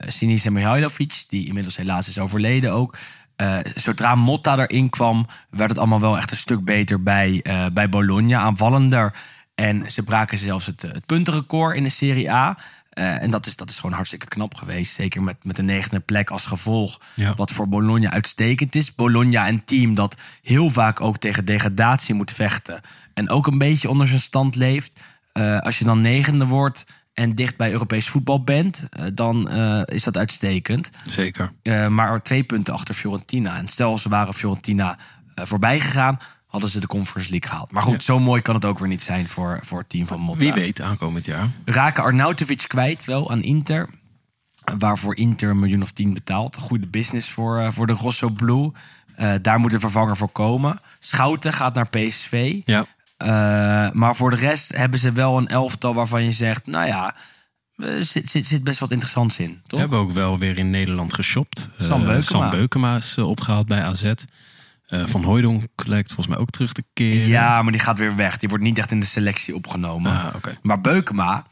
[0.07, 2.97] Sinisa Mihailovic, die inmiddels helaas is overleden ook.
[3.75, 8.39] Zodra Motta erin kwam, werd het allemaal wel echt een stuk beter bij, bij Bologna.
[8.39, 9.13] Aanvallender.
[9.55, 12.57] En ze braken zelfs het, het puntenrecord in de Serie A.
[12.93, 14.93] Eh, en dat is, dat is gewoon hartstikke knap geweest.
[14.93, 16.99] Zeker met, met de negende plek als gevolg.
[17.13, 17.35] Ja.
[17.35, 18.95] Wat voor Bologna uitstekend is.
[18.95, 22.81] Bologna een team dat heel vaak ook tegen degradatie moet vechten.
[23.13, 24.99] En ook een beetje onder zijn stand leeft.
[25.31, 29.49] Eh, als je dan negende wordt en dicht bij Europees voetbal bent, eh, dan
[29.85, 30.89] is dat uitstekend.
[31.05, 31.51] Zeker.
[31.89, 33.57] Maar twee punten achter Fiorentina.
[33.57, 34.97] En stel ze waren Fiorentina
[35.35, 36.19] voorbij gegaan,
[36.53, 37.71] hadden ze de Conference League gehaald.
[37.71, 37.99] Maar goed, Ja.
[38.01, 40.41] zo mooi kan het ook weer niet zijn voor, voor het team van Motta.
[40.43, 41.47] Wie weet aankomend jaar.
[41.65, 43.89] Raken Arnautovic kwijt wel aan Inter.
[44.77, 46.57] Waarvoor Inter een miljoen of tien betaalt.
[46.57, 48.71] Goede business voor, eh, voor de Rosso Blue.
[49.15, 50.79] Eh, daar moet een vervanger voor komen.
[50.99, 52.61] Schouten gaat naar PSV.
[52.65, 52.85] Ja.
[53.17, 53.27] Eh,
[53.91, 56.67] maar voor de rest hebben ze wel een elftal waarvan je zegt...
[56.67, 57.15] nou ja,
[57.75, 59.79] er zit, zit, zit best wat interessants in, We toch?
[59.79, 61.69] hebben ook wel weer in Nederland geshopt.
[61.79, 62.21] Sam Beukema.
[62.21, 64.13] Sam Beukema is eh, opgehaald bij AZ.
[64.93, 67.27] Eh, Van Hooijdonk lijkt volgens mij ook terug te keren.
[67.27, 68.37] Ja, maar die gaat weer weg.
[68.37, 70.11] Die wordt niet echt in de selectie opgenomen.
[70.11, 70.35] Ah.
[70.61, 71.45] Maar Beukema,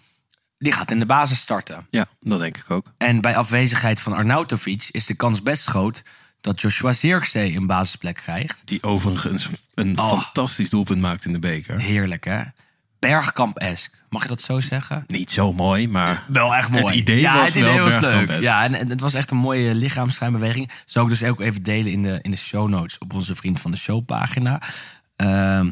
[0.57, 1.87] die gaat in de basis starten.
[1.89, 2.93] Ja, dat denk ik ook.
[2.97, 6.03] En bij afwezigheid van Arnautovic is de kans best groot...
[6.41, 8.61] dat Joshua Zirkzee een basisplek krijgt.
[8.65, 10.21] Die overigens een Oh.
[10.21, 11.79] fantastisch doelpunt maakt in de beker.
[11.79, 12.41] Heerlijk, hè?
[13.01, 14.03] Bergkamp-esk.
[14.09, 15.03] Mag je dat zo zeggen?
[15.07, 16.83] Niet zo mooi, maar Wel echt mooi.
[16.83, 18.41] Het idee ja, was het idee wel was leuk.
[18.41, 20.71] Ja, en, en het was echt een mooie lichaamsschijnbeweging.
[20.85, 23.59] Zou ik dus ook even delen in de, in de show notes op onze Vriend
[23.59, 24.61] van de Show pagina.
[25.15, 25.71] Ehm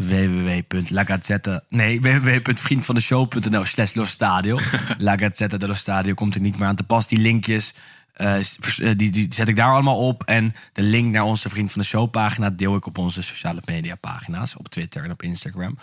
[0.00, 4.58] www.lagazzetta Nee, www.vriendvandeshow.nl slash Lo Stadio.
[4.98, 7.06] La Gazzetta dello Stadio komt er niet meer aan te pas.
[7.06, 7.74] Die linkjes,
[8.12, 10.24] eh, eh, die, die zet ik daar allemaal op.
[10.24, 13.62] En de link naar onze Vriend van de Show pagina deel ik op onze sociale
[13.64, 14.56] media pagina's.
[14.56, 15.78] Op Twitter en op Instagram.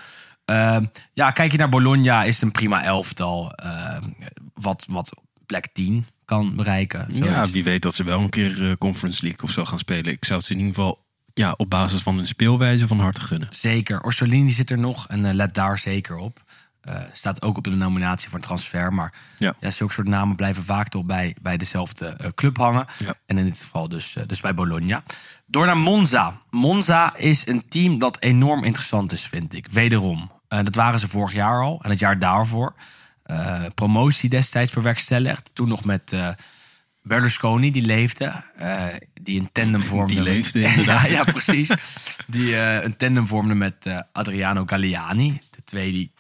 [0.48, 3.52] Ehm, ja, kijk je naar Bologna, is het een prima elftal.
[3.56, 4.04] ehm,
[4.54, 5.14] wat, wat
[5.46, 7.08] plek 10 kan bereiken.
[7.12, 10.12] ja, wie weet dat ze wel een keer eh, Conference League of zo gaan spelen.
[10.12, 13.22] Ik zou het ze in ieder geval ja, op basis van hun speelwijze van harte
[13.22, 13.48] gunnen.
[13.52, 14.02] Zeker.
[14.02, 16.44] Orsolini zit er nog en eh, let daar zeker op.
[16.82, 18.94] Eh, staat ook op de nominatie voor een transfer.
[18.94, 19.54] Maar Ja.
[19.60, 19.72] ja.
[19.72, 22.86] zulke soort namen blijven vaak toch bij, bij dezelfde club hangen.
[23.00, 23.14] Ja.
[23.26, 25.04] En in dit geval dus, dus bij Bologna.
[25.46, 26.42] Door naar Monza.
[26.50, 29.68] Monza is een team dat enorm interessant is, vind ik.
[29.72, 30.32] Wederom.
[30.48, 32.74] Eh, dat waren ze vorig jaar al en het jaar daarvoor.
[33.24, 35.50] Eh, promotie destijds bewerkstelligd.
[35.54, 36.30] Toen nog met eh,
[37.02, 38.44] Berlusconi, die leefde.
[39.22, 40.14] die een tandem vormde.
[40.14, 41.72] Die leefde, ja, ja, precies.
[42.28, 45.42] Die een tandem vormde met Adriano Galliani.
[45.50, 46.12] De twee die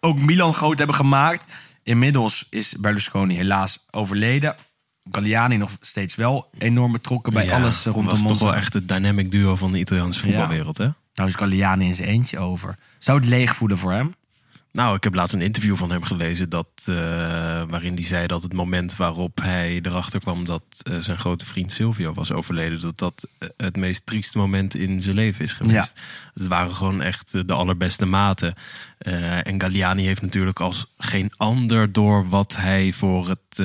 [0.00, 1.52] ook Milan groot hebben gemaakt.
[1.82, 4.56] Inmiddels is Berlusconi helaas overleden.
[5.10, 8.88] Galliani nog steeds wel enorm betrokken bij Ja, alles rondom was toch wel echt het
[8.88, 10.88] dynamic duo van de Italiaanse voetbalwereld, hè?
[11.14, 12.78] Nou is Galliani in zijn eentje over.
[12.98, 14.14] Zou het leeg voelen voor hem?
[14.72, 16.94] Nou, ik heb laatst een interview van hem gelezen dat, eh,
[17.68, 21.72] waarin hij zei dat het moment waarop hij erachter kwam dat eh, zijn grote vriend
[21.72, 26.00] Silvio was overleden, dat dat eh, het meest trieste moment in zijn leven is geweest.
[26.34, 28.54] Het waren gewoon echt de allerbeste maten.
[29.42, 33.62] En Galliani heeft natuurlijk als geen ander door wat hij voor, het,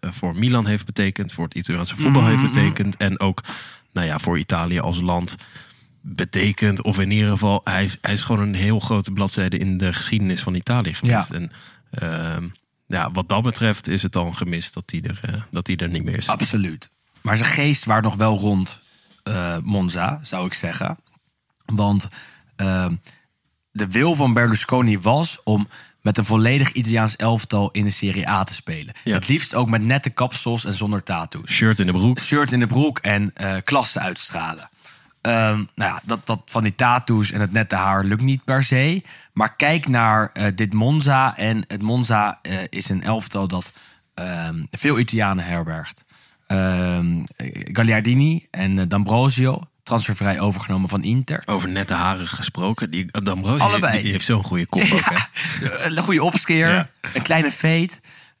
[0.00, 3.42] voor Milan heeft betekend, voor het Italiaanse voetbal heeft betekend en ook
[3.92, 5.36] nou ja, voor Italië als land
[6.00, 6.82] betekent.
[6.82, 9.92] Of in ieder geval, hij, is- hij is gewoon een heel grote bladzijde in de
[9.92, 11.28] geschiedenis van Italië geweest.
[11.28, 11.34] Ja.
[11.34, 11.52] En
[11.90, 12.48] ehm,
[12.86, 15.88] ja, wat dat betreft is het dan gemist dat hij er, eh, dat hij er
[15.88, 16.28] niet meer is.
[16.28, 16.90] Absoluut.
[17.20, 18.80] Maar zijn geest waart nog wel rond
[19.22, 20.98] eh, Monza, zou ik zeggen.
[21.66, 22.08] Want
[22.56, 22.94] ehm,
[23.72, 25.68] de wil van Berlusconi was om
[26.00, 28.94] met een volledig Italiaans elftal in de Serie A te spelen.
[29.04, 29.14] Ja.
[29.14, 31.50] Het liefst ook met nette kapsels en zonder tattoos.
[31.50, 32.20] Shirt in de broek.
[32.20, 34.68] shirt in de broek en eh klasse uitstralen.
[35.20, 38.62] Ehm, nou ja, dat, dat van die tattoos en het nette haar lukt niet per
[38.62, 39.02] se.
[39.32, 41.36] Maar kijk naar eh, dit Monza.
[41.36, 43.72] En het Monza eh, is een elftal dat
[44.14, 46.04] ehm, veel Italianen herbergt.
[46.46, 47.22] Ehm
[47.72, 51.42] Gagliardini en eh, D'Ambrosio, transfervrij overgenomen van Inter.
[51.46, 52.90] Over nette haren gesproken.
[52.90, 53.92] Die D'Ambrosio, Allebei.
[53.92, 55.84] Die, die heeft zo'n goede kop ook, hè?
[55.84, 56.88] Een goede opskeer, Ja.
[57.12, 57.50] een kleine.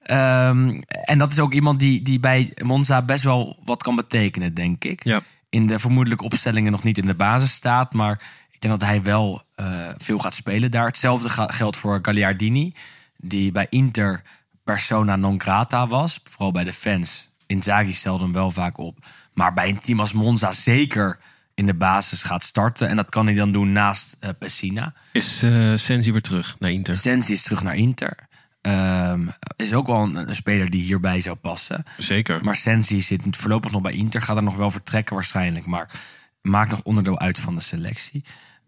[0.02, 4.54] Ehm, en dat is ook iemand die, die bij Monza best wel wat kan betekenen,
[4.54, 5.04] denk ik.
[5.04, 5.22] Ja.
[5.50, 7.92] In de vermoedelijke opstellingen nog niet in de basis staat.
[7.92, 10.86] Maar ik denk dat hij wel eh, veel gaat spelen daar.
[10.86, 12.74] Hetzelfde geldt voor Gagliardini.
[13.16, 14.22] Die bij Inter
[14.64, 16.20] persona non grata was.
[16.24, 17.28] Vooral bij de fans.
[17.46, 18.98] Inzaghi stelde hem wel vaak op.
[19.34, 21.18] Maar bij een team als Monza zeker
[21.54, 22.88] in de basis gaat starten.
[22.88, 24.94] En dat kan hij dan doen naast eh Pessina.
[25.12, 26.96] Is eh Sensi weer terug naar Inter?
[26.96, 28.28] Sensi is terug naar Inter.
[28.60, 29.26] Ehm,
[29.56, 31.84] is ook wel een, een speler die hierbij zou passen.
[31.98, 32.44] Zeker.
[32.44, 34.22] Maar Sensi zit voorlopig nog bij Inter.
[34.22, 35.66] Gaat er nog wel vertrekken waarschijnlijk.
[35.66, 36.00] Maar
[36.42, 38.24] maakt nog onderdeel uit van de selectie.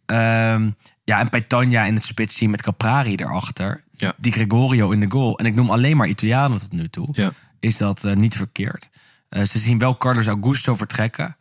[0.07, 0.71] Ehm,
[1.05, 3.85] ja, en Petagna in het spits zien met Caprari erachter.
[3.93, 4.15] Ja.
[4.17, 5.39] Die Gregorio in de goal.
[5.39, 7.09] En ik noem alleen maar Italianen tot nu toe.
[7.13, 7.33] Ja.
[7.61, 8.91] Is dat eh, niet verkeerd.
[9.29, 11.37] Eh, ze zien wel Carlos Augusto vertrekken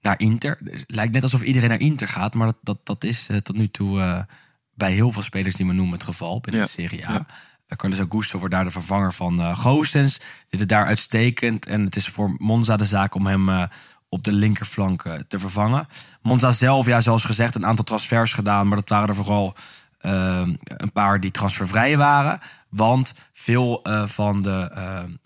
[0.00, 0.58] naar Inter.
[0.64, 2.34] Het lijkt net alsof iedereen naar Inter gaat.
[2.34, 4.26] Maar dat, dat, dat is eh, tot nu toe
[4.74, 6.66] bij heel veel spelers die we noemen het geval binnen Ja.
[6.66, 7.12] de Serie A.
[7.12, 7.26] Ja.
[7.70, 10.20] Eh, Carlos Augusto wordt daar de vervanger van Goossens.
[10.48, 11.66] Dit is daar uitstekend.
[11.66, 13.62] En het is voor Monza de zaak om hem eh,
[14.08, 15.86] op de linkerflank te vervangen.
[16.22, 18.68] Monza zelf, ja, zoals gezegd, een aantal transfers gedaan.
[18.68, 19.56] Maar dat waren er vooral
[20.00, 22.40] een paar die transfervrij waren.
[22.68, 24.72] Want veel van de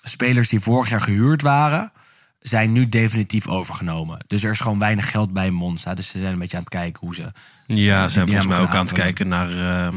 [0.03, 1.93] spelers die vorig jaar gehuurd waren...
[2.41, 4.25] zijn nu definitief overgenomen.
[4.27, 5.95] Dus er is gewoon weinig geld bij Monza.
[5.95, 7.33] Dus ze zijn een beetje aan het kijken hoe ze...
[7.67, 9.93] Ja, ze zijn volgens mij ook aan het kijken naar...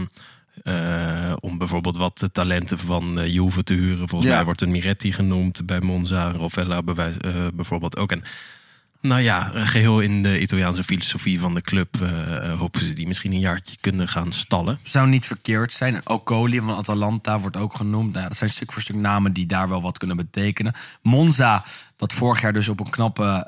[0.68, 4.08] eh, om bijvoorbeeld wat talenten van eh, Juve te huren.
[4.10, 4.36] Volgens Ja.
[4.36, 6.32] mij wordt een Miretti genoemd bij Monza.
[6.32, 8.12] Rovella bewijs, eh, bijvoorbeeld ook.
[8.12, 8.24] En
[9.02, 11.96] nou ja, geheel in de Italiaanse filosofie van de club...
[12.58, 14.80] hopen ze die misschien een jaartje kunnen gaan stallen.
[14.84, 16.10] zou niet verkeerd zijn.
[16.10, 18.14] Ocoli van Atalanta wordt ook genoemd.
[18.14, 20.74] Nou, dat zijn stuk voor stuk namen die daar wel wat kunnen betekenen.
[21.02, 21.66] Monza,
[21.96, 23.48] dat vorig jaar dus op een knappe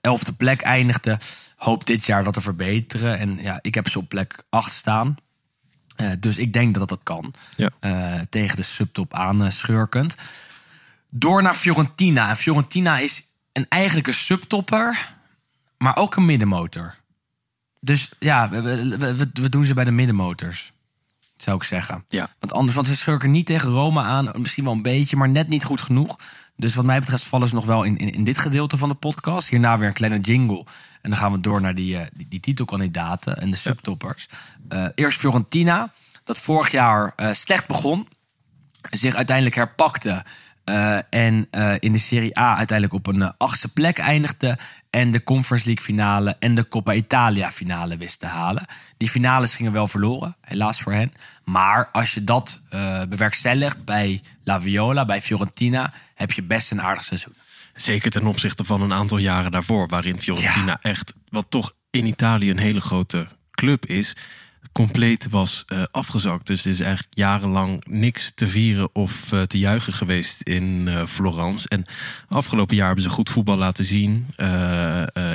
[0.00, 1.18] elfde plek eindigde,
[1.56, 3.18] hoopt dit jaar dat te verbeteren.
[3.18, 5.16] En ja, ik heb ze op plek 8 staan.
[5.98, 7.34] Eh, dus ik denk dat dat kan.
[7.56, 7.70] Ja.
[7.80, 10.16] Eh, tegen de subtop aan schurkend.
[11.08, 12.28] Door naar Fiorentina.
[12.28, 15.14] En Fiorentina is een eigenlijke subtopper,
[15.78, 16.94] maar ook een middenmotor.
[17.80, 20.72] Dus ja, we, we, we, we doen ze bij de middenmotors,
[21.36, 22.04] zou ik zeggen.
[22.08, 22.30] Ja.
[22.38, 24.30] Want anders, want ze schurken niet tegen Rome aan.
[24.36, 26.18] Misschien wel een beetje, maar net niet goed genoeg.
[26.56, 28.94] Dus wat mij betreft vallen ze nog wel in, in, in dit gedeelte van de
[28.94, 29.48] podcast.
[29.48, 30.64] Hierna weer een kleine jingle.
[31.02, 34.28] En dan gaan we door naar die, eh, die, die titelkandidaten en de subtoppers.
[34.68, 35.92] Eh, eerst Fiorentina,
[36.24, 38.08] dat vorig jaar eh, slecht begon.
[38.90, 40.24] Zich uiteindelijk herpakte.
[41.10, 41.48] en
[41.78, 44.58] in de Serie A uiteindelijk op een achtste plek eindigde.
[44.90, 48.66] En de Conference League finale en de Coppa Italia finale wist te halen.
[48.96, 51.12] Die finales gingen wel verloren, helaas voor hen.
[51.44, 52.60] Maar als je dat
[53.08, 57.34] bewerkstelligt bij La Viola, bij Fiorentina, heb je best een aardig seizoen.
[57.80, 62.50] Zeker ten opzichte van een aantal jaren daarvoor, waarin Fiorentina echt, wat toch in Italië
[62.50, 64.14] een hele grote club is,
[64.72, 66.46] compleet was eh, afgezakt.
[66.46, 71.06] Dus er is eigenlijk jarenlang niks te vieren of eh, te juichen geweest in eh,
[71.06, 71.68] Florence.
[71.68, 71.84] En
[72.28, 74.26] afgelopen jaar hebben ze goed voetbal laten zien.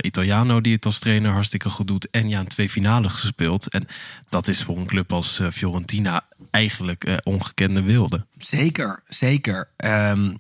[0.02, 2.10] Italiano die het als trainer hartstikke goed doet.
[2.10, 3.70] En ja, in twee finales gespeeld.
[3.70, 3.88] En
[4.30, 8.26] dat is voor een club als Fiorentina eigenlijk ongekende wilde.
[8.38, 9.70] Zeker, zeker.
[9.78, 10.34] Ehm,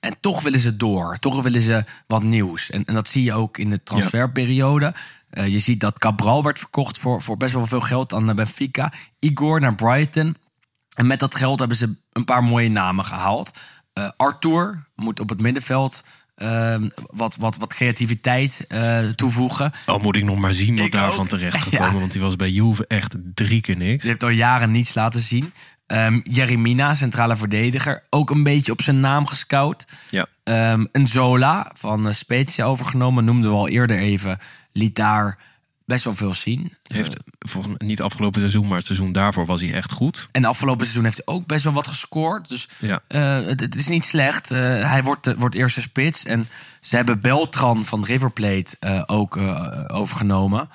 [0.00, 1.18] en toch willen ze door.
[1.18, 2.70] Toch willen ze wat nieuws.
[2.70, 4.94] En, en dat zie je ook in de transferperiode.
[5.30, 8.34] Eh, je ziet dat Cabral werd verkocht voor, voor best wel veel geld aan eh,
[8.34, 8.92] Benfica.
[9.18, 10.36] Igor naar Brighton.
[10.94, 13.50] En met dat geld hebben ze een paar mooie namen gehaald.
[13.92, 16.04] Eh, Arthur moet op het middenveld
[16.34, 18.66] ehm, wat, wat, wat creativiteit
[19.16, 19.72] toevoegen.
[19.86, 21.28] Al moet ik nog maar zien wat Ik daarvan ook.
[21.28, 21.92] terecht gaat komen.
[21.92, 21.98] Ja.
[21.98, 24.02] Want die was bij Juve echt drie keer niks.
[24.02, 25.52] Ze heeft al jaren niets laten zien.
[25.88, 29.84] Ehm Jeremina, centrale verdediger, ook een beetje op zijn naam gescout.
[30.10, 30.26] Ja.
[30.44, 34.38] Ehm, een Zola van eh, Spezia overgenomen, noemden we al eerder even.
[34.72, 35.38] Liet daar
[35.84, 36.72] best wel veel zien.
[36.86, 40.28] Heeft volgens mij niet afgelopen seizoen, maar het seizoen daarvoor was hij echt goed.
[40.32, 42.48] En afgelopen seizoen heeft hij ook best wel wat gescoord.
[42.48, 43.00] Dus Ja.
[43.08, 44.50] eh, het, het is niet slecht.
[44.50, 44.58] Eh,
[44.90, 46.24] hij wordt, eh, wordt eerste spits.
[46.24, 46.48] En
[46.80, 50.68] ze hebben Beltran van River Plate eh, ook eh, overgenomen.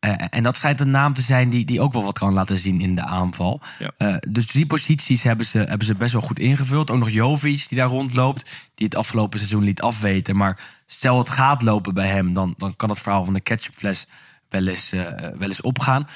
[0.00, 2.58] Eh, en dat schijnt een naam te zijn die, die ook wel wat kan laten
[2.58, 3.60] zien in de aanval.
[3.78, 3.90] Ja.
[3.96, 6.90] Eh, dus die posities hebben ze, hebben ze best wel goed ingevuld.
[6.90, 8.50] Ook nog Jovic die daar rondloopt.
[8.74, 10.36] Die het afgelopen seizoen liet afweten.
[10.36, 12.32] Maar stel het gaat lopen bij hem.
[12.32, 14.06] Dan, dan kan het verhaal van de ketchupfles
[14.48, 15.02] wel eens, eh,
[15.38, 16.08] wel eens opgaan.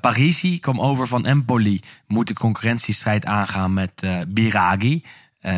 [0.00, 1.80] Parisi kwam over van Empoli.
[2.06, 5.04] Moet de concurrentiestrijd aangaan met Biragi.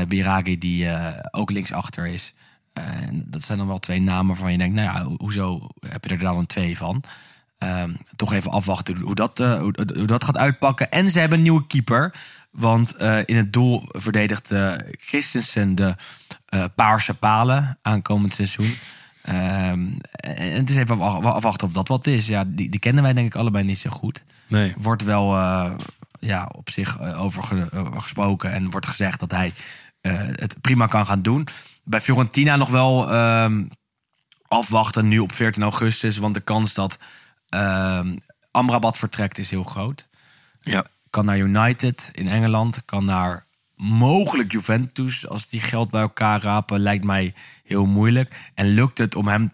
[0.09, 0.89] Biragi die
[1.31, 2.35] ook linksachter is.
[2.73, 4.75] En dat zijn dan wel twee namen waarvan je denkt...
[4.75, 7.03] nou ja, ho- hoezo heb je er dan een twee van?
[7.65, 10.91] Ehm, toch even afwachten hoe dat, eh, hoe, hoe dat gaat uitpakken.
[10.91, 12.15] En ze hebben een nieuwe keeper.
[12.51, 15.95] Want eh, in het doel verdedigt eh, Christensen de
[16.47, 18.74] eh, paarse palen aankomend seizoen.
[19.23, 22.27] Ehm, en het is even af- afwachten of dat wat is.
[22.27, 24.24] Ja, die, die kennen wij denk ik allebei niet zo goed.
[24.47, 24.74] Nee.
[24.78, 25.70] Wordt wel eh,
[26.20, 29.53] ja, op zich eh, over, ge- over gesproken en wordt gezegd dat hij
[30.01, 31.47] eh, het prima kan gaan doen.
[31.85, 33.65] Bij Fiorentina nog wel ehm,
[34.49, 36.19] afwachten nu op 14 augustus.
[36.19, 36.99] Want de kans dat
[38.51, 40.09] Amrabat vertrekt is heel groot.
[40.61, 40.87] Ja.
[41.11, 42.85] Kan naar United in Engeland.
[42.85, 43.45] Kan naar
[43.77, 45.29] mogelijk Juventus.
[45.29, 48.51] Als die geld bij elkaar rapen, lijkt mij heel moeilijk.
[48.55, 49.53] En lukt het om hem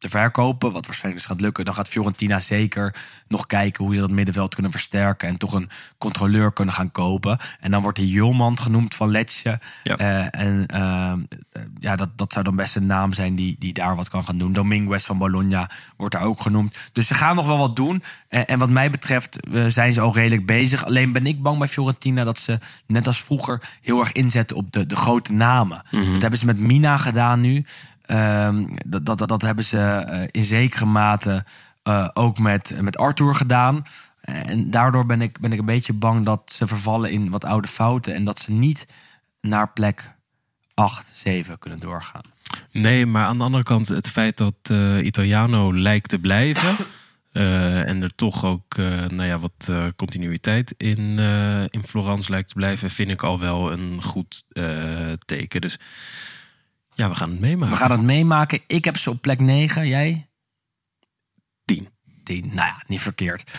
[0.00, 2.94] te verkopen, wat waarschijnlijk dus gaat lukken, dan gaat Fiorentina zeker
[3.28, 7.38] nog kijken hoe ze dat middenveld kunnen versterken en toch een controleur kunnen gaan kopen.
[7.60, 9.58] En dan wordt die Julman genoemd van Letje.
[9.82, 9.96] Ja.
[9.96, 11.12] Eh, en eh,
[11.80, 14.38] ja, dat, dat zou dan best een naam zijn die, die daar wat kan gaan
[14.38, 14.52] doen.
[14.52, 16.76] Dominguez van Bologna wordt daar ook genoemd.
[16.92, 18.02] Dus ze gaan nog wel wat doen.
[18.28, 20.84] En, en wat mij betreft eh, zijn ze al redelijk bezig.
[20.84, 24.72] Alleen ben ik bang bij Fiorentina dat ze net als vroeger heel erg inzetten op
[24.72, 25.82] de, de grote namen.
[25.90, 27.64] Dat hebben ze met Mina gedaan nu.
[28.10, 31.44] Ehm, dat, dat, dat, hebben ze eh, in zekere mate
[31.82, 33.82] eh, ook met, met Arthur gedaan.
[34.20, 37.68] En daardoor ben ik, ben ik een beetje bang dat ze vervallen in wat oude
[37.68, 38.14] fouten.
[38.14, 38.86] En dat ze niet
[39.40, 40.14] naar plek
[40.74, 42.22] 8, 7 kunnen doorgaan.
[42.72, 46.76] Nee, maar aan de andere kant het feit dat eh, Italiano lijkt te blijven.
[47.90, 48.76] en er toch ook
[49.08, 51.18] nou ja, wat continuïteit in,
[51.70, 54.44] in Florence lijkt te blijven, vind ik al wel een goed
[55.24, 55.60] teken.
[55.60, 55.78] Dus
[57.00, 57.74] ja, we gaan het meemaken.
[57.74, 58.60] We gaan het meemaken.
[58.66, 59.86] Ik heb ze op plek 9.
[59.86, 60.28] Jij?
[61.64, 61.88] 10.
[62.24, 62.46] 10.
[62.46, 63.50] Nou ja, niet verkeerd.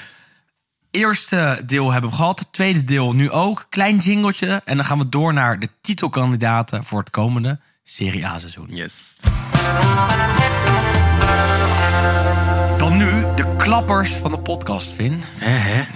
[0.91, 2.47] Eerste deel hebben we gehad.
[2.51, 3.65] Tweede deel nu ook.
[3.69, 4.61] Klein jingeltje.
[4.65, 8.67] En dan gaan we door naar de titelkandidaten voor het komende Serie A seizoen.
[8.69, 9.17] Yes.
[12.77, 15.23] Dan nu de klappers van de podcast, Vin.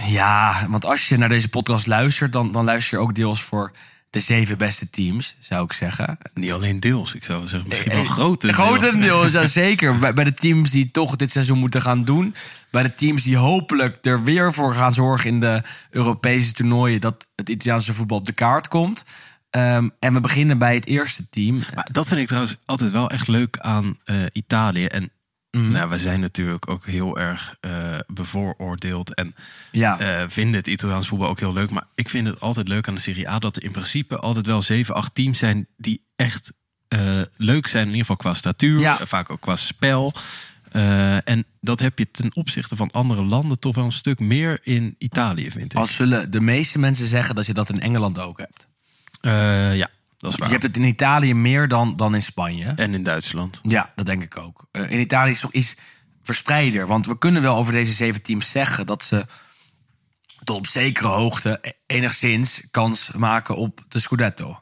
[0.08, 3.72] Ja, want als je naar deze podcast luistert, dan, dan luister je ook deels voor
[4.16, 6.18] de zeven beste teams, zou ik zeggen.
[6.34, 10.00] Niet alleen deels, ik zou zeggen misschien wel Eh, grote Grotendeels, ja zeker.
[10.00, 12.36] Bij, bij de teams die toch dit seizoen moeten gaan doen.
[12.72, 17.02] Bij de teams die hopelijk er weer voor gaan zorgen in de Europese toernooien...
[17.02, 19.04] dat het Italiaanse voetbal op de kaart komt.
[19.50, 21.62] Ehm, en we beginnen bij het eerste team.
[21.76, 24.86] Maar dat vind ik trouwens altijd wel echt leuk aan eh, Italië.
[24.86, 25.12] En
[25.56, 25.72] Mhm.
[25.72, 29.14] nou, wij zijn natuurlijk ook heel erg eh, bevooroordeeld.
[29.14, 29.36] En
[29.72, 31.70] Ja, eh, vinden het Italiaans voetbal ook heel leuk.
[31.70, 34.46] Maar ik vind het altijd leuk aan de Serie A dat er in principe altijd
[34.46, 36.54] wel 7, 8 teams zijn die echt
[36.88, 37.82] eh, leuk zijn.
[37.84, 38.98] In ieder geval qua statuur, Ja.
[39.06, 40.14] vaak ook qua spel.
[41.24, 44.96] En dat heb je ten opzichte van andere landen toch wel een stuk meer in
[44.98, 45.80] Italië, vind ik.
[45.80, 48.68] als zullen de meeste mensen zeggen dat je dat in Engeland ook hebt.
[49.78, 49.90] Ja,
[50.26, 52.74] dat is Je hebt het in Italië meer dan, dan in Spanje.
[52.76, 53.60] En in Duitsland.
[53.64, 54.68] Ja, dat denk ik ook.
[54.72, 55.76] Eh, in Italië is toch iets
[56.24, 56.88] verspreider.
[56.88, 59.26] Want we kunnen wel over deze zeven teams zeggen dat ze
[60.44, 64.60] tot op zekere hoogte e- enigszins kans maken op de Scudetto.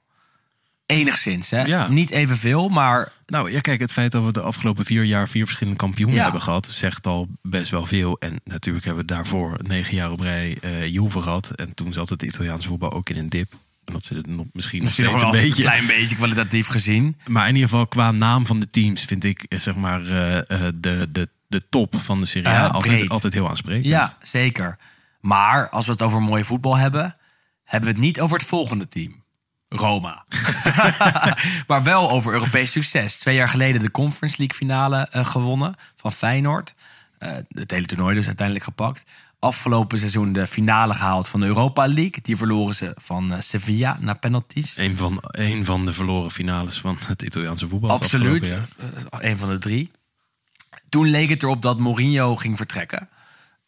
[0.85, 1.61] Enigszins, hè?
[1.61, 1.87] Ja.
[1.87, 5.45] Niet evenveel, maar Nou ja, kijk, het feit dat we de afgelopen vier jaar vier
[5.45, 6.23] verschillende kampioenen Ja.
[6.23, 8.17] hebben gehad, zegt al best wel veel.
[8.19, 11.49] En natuurlijk hebben we daarvoor negen jaar op rij eh Juve gehad.
[11.55, 13.53] En toen zat het Italiaanse voetbal ook in een dip.
[13.85, 15.63] En dat zit nog misschien, misschien nog wel een een beetje.
[15.63, 17.17] klein beetje kwalitatief gezien.
[17.27, 20.37] Maar in ieder geval qua naam van de teams vind ik eh, zeg maar eh,
[20.37, 23.85] eh, de, de, de top van de Serie A altijd, altijd heel aansprekend.
[23.85, 24.77] Ja, zeker.
[25.19, 27.15] Maar als we het over mooie voetbal hebben,
[27.63, 29.23] hebben we het niet over het volgende team.
[29.69, 30.25] Roma.
[31.67, 33.15] maar wel over Europees succes.
[33.15, 36.75] Twee jaar geleden de Conference League finale gewonnen van Feyenoord.
[37.47, 39.03] Het hele toernooi dus uiteindelijk gepakt.
[39.43, 42.21] Afgelopen seizoen de finale gehaald van de Europa League.
[42.21, 44.77] Die verloren ze van eh, Sevilla na penalties.
[44.77, 47.89] Een van, een van de verloren finales van het Italiaanse voetbal.
[47.89, 48.49] Absoluut.
[48.51, 48.61] Eh,
[49.11, 49.91] een van de drie.
[50.89, 53.09] Toen leek het erop dat Mourinho ging vertrekken.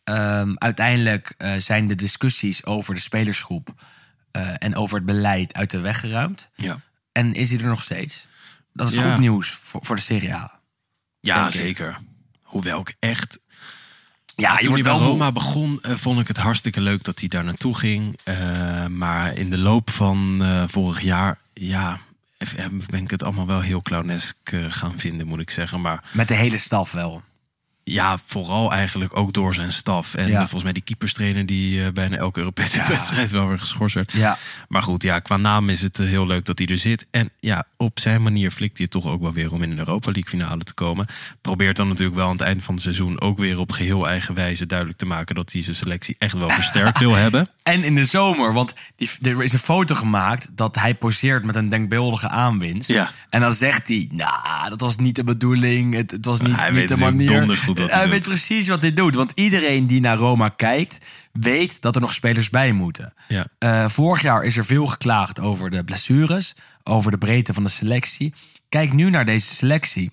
[0.04, 3.74] Ehm, uiteindelijk eh, zijn de discussies over de spelersgroep
[4.60, 6.52] en over het beleid uit de weg geruimd.
[6.56, 6.80] Ja,
[7.12, 8.28] En is hij er nog steeds?
[8.74, 9.10] Dat is Ja.
[9.12, 10.60] goed nieuws voor, voor de Serie A.
[11.20, 11.54] ja ik.
[11.54, 11.98] zeker.
[12.42, 13.40] Hoewel ik echt
[14.36, 15.34] Ja, je toen wordt hij bij wel Roma moe.
[15.34, 18.20] begon, eh, vond ik het hartstikke leuk dat hij daar naartoe ging.
[18.24, 22.00] Eh, maar in de loop van eh, vorig jaar, ja,
[22.90, 24.36] ben ik het allemaal wel heel clownesk
[24.70, 25.82] gaan vinden, moet ik zeggen.
[25.82, 27.24] Maar Met de hele staf wel.
[27.88, 30.14] Ja, vooral eigenlijk ook door zijn staf.
[30.14, 30.40] En Ja.
[30.40, 34.12] volgens mij die keeperstrainer die eh, bijna elke Europese wedstrijd wel weer geschorst werd.
[34.12, 34.38] Ja.
[34.68, 37.08] Maar goed, ja, qua naam is het eh, heel leuk dat hij er zit.
[37.12, 39.78] En ja, op zijn manier flikt hij het toch ook wel weer om in een
[39.78, 41.08] Europa League finale te komen.
[41.42, 44.34] Probeert dan natuurlijk wel aan het eind van het seizoen ook weer op geheel eigen
[44.36, 47.50] wijze duidelijk te maken dat hij zijn selectie echt wel versterkt wil hebben.
[47.66, 51.56] En in de zomer, want die, er is een foto gemaakt dat hij poseert met
[51.56, 52.90] een denkbeeldige aanwinst.
[52.90, 53.12] Ja.
[53.30, 55.94] En dan zegt hij, nou, dat was niet de bedoeling.
[55.94, 57.30] Het, het was niet, Hij niet weet de manier.
[57.76, 59.16] Donders goed wat hij weet precies wat hij doet.
[59.16, 63.14] Want iedereen die naar Roma kijkt, weet dat er nog spelers bij moeten.
[63.28, 63.46] Ja.
[63.58, 67.70] Eh, vorig jaar is er veel geklaagd over de blessures, over de breedte van de
[67.70, 68.34] selectie.
[68.70, 70.12] Kijk nu naar deze selectie.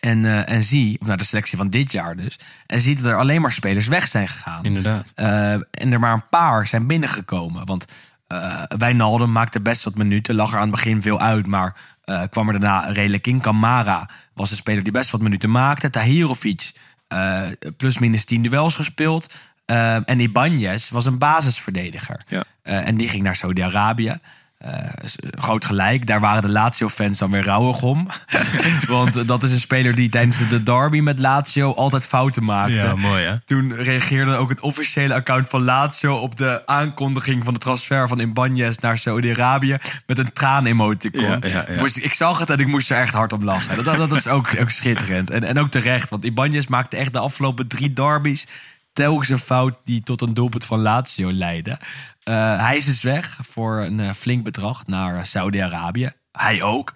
[0.00, 2.38] En, eh, en zie, of naar de selectie van dit jaar dus.
[2.66, 4.64] En zie dat er alleen maar spelers weg zijn gegaan.
[4.64, 5.12] Inderdaad.
[5.14, 7.66] Eh, en er maar een paar zijn binnengekomen.
[7.66, 7.84] Want
[8.32, 10.34] eh Wijnaldum maakte best wat minuten.
[10.34, 11.46] Lag er aan het begin veel uit.
[11.46, 13.40] Maar eh, kwam er daarna redelijk in.
[13.40, 15.90] Kamara was een speler die best wat minuten maakte.
[15.90, 16.72] Tahirovic
[17.08, 17.42] eh
[17.76, 19.34] plus minus 10 duels gespeeld.
[19.64, 22.20] Eh, en Ibanez was een basisverdediger.
[22.28, 22.44] Ja.
[22.62, 24.18] En die ging naar Saudi-Arabië.
[24.62, 24.72] Eh,
[25.04, 26.06] s- groot gelijk.
[26.06, 28.06] Daar waren de Lazio-fans dan weer rouwig om.
[28.88, 32.74] Want eh, dat is een speler die tijdens de derby met Lazio altijd fouten maakte.
[32.74, 33.40] Ja, mooi hè?
[33.44, 38.18] Toen reageerde ook het officiële account van Lazio op de aankondiging van de transfer van
[38.18, 39.76] Ibanez naar Saudi-Arabië
[40.06, 41.22] met een traan-emoticon.
[41.22, 41.78] Ja, ja, ja.
[41.78, 43.76] Moest- ik zag het en ik moest er echt hard om lachen.
[43.76, 45.30] Dat, dat, dat is ook, ook schitterend.
[45.30, 48.46] En, en ook terecht, want Ibanez maakte echt de afgelopen drie derbies
[48.92, 51.78] telkens een fout die tot een doelpunt van Lazio leidde.
[52.22, 56.12] Eh, hij is dus weg voor een eh, flink bedrag naar Saudi-Arabië.
[56.32, 56.92] Hij ook.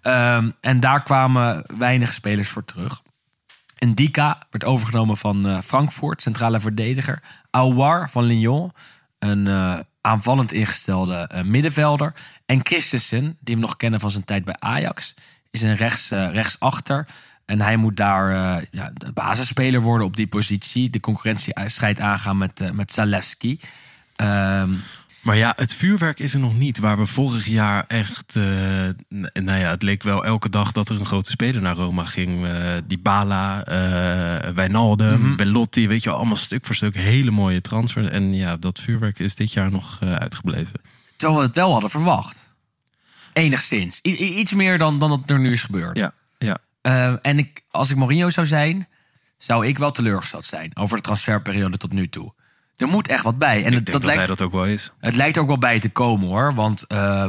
[0.00, 3.02] Ehm, en daar kwamen weinig spelers voor terug.
[3.78, 7.22] En Dika werd overgenomen van eh, Frankfurt, centrale verdediger.
[7.50, 8.72] Aouar van Lyon,
[9.18, 9.48] een
[10.00, 12.14] aanvallend ingestelde middenvelder.
[12.46, 15.14] En Christensen, die hem nog kennen van zijn tijd bij Ajax,
[15.50, 17.06] is een rechts, rechtsachter.
[17.48, 20.90] En hij moet daar eh, ja, de basisspeler worden op die positie.
[20.90, 23.60] De concurrentiestrijd aangaan met, eh, met Zalewski.
[24.16, 24.70] Ehm,
[25.22, 26.78] Maar ja, het vuurwerk is er nog niet.
[26.78, 28.36] Waar we vorig jaar echt...
[28.36, 28.42] eh,
[29.32, 32.46] nou ja, het leek wel elke dag dat er een grote speler naar Roma ging.
[32.46, 33.62] eh Dybala,
[34.54, 35.36] Wijnaldum, Mhm.
[35.36, 35.88] Bellotti.
[35.88, 38.08] Weet je, allemaal stuk voor stuk hele mooie transfers.
[38.08, 40.80] En ja, dat vuurwerk is dit jaar nog uitgebleven.
[41.16, 42.50] terwijl we het wel hadden verwacht.
[43.32, 44.00] Enigszins.
[44.06, 45.96] I- iets meer dan, dan dat er nu is gebeurd.
[45.96, 46.12] Ja,
[46.88, 48.88] Eh, en ik, als ik Mourinho zou zijn,
[49.38, 52.32] zou ik wel teleurgesteld zijn over de transferperiode tot nu toe.
[52.76, 53.50] Er moet echt wat bij.
[53.50, 54.92] En Ik het, denk dat dat, hij lijkt, dat ook wel is.
[55.00, 56.54] het lijkt ook wel bij te komen hoor.
[56.54, 57.24] Want eh,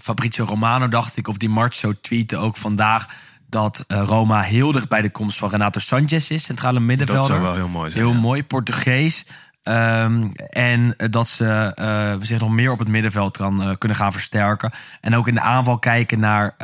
[0.00, 3.06] Fabrizio Romano, dacht ik, of die Marzo tweette ook vandaag.
[3.48, 7.28] dat eh, Roma heel dicht bij de komst van Renato Sanchez is, centrale middenvelder.
[7.28, 8.04] Dat zou wel heel mooi zijn.
[8.04, 8.20] Heel ja.
[8.20, 9.26] mooi, Portugees.
[9.62, 14.72] Ehm, en dat ze eh, zich nog meer op het middenveld kan, kunnen gaan versterken.
[15.00, 16.54] En ook in de aanval kijken naar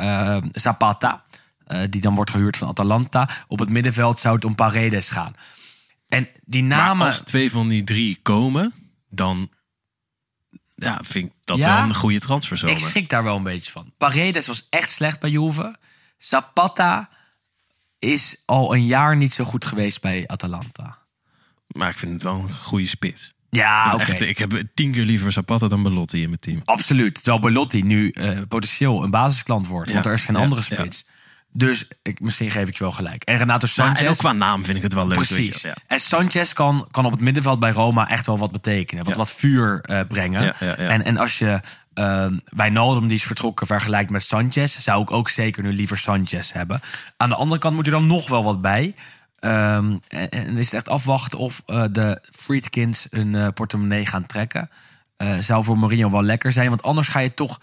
[0.51, 1.22] Zapata.
[1.81, 3.29] Eh, die dan wordt gehuurd van Atalanta.
[3.47, 5.35] Op het middenveld zou het om Paredes gaan.
[6.07, 7.05] En die Maar namen...
[7.05, 8.73] als twee van die drie komen,
[9.09, 9.49] dan
[10.75, 11.75] ja, vind ik dat Ja?
[11.75, 12.75] wel een goede transferzomer.
[12.75, 13.93] Ik schrik daar wel een beetje van.
[13.97, 15.75] Paredes was echt slecht bij Juve.
[16.17, 17.09] Zapata
[17.99, 20.97] is al een jaar niet zo goed geweest bij Atalanta.
[21.67, 23.33] Maar ik vind het wel een goede spits.
[23.49, 24.25] Ja, oké.
[24.25, 26.61] Ik heb tien keer liever Zapata dan Belotti in mijn team.
[26.65, 27.13] Absoluut.
[27.13, 29.87] Terwijl Belotti nu eh, potentieel een basisklant wordt.
[29.87, 30.75] Ja, Want er is geen ja, andere ja.
[30.75, 31.05] spits.
[31.55, 33.23] Dus ik, misschien geef ik je wel gelijk.
[33.23, 34.01] En Renato Sanchez...
[34.01, 35.15] en ook qua naam vind ik het wel leuk.
[35.15, 35.61] Precies.
[35.61, 35.75] je, ja.
[35.87, 39.03] En Sanchez kan, kan op het middenveld bij Roma echt wel wat betekenen.
[39.03, 39.19] Wat, Ja.
[39.19, 40.55] wat vuur eh, brengen.
[40.59, 40.75] Ja.
[40.75, 41.59] En, en als je
[41.93, 44.77] uh, Wijnaldum, die is vertrokken, vergelijkt met Sanchez...
[44.77, 46.81] zou ik ook zeker nu liever Sanchez hebben.
[47.17, 48.95] Aan de andere kant moet er dan nog wel wat bij.
[49.39, 54.25] Ehm, en, en is het echt afwachten of eh, de Friedkins hun eh, portemonnee gaan
[54.25, 54.69] trekken.
[55.39, 56.69] Zou voor Mourinho wel lekker zijn.
[56.69, 57.59] Want anders ga je toch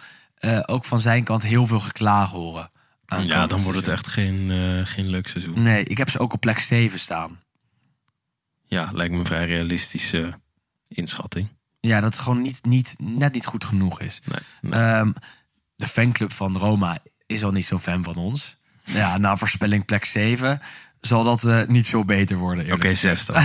[0.66, 2.70] ook van zijn kant heel veel geklaag horen.
[3.18, 5.62] Ja, dan wordt het echt geen, eh, geen leuk seizoen.
[5.62, 7.40] Nee, ik heb ze ook op plek 7 staan.
[8.66, 10.38] Ja, lijkt me een vrij realistische
[10.88, 11.48] inschatting.
[11.80, 14.20] Ja, dat het gewoon niet, niet, net niet goed genoeg is.
[14.24, 14.80] Nee, nee.
[14.82, 15.12] Ehm,
[15.76, 18.56] de fanclub van Roma is al niet zo'n fan van ons.
[18.84, 20.60] Ja, na voorspelling plek 7
[21.00, 22.64] zal dat eh, niet veel beter worden.
[22.64, 23.42] Oké, eerlijk zes dan.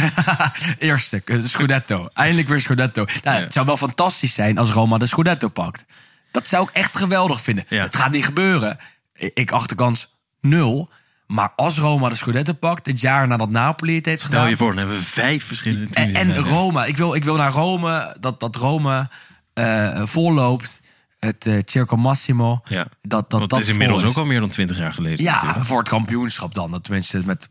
[0.80, 2.10] Eerste, eh, Scudetto.
[2.14, 3.06] Eindelijk weer Scudetto.
[3.24, 3.44] Nou, Ja.
[3.44, 5.86] Het zou wel fantastisch zijn als Roma de Scudetto pakt.
[6.32, 7.66] Dat zou ik echt geweldig vinden.
[7.70, 7.84] Ja.
[7.84, 8.78] Het gaat niet gebeuren.
[9.16, 10.90] Ik acht de kans nul.
[11.28, 14.50] Maar als Roma de Scudetto pakt, het jaar nadat Napoli het heeft Stel gedaan...
[14.50, 16.16] je voor, dan hebben we vijf verschillende En, teams.
[16.16, 16.50] en Ja.
[16.50, 16.88] Rome.
[16.88, 18.16] Ik wil, ik wil naar Rome.
[18.20, 19.10] Dat, dat Rome
[19.54, 20.82] eh volloopt.
[21.20, 22.62] Het eh Circo Massimo.
[22.66, 22.88] Ja.
[23.02, 25.24] Dat, dat, Want dat is inmiddels ook al meer dan twintig jaar geleden.
[25.26, 25.66] Ja, natuurlijk.
[25.66, 26.72] voor het kampioenschap dan.
[26.72, 27.50] Dat tenminste met,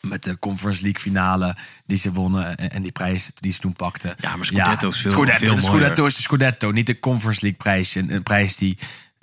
[0.00, 1.56] met de Conference League finale
[1.86, 2.56] die ze wonnen.
[2.56, 4.14] En, en die prijs die ze toen pakten.
[4.20, 5.60] Ja, maar Scudetto is veel- Scudetto, veel de.
[5.60, 6.70] Scudetto is de Scudetto.
[6.70, 7.94] Niet de Conference League prijs.
[7.94, 8.78] Een, een prijs die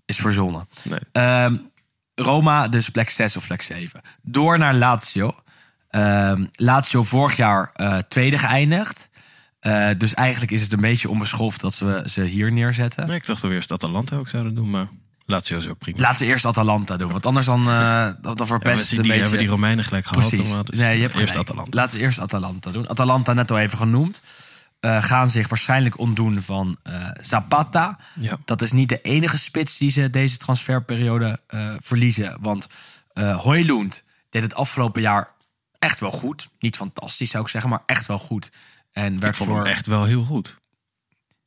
[0.05, 0.67] is verzonnen.
[0.83, 0.99] Nee.
[1.11, 1.55] Ehm,
[2.15, 4.01] Roma, dus plek 6 of plek 7.
[4.21, 5.35] Door naar Lazio.
[5.89, 9.09] Ehm, Lazio vorig jaar eh, tweede geëindigd.
[9.59, 13.07] Eh, dus eigenlijk is het een beetje onbeschoft dat we ze hier neerzetten.
[13.07, 14.87] Nee, ik dacht dat we eerst Atalanta ook zouden doen, maar
[15.25, 15.99] Lazio is ook prima.
[15.99, 17.11] Laten we eerst Atalanta doen.
[17.11, 17.65] Want anders dan, eh
[18.21, 19.21] dan, Ja, verpest we het die, beetje...
[19.21, 20.29] hebben die Romeinen gelijk gehad.
[20.29, 20.55] Precies.
[20.63, 21.35] dus nee, je hebt eerst.
[21.35, 21.69] Atalanta.
[21.71, 22.89] Laten we eerst Atalanta doen.
[22.89, 24.21] Atalanta net al even genoemd.
[24.85, 27.99] Eh, gaan zich waarschijnlijk ontdoen van eh, Zapata.
[28.13, 28.37] Ja.
[28.45, 32.37] Dat is niet de enige spits die ze deze transferperiode eh, verliezen.
[32.41, 32.67] Want
[33.13, 35.31] eh Hoylund deed het afgelopen jaar
[35.79, 36.49] echt wel goed.
[36.59, 38.51] Niet fantastisch zou ik zeggen, maar echt wel goed.
[38.91, 39.55] En werd Ik voor...
[39.55, 40.57] hem echt wel heel goed.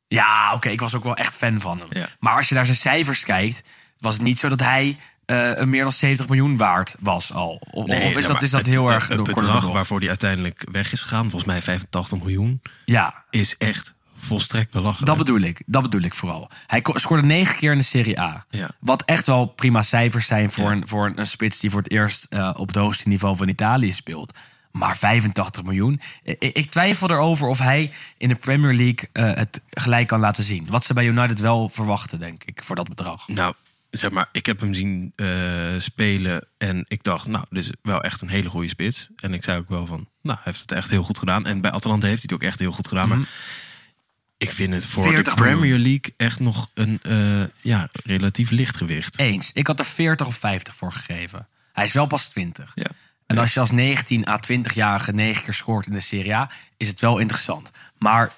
[0.07, 1.87] Ja, oké, ik was ook wel echt fan van hem.
[1.89, 2.09] Ja.
[2.19, 3.63] Maar als je naar zijn cijfers kijkt,
[3.97, 4.97] was het niet zo dat hij
[5.29, 7.61] eh, een meer dan 70 miljoen waard was al.
[7.71, 9.99] Of, of is, ja, dat, is dat het- heel het, erg Het bedrag door waarvoor
[9.99, 15.05] hij uiteindelijk weg is gegaan, volgens mij 85 miljoen, Ja, is echt volstrekt belachelijk.
[15.05, 15.61] dat bedoel ik.
[15.65, 16.49] Dat bedoel ik vooral.
[16.67, 18.45] Hij scoorde negen keer in de Serie A.
[18.49, 18.69] Ja.
[18.79, 20.71] Wat echt wel prima cijfers zijn voor, Ja.
[20.71, 23.47] een, voor een, een spits die voor het eerst eh, op het hoogste niveau van
[23.47, 24.37] Italië speelt.
[24.71, 26.01] Maar 85 miljoen.
[26.39, 30.67] Ik twijfel erover of hij in de Premier League eh, het gelijk kan laten zien.
[30.69, 33.27] Wat ze bij United wel verwachten, denk ik, voor dat bedrag.
[33.27, 33.53] Nou,
[33.91, 35.27] zeg maar, ik heb hem zien eh,
[35.77, 39.09] spelen en ik dacht, nou, dit is wel echt een hele goede spits.
[39.15, 41.45] En ik zei ook wel van, nou, hij heeft het echt heel goed gedaan.
[41.45, 43.07] En bij Atalanta heeft hij het ook echt heel goed gedaan.
[43.07, 43.27] Maar
[44.37, 45.57] ik vind het voor de 40 miljoen.
[45.57, 49.19] Premier League echt nog een eh, ja, relatief licht gewicht.
[49.19, 49.51] Eens.
[49.53, 51.47] Ik had er 40 of 50 voor gegeven.
[51.73, 52.71] Hij is wel pas 20.
[52.75, 52.89] Ja.
[53.25, 56.87] En als je als 19 à 20-jarige 9 keer scoort in de Serie A, is
[56.87, 57.71] het wel interessant.
[57.97, 58.33] Maar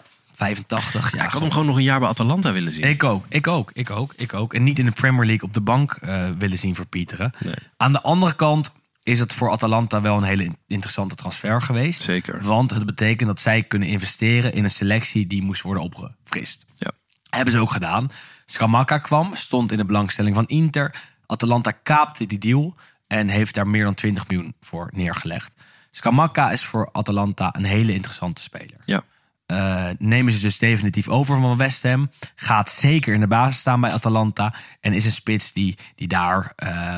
[0.45, 1.23] 85, ja.
[1.23, 2.83] ik had hem gewoon nog een jaar bij Atalanta willen zien.
[2.83, 4.53] Ik ook, ik ook, ik ook, ik ook.
[4.53, 6.75] En niet in de Premier League op de bank eh, willen zien.
[6.89, 7.53] Nee.
[7.77, 8.71] Aan de andere kant
[9.03, 12.01] is het voor Atalanta wel een hele in- interessante transfer geweest.
[12.01, 12.43] Zeker.
[12.43, 16.65] Want het betekent dat zij kunnen investeren in een selectie die moest worden opgefrist.
[16.75, 16.91] Ja.
[17.29, 18.09] Hebben ze ook gedaan.
[18.45, 20.95] Scamacca kwam, stond in de belangstelling van Inter.
[21.25, 22.75] Atalanta kaapte die deal
[23.07, 25.55] en heeft daar meer dan 20 miljoen voor neergelegd.
[25.91, 28.77] Scamacca is voor Atalanta een hele interessante speler.
[28.85, 29.03] Ja.
[29.51, 32.11] Eh, nemen ze dus definitief over van West Ham.
[32.35, 34.53] Gaat zeker in de basis staan bij Atalanta.
[34.79, 36.97] En is een spits die, die daar eh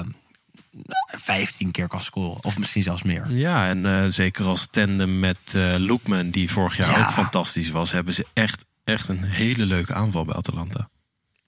[1.08, 2.44] 15 keer kan scoren.
[2.44, 3.32] Of misschien zelfs meer.
[3.32, 5.38] Ja, en eh, zeker als tandem met
[5.78, 7.06] Loekman, die vorig jaar Ja.
[7.06, 10.90] ook fantastisch was, hebben ze echt, echt een hele leuke aanval bij Atalanta.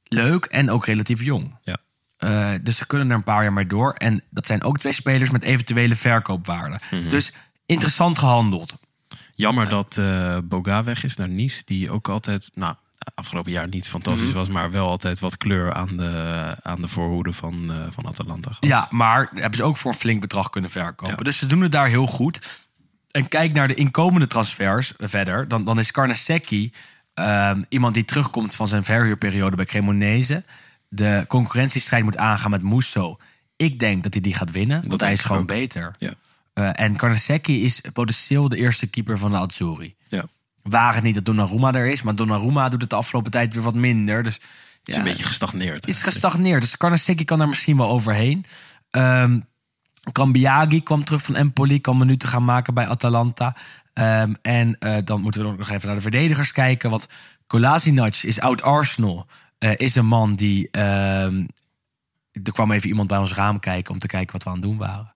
[0.04, 1.56] Leuk en ook relatief jong.
[1.64, 1.78] Ja.
[2.58, 3.94] Dus ze kunnen er een paar jaar mee door.
[3.94, 6.80] En dat zijn ook twee spelers met eventuele verkoopwaarde.
[6.92, 7.10] Mhm.
[7.10, 7.34] Dus
[7.66, 8.74] interessant gehandeld.
[9.38, 12.76] Jammer dat eh, Boga weg is naar Nice, die ook altijd, nou,
[13.16, 14.38] afgelopen jaar niet fantastisch Mhm.
[14.38, 18.50] was, maar wel altijd wat kleur aan de, aan de voorhoede van, eh, van Atalanta
[18.50, 18.66] gehad.
[18.70, 21.16] Ja, maar hebben ze ook voor een flink bedrag kunnen verkopen.
[21.18, 21.24] Ja.
[21.24, 22.64] Dus ze doen het daar heel goed.
[23.12, 25.48] En kijk naar de inkomende transfers verder.
[25.48, 26.72] Dan, dan is Carnesecchi
[27.14, 30.44] ehm, iemand die terugkomt van zijn verhuurperiode bij Cremonese.
[30.88, 33.18] De concurrentiestrijd moet aangaan met Musso.
[33.56, 35.48] Ik denk dat hij die gaat winnen, want hij is gewoon ook.
[35.48, 35.92] beter.
[35.98, 36.14] Ja.
[36.56, 39.96] Eh, en Carnesecchi is potentieel de eerste keeper van de Azzurri.
[40.08, 40.26] Ja.
[40.62, 43.64] Waar het niet dat Donnarumma er is, maar Donnarumma doet het de afgelopen tijd weer
[43.64, 44.24] wat minder.
[44.24, 44.40] Dus
[44.84, 45.88] is een beetje gestagneerd.
[45.88, 46.62] is gestagneerd.
[46.62, 48.46] Dus Carnesecchi kan daar misschien wel overheen.
[48.90, 49.40] Ehm
[50.12, 53.56] Cambiaghi kwam terug van Empoli, kan minuten gaan maken bij Atalanta.
[53.94, 56.90] Ehm, en eh, dan moeten we ook nog even naar de verdedigers kijken.
[56.90, 57.08] Want
[57.48, 59.28] Kolasinac is oud Arsenal.
[59.58, 60.68] eh, is een man die...
[60.72, 61.46] ehm,
[62.44, 64.66] er kwam even iemand bij ons raam kijken om te kijken wat we aan het
[64.66, 65.14] doen waren.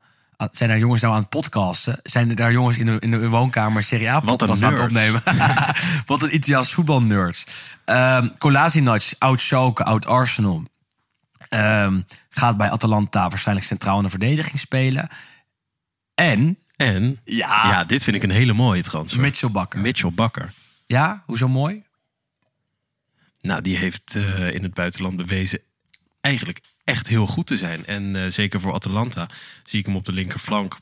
[0.51, 1.99] Zijn er jongens nou aan het podcasten?
[2.03, 5.23] Zijn er daar jongens in de, in de woonkamer Serie A podcast aan het opnemen?
[6.05, 7.45] wat een Italiaans voetbalnerds.
[7.85, 10.63] Ehm Kolasinac, oud Schalke, oud Arsenal.
[11.49, 15.09] Ehm, gaat bij Atalanta waarschijnlijk centraal in de verdediging spelen.
[16.15, 19.19] En, En, ja, ja, dit vind ik een hele mooie transfer.
[19.19, 19.79] Mitchell Bakker.
[19.79, 20.53] Mitchell Bakker.
[20.85, 21.83] Ja, hoezo mooi?
[23.41, 25.59] Nou, die heeft eh, in het buitenland bewezen
[26.21, 27.85] eigenlijk echt heel goed te zijn.
[27.85, 29.29] En eh, zeker voor Atalanta
[29.63, 30.77] zie ik hem op de linkerflank.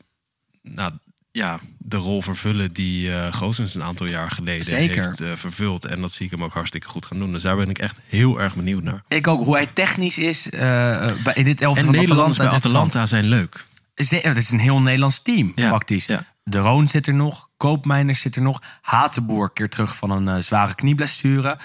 [0.62, 0.92] Nou
[1.32, 5.06] ja, de rol vervullen die eh Goossens een aantal jaar geleden Zeker.
[5.06, 5.86] heeft eh, vervuld.
[5.86, 7.32] En dat zie ik hem ook hartstikke goed gaan doen.
[7.32, 9.04] Dus daar ben ik echt heel erg benieuwd naar.
[9.08, 12.98] Ik ook, hoe hij technisch is bij- in dit elftal van Nederlanders Atalanta.
[12.98, 13.66] bij zijn leuk.
[13.96, 16.06] Ze- Het is een heel Nederlands team, Ja, praktisch.
[16.06, 16.26] ja.
[16.44, 18.62] De Roon zit er nog, Koopmeiners zit er nog.
[18.82, 21.58] Hatenboer keer terug van een zware knieblessure.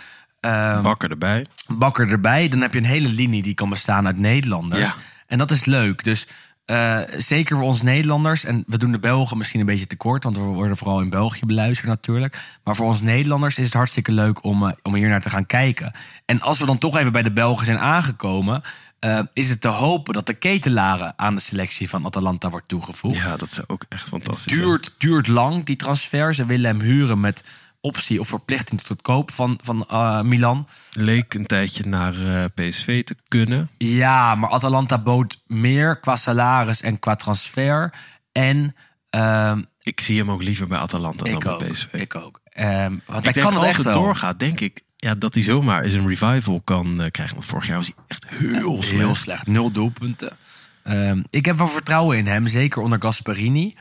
[0.42, 1.46] Ehm, Bakker erbij.
[1.68, 2.48] Bakker erbij.
[2.48, 4.88] Dan heb je een hele linie die kan bestaan uit Nederlanders.
[4.88, 4.94] Ja.
[5.26, 6.04] En dat is leuk.
[6.04, 6.26] Dus
[6.64, 8.44] eh, zeker voor ons Nederlanders.
[8.44, 10.24] En we doen de Belgen misschien een beetje tekort.
[10.24, 12.40] Want we worden vooral in België beluisterd natuurlijk.
[12.64, 15.46] Maar voor ons Nederlanders is het hartstikke leuk om, eh, om hier naar te gaan
[15.46, 15.92] kijken.
[16.24, 18.62] En als we dan toch even bij de Belgen zijn aangekomen...
[18.98, 23.16] eh, is het te hopen dat de ketelaren aan de selectie van Atalanta wordt toegevoegd.
[23.16, 26.34] Ja, dat zou ook echt fantastisch duurt, duurt lang, die transfer.
[26.34, 27.44] Ze willen hem huren met
[27.82, 30.68] optie of verplichting tot koop van, van eh, Milan.
[30.92, 33.70] Leek een tijdje naar eh, PSV te kunnen.
[33.78, 37.94] Ja, maar Atalanta bood meer qua salaris en qua transfer.
[38.32, 38.74] En
[39.10, 41.92] ehm, Ik zie hem ook liever bij Atalanta dan ook, bij PSV.
[41.92, 42.40] ik ook.
[42.44, 45.42] Ehm, want Ik hij kan het als echt het doorgaat, denk ik ja, dat hij
[45.42, 47.34] zomaar eens een revival kan eh, krijgen.
[47.34, 49.00] Want vorig jaar was hij echt heel slecht.
[49.00, 50.36] Heel slecht, nul doelpunten.
[50.82, 53.76] Ehm, ik heb wel vertrouwen in hem, zeker onder Gasparini.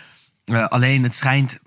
[0.46, 1.60] Alleen het schijnt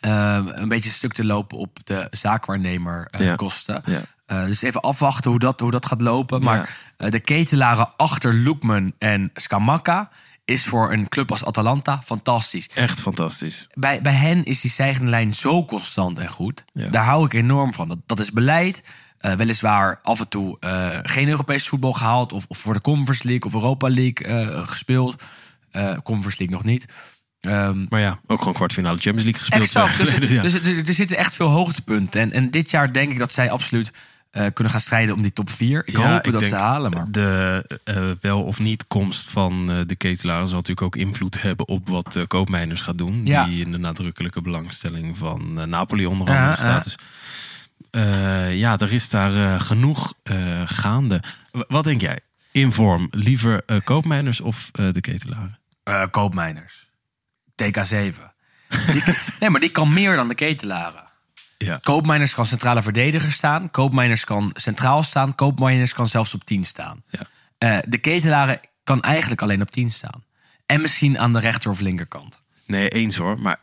[0.00, 3.34] eh, een beetje stuk te lopen op de zaakwaarnemer eh, Ja.
[3.34, 3.82] kosten.
[3.84, 4.00] Ja.
[4.26, 6.42] Eh, dus even afwachten hoe dat, hoe dat gaat lopen.
[6.42, 6.66] Maar Ja.
[6.96, 10.10] eh, de ketelaren achter Loekman en Scamacca
[10.44, 12.68] is voor een club als Atalanta fantastisch.
[12.74, 13.68] Echt fantastisch.
[13.74, 16.64] Bij, bij hen is die stijgende lijn zo constant en goed.
[16.72, 17.88] Daar hou ik enorm van.
[17.88, 18.82] Dat, dat is beleid.
[19.18, 20.56] Weliswaar af en toe
[21.02, 22.32] geen Europees voetbal gehaald.
[22.32, 25.22] Of, of voor de Conference League of Europa League gespeeld.
[26.02, 26.86] Conference League nog niet.
[27.48, 29.62] Ehm, Maar ja, ook gewoon kwartfinale Champions League gespeeld.
[29.62, 29.98] Exact.
[29.98, 30.42] Dus, jaar geleden, ja.
[30.42, 32.20] dus er, er zitten echt veel hoogtepunten.
[32.20, 33.92] En, en dit jaar denk ik dat zij absoluut
[34.30, 35.82] eh, kunnen gaan strijden om die top 4.
[35.86, 39.70] Ik Ja, hoop ik dat ze halen, maar De eh, wel of niet komst van
[39.70, 43.20] eh, de ketelaar zal natuurlijk ook invloed hebben op wat uh, Koopmeiners gaat doen.
[43.26, 43.44] Ja.
[43.44, 46.66] Die in de nadrukkelijke belangstelling van eh, Napoli onder andere Ja, staat.
[46.76, 46.80] ja.
[46.80, 46.96] Dus,
[47.90, 51.22] eh, ja, er is daar eh, genoeg eh, gaande.
[51.52, 52.18] W- wat denk jij?
[52.52, 55.58] In vorm, liever eh Koopmeiners of eh, de ketelaren?
[55.82, 56.86] eh, koopmijners.
[57.62, 58.16] TK7.
[58.92, 59.02] Die,
[59.40, 61.06] nee, maar die kan meer dan de ketelaren.
[61.58, 61.78] Ja.
[61.82, 63.70] Koopmijners kan centrale verdediger staan.
[63.70, 65.34] Koopmijners kan centraal staan.
[65.34, 67.02] Koopmijners kan zelfs op 10 staan.
[67.10, 67.20] Ja.
[67.58, 70.24] Eh, de ketelaren kan eigenlijk alleen op 10 staan.
[70.66, 72.42] En misschien aan de rechter of linkerkant.
[72.66, 73.40] Nee, eens hoor.
[73.40, 73.60] Maar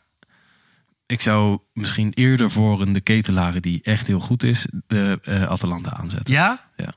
[1.06, 5.44] ik zou misschien eerder voor een de ketelaren die echt heel goed is, de eh,
[5.44, 6.34] Atalanta aanzetten.
[6.34, 6.70] Ja?
[6.76, 6.94] Ja.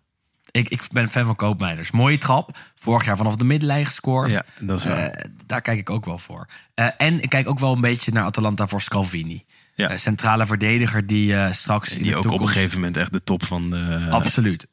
[0.59, 1.90] Ik, ik ben fan van Koopmijners.
[1.90, 2.56] Mooie trap.
[2.74, 4.30] Vorig jaar vanaf de middenlijn gescoord.
[4.30, 4.97] Ja, dat is waar.
[4.97, 6.48] Eh, daar kijk ik ook wel voor.
[6.74, 9.44] Eh, en ik kijk ook wel een beetje naar Atalanta voor Scalvini.
[9.74, 9.89] Ja.
[9.89, 13.22] Eh, centrale verdediger die straks in Die de ook op een gegeven moment echt de
[13.22, 14.09] top van de...
[14.10, 14.66] Absoluut.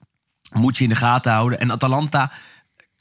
[0.51, 1.59] Moet je in de gaten houden.
[1.59, 2.31] En Atalanta,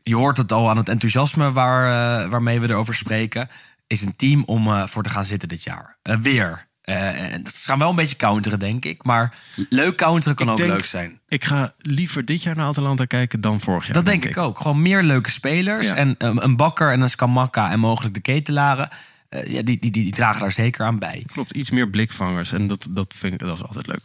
[0.02, 3.48] je hoort het al aan het enthousiasme waar, waarmee we erover spreken,
[3.86, 5.98] is een team om voor te gaan zitten dit jaar.
[6.02, 6.66] Weer.
[6.84, 9.04] Eh, en dat gaan wel een beetje counteren, denk ik.
[9.04, 9.34] Maar
[9.68, 11.20] leuk counteren kan Ik ook denk- leuk zijn.
[11.28, 13.94] Ik ga liever dit jaar naar Atalanta kijken dan vorig jaar.
[13.94, 14.60] Dat denk ik ook.
[14.60, 15.86] Gewoon meer leuke spelers.
[15.86, 15.94] Ja.
[15.94, 18.88] En um, een bakker en een Skamaka en mogelijk de ketelaren.
[19.28, 21.24] eh, ja, die, die, die, die dragen daar zeker aan bij.
[21.32, 22.52] Klopt, iets meer blikvangers.
[22.52, 24.00] En dat, dat vind ik dat is altijd leuk.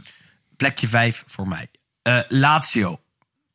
[0.57, 1.67] Plekje 5 voor mij.
[2.01, 2.99] Eh Lazio.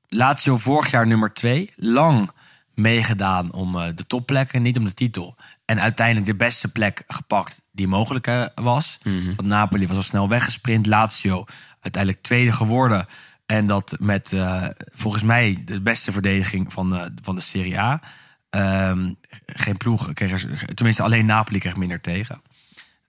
[0.08, 1.72] Lazio vorig jaar nummer 2.
[1.76, 2.30] Lang
[2.74, 5.36] meegedaan om de topplekken, niet om de titel.
[5.64, 8.98] En uiteindelijk de beste plek gepakt die mogelijk eh, was.
[9.36, 10.86] Want Napoli was al snel weggesprint.
[10.86, 11.44] Lazio
[11.80, 13.06] uiteindelijk tweede geworden.
[13.46, 18.02] En dat met eh, volgens mij de beste verdediging van, eh, van de Serie A.
[18.50, 19.12] Ehm,
[19.46, 22.42] geen ploeg kreeg er, tenminste alleen Napoli kreeg minder tegen.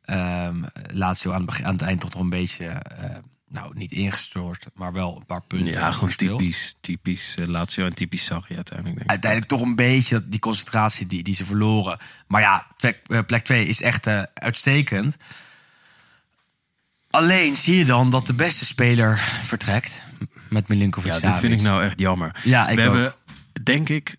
[0.02, 2.82] Ehm Lazio aan het, begin, aan het eind toch nog een beetje,
[3.50, 5.74] nou niet ingestort, maar wel een paar punten.
[5.74, 6.40] Ja, gewoon verspeeld.
[6.40, 8.96] typisch, typisch eh, Lazio en typisch Sarri uiteindelijk.
[8.98, 9.10] Denk ik.
[9.10, 12.00] Uiteindelijk toch een beetje dat- die concentratie die, die ze verloren.
[12.28, 15.18] Maar ja, plek, eh, plek 2 is echt eh, uitstekend.
[17.10, 20.02] Alleen zie je dan dat de beste speler vertrekt
[20.50, 22.42] met Milinkovic Ja, dit vind ik nou echt jammer.
[22.44, 22.94] Ja, ik We ook.
[22.94, 23.14] hebben,
[23.64, 24.16] denk ik,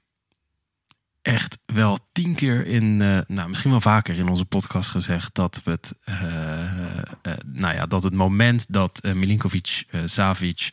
[1.22, 2.96] echt wel tien keer in,
[3.26, 5.92] nou misschien wel vaker in onze podcast gezegd dat we het,
[7.46, 10.68] nou ja, dat het moment dat eh, Milinkovic, eh, Savic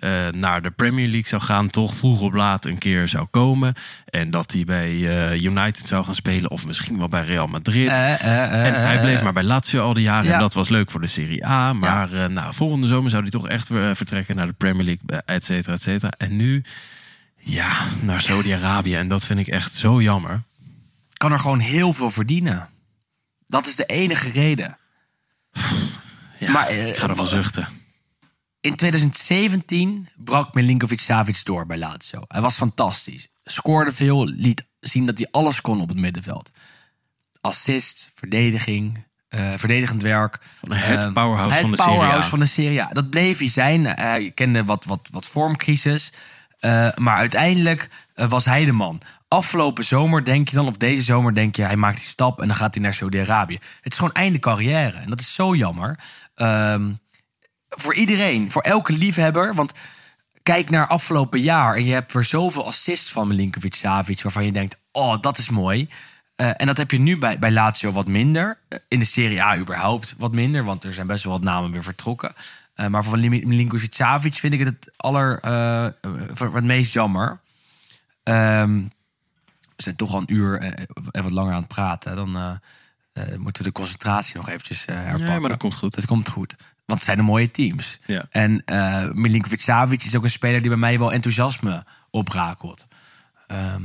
[0.00, 3.74] eh, naar de Premier League zou gaan, toch vroeg of laat een keer zou komen.
[4.04, 4.90] En dat hij bij
[5.30, 7.88] eh, United zou gaan spelen, of misschien wel bij Real Madrid.
[7.88, 9.22] Eh, eh, eh, En hij eh, bleef eh.
[9.22, 10.26] maar bij Lazio al die jaren.
[10.28, 10.32] Ja.
[10.32, 11.72] En dat was leuk voor de Serie A.
[11.72, 14.84] Maar eh, nou, volgende zomer zou hij toch echt weer eh, vertrekken naar de Premier
[14.84, 16.12] League, eh, et cetera, et cetera.
[16.18, 16.62] En nu,
[17.38, 18.94] ja, naar Saudi-Arabië.
[18.94, 20.42] En dat vind ik echt zo jammer.
[21.12, 22.68] kan er gewoon heel veel verdienen.
[23.46, 24.76] Dat is de enige reden.
[26.38, 27.68] Ja, Maar, eh, ik ga ervan zuchten.
[28.60, 32.24] In 2017 brak Milinkovic Savic door bij Lazio.
[32.28, 33.28] Hij was fantastisch.
[33.44, 36.50] Scoorde veel, liet zien dat hij alles kon op het middenveld.
[37.40, 40.40] Assist, verdediging, eh, verdedigend werk.
[40.68, 41.94] het Eh, powerhouse het van de Serie A.
[41.94, 42.88] powerhouse van de Serie A.
[42.92, 43.84] Dat bleef hij zijn.
[43.84, 46.12] Hij kende wat, wat, wat vormcrisis.
[46.62, 49.00] Eh, maar uiteindelijk eh, was hij de man.
[49.32, 51.62] Afgelopen zomer denk je dan, of deze zomer denk je...
[51.62, 53.58] hij maakt die stap en dan gaat hij naar Saudi-Arabië.
[53.80, 54.98] Het is gewoon einde carrière.
[54.98, 55.98] En dat is zo jammer.
[56.34, 56.92] Ehm,
[57.68, 59.54] voor iedereen, voor elke liefhebber.
[59.54, 59.72] Want
[60.42, 64.52] kijk naar afgelopen jaar en je hebt weer zoveel assists van Milinkovic Savic waarvan je
[64.52, 65.88] denkt, oh, dat is mooi.
[66.36, 68.58] Eh, en dat heb je nu bij, bij Lazio wat minder.
[68.68, 71.70] Eh, in de Serie A überhaupt wat minder, want er zijn best wel wat namen
[71.70, 72.34] weer vertrokken.
[72.74, 75.40] Eh, maar van Milinkovic Savic vind ik het het aller
[76.38, 77.40] het meest jammer.
[78.22, 78.80] Ehm,
[79.84, 82.16] we zijn toch al een uur eh, en wat langer aan het praten.
[82.16, 82.50] Dan eh,
[83.12, 85.26] eh, moeten we de concentratie nog eventjes eh herpakken.
[85.28, 85.94] Nee, maar dat komt goed.
[85.94, 86.56] Dat komt goed.
[86.86, 87.98] Want het zijn de mooie teams.
[88.06, 88.26] Ja.
[88.30, 92.86] En eh Milinkovic Savic is ook een speler die bij mij wel enthousiasme oprakelt.
[93.46, 93.82] Ehm,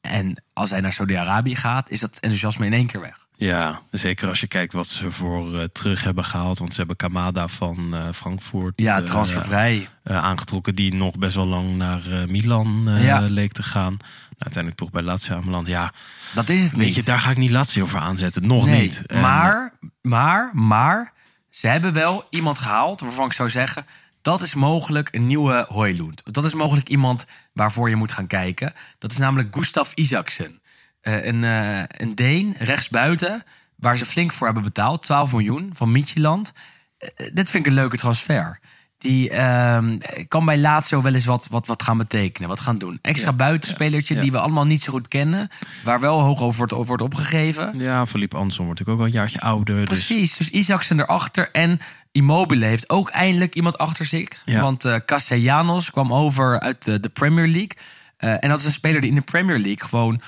[0.00, 3.22] en als hij naar Saudi-Arabië gaat, is dat enthousiasme in één keer weg.
[3.36, 6.58] Ja, zeker als je kijkt wat ze voor eh, terug hebben gehaald.
[6.58, 9.88] Want ze hebben Kamada van eh, Frankfurt Ja, eh, transfervrij.
[10.02, 10.74] eh, aangetrokken.
[10.74, 13.20] Die nog best wel lang naar eh, Milan eh, Ja.
[13.20, 13.96] leek te gaan.
[14.34, 15.66] Nou, uiteindelijk toch bij Lazio aanbeland.
[15.66, 15.92] Ja,
[16.34, 16.94] dat is het weet niet.
[16.94, 18.46] je, daar ga ik niet Lazio voor aanzetten.
[18.46, 19.02] Nog nee, niet.
[19.12, 21.12] Maar, maar, maar,
[21.50, 23.86] ze hebben wel iemand gehaald waarvan ik zou zeggen...
[24.22, 26.22] dat is mogelijk een nieuwe Hoylund.
[26.24, 28.72] Dat is mogelijk iemand waarvoor je moet gaan kijken.
[28.98, 30.62] Dat is namelijk Gustav Isaksen.
[31.00, 33.42] Eh, een, eh, een Deen, rechtsbuiten,
[33.76, 35.02] waar ze flink voor hebben betaald.
[35.02, 36.52] 12 miljoen van Midtjylland.
[36.98, 38.60] Eh, dit vind ik een leuke transfer.
[39.04, 39.98] Die ehm,
[40.28, 42.98] kan bij Lazio wel eens wat, wat, wat gaan betekenen, wat gaan doen.
[43.02, 44.20] Extra buitenspelertje ja.
[44.20, 45.48] die we allemaal niet zo goed kennen,
[45.84, 47.78] waar wel hoog over wordt, over wordt opgegeven.
[47.78, 49.76] Ja, Philippe Anson wordt natuurlijk ook wel een jaartje ouder.
[49.76, 51.80] Dus Precies, dus Isaacsen erachter en
[52.12, 54.28] Immobile heeft ook eindelijk iemand achter zich.
[54.44, 54.60] Ja.
[54.60, 57.76] Want eh Castellanos kwam over uit eh, de Premier League.
[58.16, 60.20] Eh, en dat is een speler die in de Premier League gewoon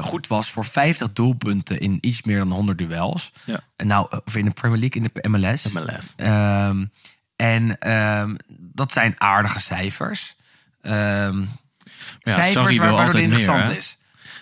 [0.00, 3.32] goed was voor 50 doelpunten in iets meer dan 100 duels.
[3.44, 3.60] Ja.
[3.76, 5.72] En nou, of in de Premier League, in de MLS.
[5.72, 6.12] MLS.
[6.16, 6.84] Ehm,
[7.38, 10.36] en ehm, dat zijn aardige cijfers.
[10.82, 11.40] Ehm,
[12.20, 13.98] Ja, cijfers waar, waardoor het altijd interessant meer, is.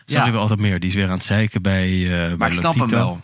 [0.07, 0.31] Sarri Ja.
[0.31, 0.81] wil altijd meer.
[0.81, 3.21] Die is weer aan het zeiken bij, bij Maar ik snap hem wel.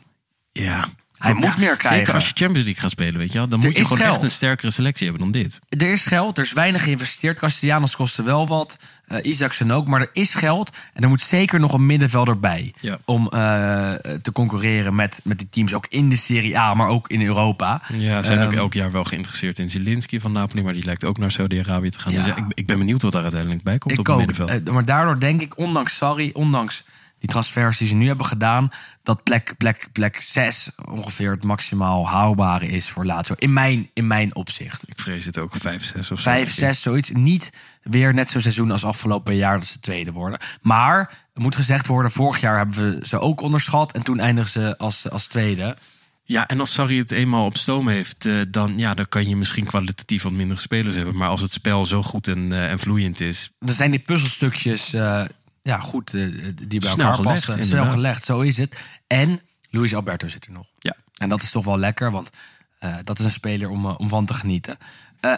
[0.52, 0.88] Ja.
[1.22, 1.98] Hij moet meer krijgen.
[1.98, 3.48] Zeker als je Champions League gaat spelen, weet je wel.
[3.48, 4.14] Dan moet je is gewoon geld.
[4.14, 5.60] echt een sterkere selectie hebben dan dit.
[5.68, 7.38] er is geld, er is weinig geïnvesteerd.
[7.38, 8.78] Castellanos kostte wel wat,
[9.22, 10.76] Isaacsen ook, maar er is geld.
[10.94, 12.74] En er moet zeker nog een middenvelder bij.
[12.80, 12.98] Ja.
[13.04, 13.92] Om eh,
[14.22, 17.82] te concurreren met, met die teams, ook in de Serie A, maar ook in Europa.
[17.92, 20.62] Ja, ze zijn ook Ehm, elk jaar wel geïnteresseerd in Zielinski van Napoli.
[20.62, 22.12] Maar die lijkt ook naar Saudi-Arabië te gaan.
[22.12, 22.18] Ja.
[22.18, 24.50] Dus ja, ik, ik ben benieuwd wat daar uiteindelijk bij komt op het middenveld.
[24.50, 26.84] Eh, maar daardoor denk ik, ondanks sorry, ondanks
[27.22, 28.70] die transfers die ze nu hebben gedaan,
[29.02, 33.34] dat plek, plek, plek 6 ongeveer het maximaal haalbare is voor Lazio.
[33.38, 34.82] In mijn, in mijn opzicht.
[34.88, 36.30] ik vrees het ook 5, 6 of zo.
[36.30, 37.10] 5, 6, zoiets.
[37.10, 37.50] Niet
[37.82, 40.40] weer net zo'n seizoen als afgelopen jaar dat ze tweede worden.
[40.62, 40.98] Maar,
[41.34, 43.92] het moet gezegd worden, vorig jaar hebben we ze ook onderschat.
[43.92, 45.76] En toen eindigen ze als, als tweede.
[46.24, 49.36] Ja, en als Sarri het eenmaal op stoom heeft, eh, dan, ja, dan kan je
[49.36, 51.16] misschien kwalitatief wat minder spelers hebben.
[51.16, 54.92] Maar als het spel zo goed en, eh, en vloeiend is, Er zijn die puzzelstukjes
[54.94, 55.24] eh,
[55.62, 56.22] ja, goed eh,
[56.54, 57.64] die bij Snel elkaar gelegd, passen.
[57.64, 58.80] Snel gelegd, zo is het.
[59.06, 59.40] En
[59.70, 60.66] Luis Alberto zit er nog.
[60.78, 60.96] ja.
[61.12, 62.30] En dat is toch wel lekker, want
[62.78, 64.76] eh, dat is een speler om, eh, om van te genieten.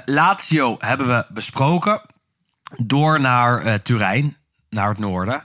[0.04, 2.02] Lazio hebben we besproken.
[2.76, 4.36] Door naar Turijn,
[4.70, 5.44] naar het noorden.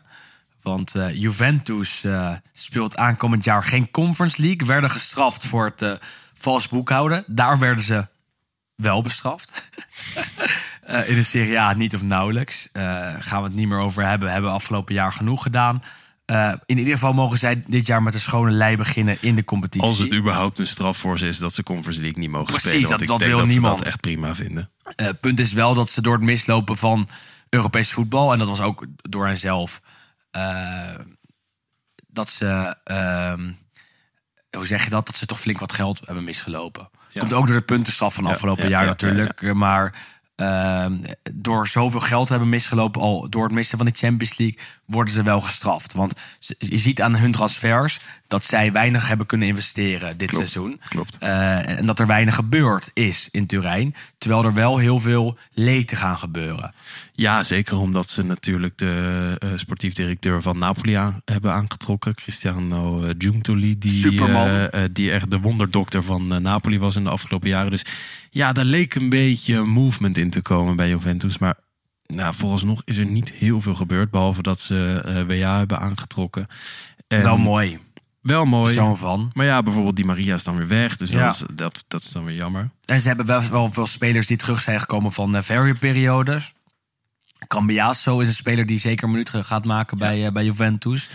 [0.61, 2.05] Want Juventus
[2.53, 4.67] speelt aankomend jaar geen Conference League.
[4.67, 5.99] Werden gestraft voor het
[6.33, 7.23] vals boekhouden.
[7.27, 8.07] Daar werden ze
[8.75, 9.69] wel bestraft.
[10.89, 12.69] Eh, in de Serie A niet of nauwelijks.
[12.71, 12.83] Eh,
[13.19, 14.27] gaan we het niet meer over hebben.
[14.27, 15.83] We hebben afgelopen jaar genoeg gedaan.
[16.25, 19.43] Eh, in ieder geval mogen zij dit jaar met een schone lei beginnen in de
[19.43, 19.87] competitie.
[19.87, 22.69] Als het überhaupt een straf voor ze is dat ze Conference League niet mogen Precies,
[22.69, 22.89] spelen.
[22.89, 23.77] Want dat- dat wil dat niemand.
[23.77, 24.69] ze dat echt prima vinden.
[24.95, 27.07] Eh, punt is wel dat ze door het mislopen van
[27.49, 29.81] Europees voetbal, en dat was ook door hen zelf,
[30.31, 30.95] eh,
[32.07, 33.51] dat ze, ehm,
[34.57, 36.89] hoe zeg je dat, dat ze toch flink wat geld hebben misgelopen.
[37.13, 39.93] Komt ook door de puntenstraf van afgelopen ja, jaar ja, natuurlijk, maar
[40.39, 40.97] ehm,
[41.33, 45.13] door zoveel geld te hebben misgelopen, al door het missen van de Champions League, worden
[45.13, 45.93] ze wel gestraft.
[45.93, 46.13] Want
[46.57, 50.81] je ziet aan hun transfers dat zij weinig hebben kunnen investeren dit seizoen.
[50.89, 51.17] klopt.
[51.17, 53.95] Eh, en dat er weinig gebeurd is in Turijn.
[54.17, 56.73] Terwijl er wel heel veel leten gaan gebeuren.
[57.13, 62.15] Ja, zeker omdat ze natuurlijk de eh, sportief directeur van Napoli aan, hebben aangetrokken.
[62.15, 63.77] Cristiano eh, Giuntoli.
[63.77, 64.01] Die,
[64.91, 67.71] die echt de wonderdokter van Napoli was in de afgelopen jaren.
[67.71, 67.85] Dus
[68.29, 71.37] ja, daar leek een beetje movement in te komen bij Juventus.
[71.37, 71.57] Maar
[72.05, 74.11] nou, vooralsnog is er niet heel veel gebeurd.
[74.11, 76.47] Behalve dat ze eh WA hebben aangetrokken.
[77.07, 77.79] En wel mooi.
[78.21, 78.73] Wel mooi.
[78.73, 79.31] Zo'n van.
[79.33, 80.97] Maar ja, bijvoorbeeld die Maria is dan weer weg.
[80.97, 81.25] Dus Ja.
[81.25, 82.69] dat, is, dat, dat is dan weer jammer.
[82.85, 86.53] En ze hebben wel, wel veel spelers die terug zijn gekomen van uh, periodes.
[87.47, 91.09] Cambiasso is een speler die zeker een minuut gaat maken bij, eh, bij Juventus.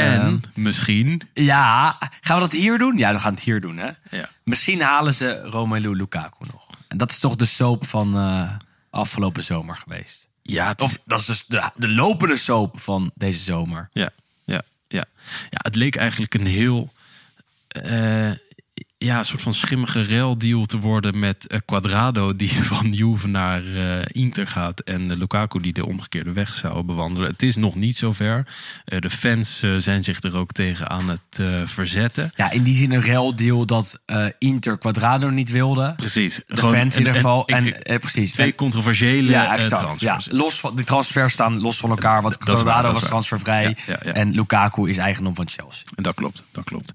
[0.00, 1.22] En Ehm, misschien...
[1.34, 2.96] ja, gaan we dat hier doen?
[2.96, 3.76] Ja, we gaan het hier doen.
[3.76, 3.90] Hè?
[4.10, 4.28] Ja.
[4.44, 6.66] Misschien halen ze Romelu Lukaku nog.
[6.88, 8.50] En dat is toch de soap van eh,
[8.90, 10.28] afgelopen zomer geweest.
[10.42, 13.88] Ja, is- Of dat is dus de, de lopende soap van deze zomer.
[13.92, 14.10] Ja,
[14.44, 15.04] ja, ja.
[15.50, 16.92] ja, het leek eigenlijk een heel.
[17.68, 18.30] eh,
[19.04, 23.62] ja, een soort van schimmige ruildeal te worden met eh, Quadrado, die van Juve naar
[23.64, 24.80] eh, Inter gaat.
[24.80, 27.30] En eh, Lukaku, die de omgekeerde weg zou bewandelen.
[27.30, 28.46] Het is nog niet zover.
[28.84, 32.32] De fans zijn zich er ook tegen aan het verzetten.
[32.36, 34.00] Ja, in die zin een ruildeal dat
[34.38, 35.92] Inter Quadrado niet wilde.
[35.96, 36.40] Precies.
[36.46, 37.46] De fans in ieder geval.
[37.46, 38.32] En, precies.
[38.32, 40.00] twee En- controversiële ja, transfers.
[40.00, 42.22] Ja, los van, die transfers staan los van elkaar.
[42.22, 43.62] Want Quadrado was transfervrij.
[43.62, 44.12] Ja, ja, ja.
[44.12, 45.84] En Lukaku is eigendom van Chelsea.
[45.94, 46.92] Dat klopt, dat klopt.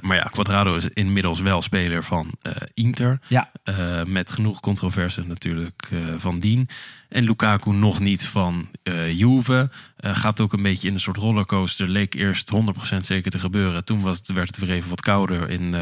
[0.00, 3.20] Maar ja, Quadrado is inmiddels wel speler van eh, Inter.
[3.28, 3.50] Ja.
[3.62, 6.68] Eh, met genoeg controverse natuurlijk eh, van dien.
[7.08, 8.68] En Lukaku nog niet van
[9.12, 9.70] Juve.
[9.96, 11.88] Gaat ook een beetje in een soort rollercoaster.
[11.88, 12.52] Leek eerst
[12.94, 13.84] 100% zeker te gebeuren.
[13.84, 15.74] Toen was het, werd het weer even wat kouder in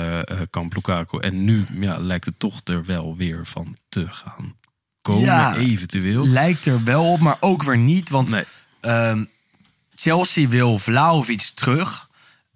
[0.50, 1.18] kamp Lukaku.
[1.18, 4.54] En nu ja, lijkt het toch er wel weer van te gaan
[5.02, 5.56] komen, Ja.
[5.56, 6.26] eventueel.
[6.26, 8.10] Lijkt er wel op, maar ook weer niet.
[8.10, 8.44] Want Nee.
[8.80, 9.24] ehm,
[9.94, 12.07] Chelsea wil Vlaovic terug.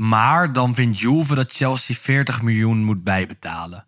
[0.02, 3.86] Maar dan vindt Juve dat Chelsea 40 miljoen moet bijbetalen.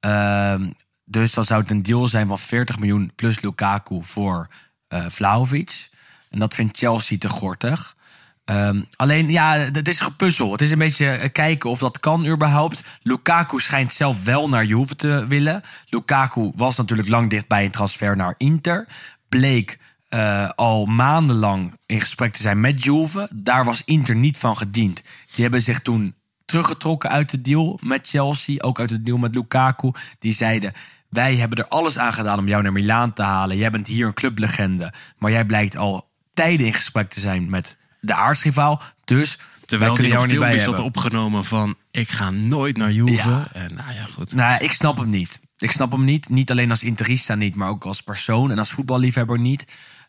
[0.00, 0.70] Ehm,
[1.04, 4.48] dus dan zou het een deal zijn van 40 miljoen plus Lukaku voor
[4.88, 5.88] eh Vlaovic.
[6.30, 7.96] En dat vindt Chelsea te gortig.
[8.44, 10.52] Ehm, alleen, ja, het is gepuzzel.
[10.52, 12.82] Het is een beetje eh, kijken of dat kan überhaupt.
[13.02, 15.62] Lukaku schijnt zelf wel naar Juve te willen.
[15.88, 18.86] Lukaku was natuurlijk lang dichtbij een transfer naar Inter.
[19.28, 19.78] Bleek
[20.08, 23.28] eh, al maandenlang in gesprek te zijn met Juve.
[23.34, 25.02] Daar was Inter niet van gediend.
[25.34, 26.14] Die hebben zich toen
[26.44, 28.62] teruggetrokken uit de deal met Chelsea.
[28.62, 29.90] Ook uit de deal met Lukaku.
[30.18, 30.72] Die zeiden,
[31.08, 33.56] wij hebben er alles aan gedaan om jou naar Milaan te halen.
[33.56, 34.92] Jij bent hier een clublegende.
[35.18, 38.82] Maar jij blijkt al tijden in gesprek te zijn met de aardsrivaal.
[39.04, 40.84] Dus Terwijl nog jou niet bij hebben.
[40.84, 41.76] opgenomen van...
[41.90, 43.12] ik ga nooit naar Juve.
[43.12, 43.48] Ja.
[43.52, 44.34] En nou ja, goed.
[44.34, 45.40] Nou, ik snap hem niet.
[45.58, 46.28] Ik snap hem niet.
[46.28, 49.64] Niet alleen als interista niet, maar ook als persoon en als voetballiefhebber niet.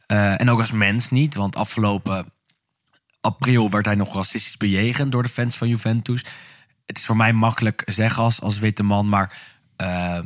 [0.06, 1.36] Eh, en ook als mens niet.
[1.36, 2.32] Want afgelopen
[3.22, 6.26] april werd hij nog racistisch bejegend door de fans van Juventus.
[6.86, 9.38] Het is voor mij makkelijk zeggen als, als witte man, maar
[9.76, 10.26] ehm,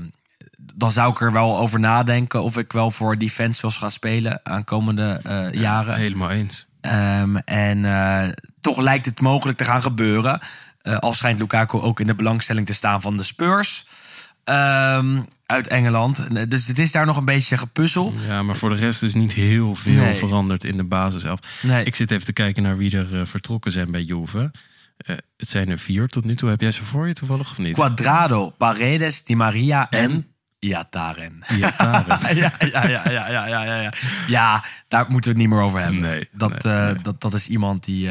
[0.57, 3.91] dan zou ik er wel over nadenken of ik wel voor die fans wil gaan
[3.91, 5.95] spelen aankomende eh jaren.
[5.95, 6.68] Helemaal eens.
[6.81, 8.30] Ehm, en eh,
[8.61, 10.41] toch lijkt het mogelijk te gaan gebeuren.
[10.99, 13.85] Al schijnt Lukaku ook in de belangstelling te staan van de Spurs
[14.43, 16.26] ehm, uit Engeland.
[16.51, 18.13] Dus het is daar nog een beetje gepuzzel.
[18.27, 20.15] Ja, maar voor de rest is niet heel veel Nee.
[20.15, 21.39] veranderd in de basis zelf.
[21.61, 21.84] Nee.
[21.84, 24.51] Ik zit even te kijken naar wie er eh, vertrokken zijn bij Juve.
[24.97, 26.49] Eh, het zijn er vier tot nu toe.
[26.49, 27.73] Heb jij ze voor je toevallig of niet?
[27.73, 30.26] Quadrado, Paredes, Di Maria en, En?
[30.59, 31.43] Iataren.
[31.57, 32.19] Iataren.
[32.35, 33.93] ja, ja, ja, ja, ja, ja, ja,
[34.27, 34.63] ja.
[34.88, 36.01] Daar moeten we het niet meer over hebben.
[36.01, 37.03] Nee, dat, nee, eh, nee.
[37.03, 38.09] Dat, dat is iemand die,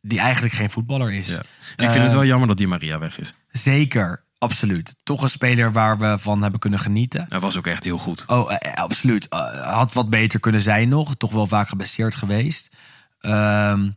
[0.00, 1.28] die eigenlijk geen voetballer is.
[1.28, 1.42] Ja.
[1.76, 3.34] Ik vind het wel jammer dat die Maria weg is.
[3.52, 4.94] Zeker, absoluut.
[5.02, 7.26] Toch een speler waar we van hebben kunnen genieten.
[7.28, 8.24] Hij was ook echt heel goed.
[8.26, 9.28] Oh, eh, eh, absoluut.
[9.28, 11.14] Eh, had wat beter kunnen zijn nog.
[11.16, 12.68] Toch wel vaak geblesseerd geweest.
[13.20, 13.90] Ehm,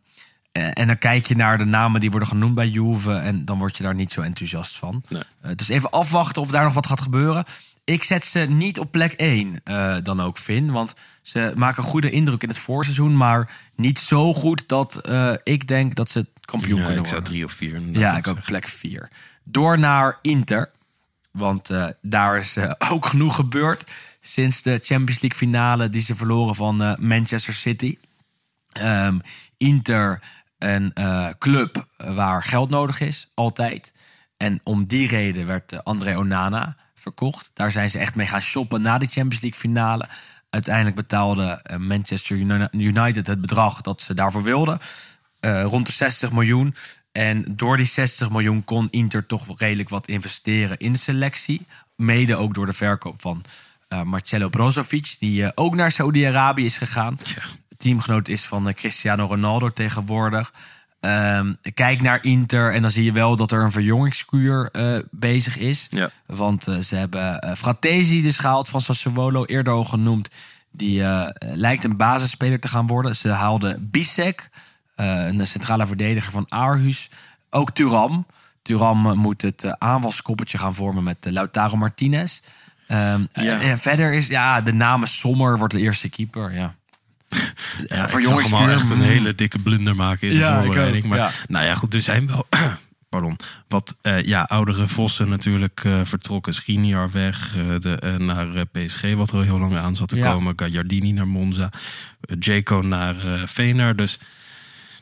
[0.51, 3.13] eh, en dan kijk je naar de namen die worden genoemd bij Juve.
[3.13, 5.03] En dan word je daar niet zo enthousiast van.
[5.09, 5.55] Nee.
[5.55, 7.45] Dus even afwachten of daar nog wat gaat gebeuren.
[7.83, 10.71] Ik zet ze niet op plek 1 eh, dan ook, Vin.
[10.71, 13.17] Want ze maken een goede indruk in het voorseizoen.
[13.17, 15.01] Maar niet zo goed dat
[15.43, 17.33] ik denk dat ze kampioen Ja, kunnen ik zou worden.
[17.33, 17.81] drie of vier.
[17.91, 19.09] Ja, ik ook plek 4.
[19.49, 20.71] Door naar Inter.
[21.31, 23.91] Want eh, daar is eh, ook genoeg gebeurd.
[24.21, 27.97] Sinds de Champions League finale die ze verloren van eh, Manchester City.
[28.71, 29.19] Ehm,
[29.57, 30.21] Inter,
[30.57, 30.93] een
[31.37, 33.91] club waar geld nodig is, altijd.
[34.37, 37.51] En om die reden werd André Onana verkocht.
[37.53, 40.07] Daar zijn ze echt mee gaan shoppen na de Champions League finale.
[40.49, 44.79] Uiteindelijk betaalde Manchester Uni- United het bedrag dat ze daarvoor wilden.
[45.41, 46.75] Rond de 60 miljoen.
[47.17, 51.65] En door die 60 miljoen kon Inter toch redelijk wat investeren in de selectie.
[51.95, 53.43] Mede ook door de verkoop van
[53.87, 57.19] eh, Marcelo Brozovic, die eh, ook naar Saudi-Arabië is gegaan.
[57.77, 60.53] Teamgenoot is van eh, Cristiano Ronaldo tegenwoordig.
[60.99, 64.71] Ehm, kijk naar Inter en dan zie je wel dat er een verjongingskuur
[65.11, 65.87] bezig is.
[65.89, 66.09] Ja.
[66.25, 70.29] Want ze hebben Fratesi dus gehaald van Sassuolo, eerder al genoemd.
[70.71, 71.03] Die
[71.39, 73.15] lijkt een basisspeler te gaan worden.
[73.15, 74.49] Ze haalden Bisek,
[75.05, 77.09] een centrale verdediger van Aarhus.
[77.49, 78.25] Ook Turam.
[78.61, 82.39] Turam eh, moet het eh, aanvalskoppeltje gaan vormen met eh, Lautaro Martinez.
[82.87, 83.59] Ehm, Ja.
[83.61, 86.53] en verder is ja, de naam Sommer wordt de eerste keeper.
[86.53, 86.75] Ja.
[87.87, 89.03] Ja, voor al jongenskuur, echt een mm.
[89.03, 91.03] hele dikke blunder maken in de Ja, ik voorbereiding.
[91.03, 91.31] ook, Maar ja.
[91.47, 92.47] nou ja, goed, er zijn wel
[93.09, 93.35] pardon,
[93.67, 96.53] wat eh, ja, oudere vossen natuurlijk eh, vertrokken.
[96.53, 100.07] Skriniar weg eh, de, eh, naar eh, PSG, wat er al heel lang aan zat
[100.09, 100.31] te Ja.
[100.31, 100.53] komen.
[100.55, 101.69] Gagliardini naar Monza.
[102.21, 103.95] eh, Jaco naar eh Fener.
[103.95, 104.19] Dus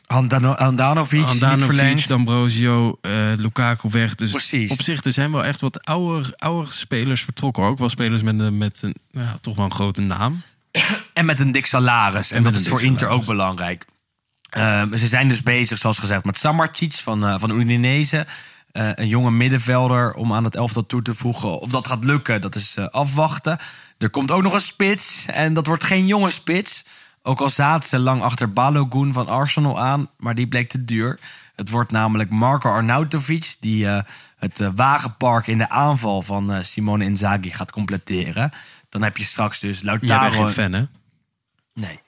[0.06, 2.08] Handanovic, niet verlengd.
[2.08, 4.14] D'Ambrosio, eh, Lukaku weg.
[4.14, 4.70] Dus Precies.
[4.70, 7.62] op zich, er zijn wel echt wat ouder, ouder spelers vertrokken.
[7.62, 10.42] Ook wel spelers met, een- met een, ja, toch wel een grote naam.
[11.12, 12.30] En met een dik salaris.
[12.30, 13.20] En, dat is voor Inter salaris.
[13.20, 13.86] ook belangrijk.
[14.50, 18.26] Ehm, ze zijn dus bezig, zoals gezegd, met Samarcic van, eh van Udinese.
[18.72, 21.58] Eh, een jonge middenvelder om aan het elftal toe te voegen.
[21.60, 23.58] Of dat gaat lukken, dat is afwachten.
[23.98, 25.24] Er komt ook nog een spits.
[25.26, 26.84] En dat wordt geen jonge spits.
[27.26, 30.10] Ook al zaten ze lang achter Balogun van Arsenal aan.
[30.16, 31.18] Maar die bleek te duur.
[31.54, 33.56] Het wordt namelijk Marco Arnautovic.
[33.60, 34.02] Die eh,
[34.36, 38.50] het eh, wagenpark in de aanval van eh, Simone Inzaghi gaat completeren.
[38.88, 40.30] Dan heb je straks dus Jij Lautaro...
[40.30, 40.84] bent geen fan, hè?
[41.74, 42.00] Nee.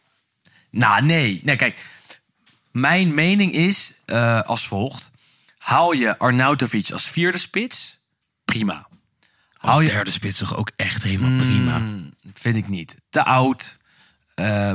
[0.70, 1.40] Nou, nee.
[1.44, 1.86] Nee, kijk.
[2.72, 3.92] Mijn mening is
[4.46, 5.10] als volgt.
[5.58, 7.98] Haal je Arnautovic als vierde spits?
[8.44, 8.88] Prima.
[9.54, 9.92] Hou Als je...
[9.92, 11.78] derde spits toch ook echt helemaal prima.
[11.78, 12.96] Mm, vind ik niet.
[13.10, 13.78] Te oud.
[14.38, 14.72] Eh,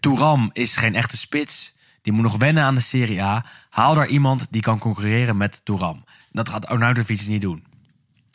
[0.00, 1.74] Touram is geen echte spits.
[2.02, 3.44] Die moet nog wennen aan de Serie A.
[3.70, 6.04] Haal daar iemand die kan concurreren met Touram.
[6.32, 7.64] Dat gaat Arnautovic niet doen.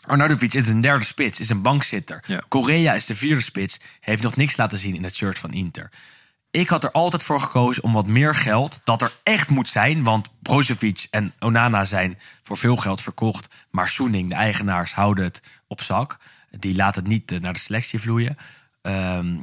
[0.01, 2.23] Arnautovic is een derde spits, is een bankzitter.
[2.27, 2.41] Ja.
[2.47, 5.89] Correa is de vierde spits, heeft nog niks laten zien in het shirt van Inter.
[6.51, 10.03] Ik had er altijd voor gekozen om wat meer geld, dat er echt moet zijn,
[10.03, 15.41] want Brozovic en Onana zijn voor veel geld verkocht, maar Soening, de eigenaars, houden het
[15.67, 16.17] op zak.
[16.59, 18.37] Die laten het niet eh, naar de selectie vloeien.
[18.81, 19.37] Ehm,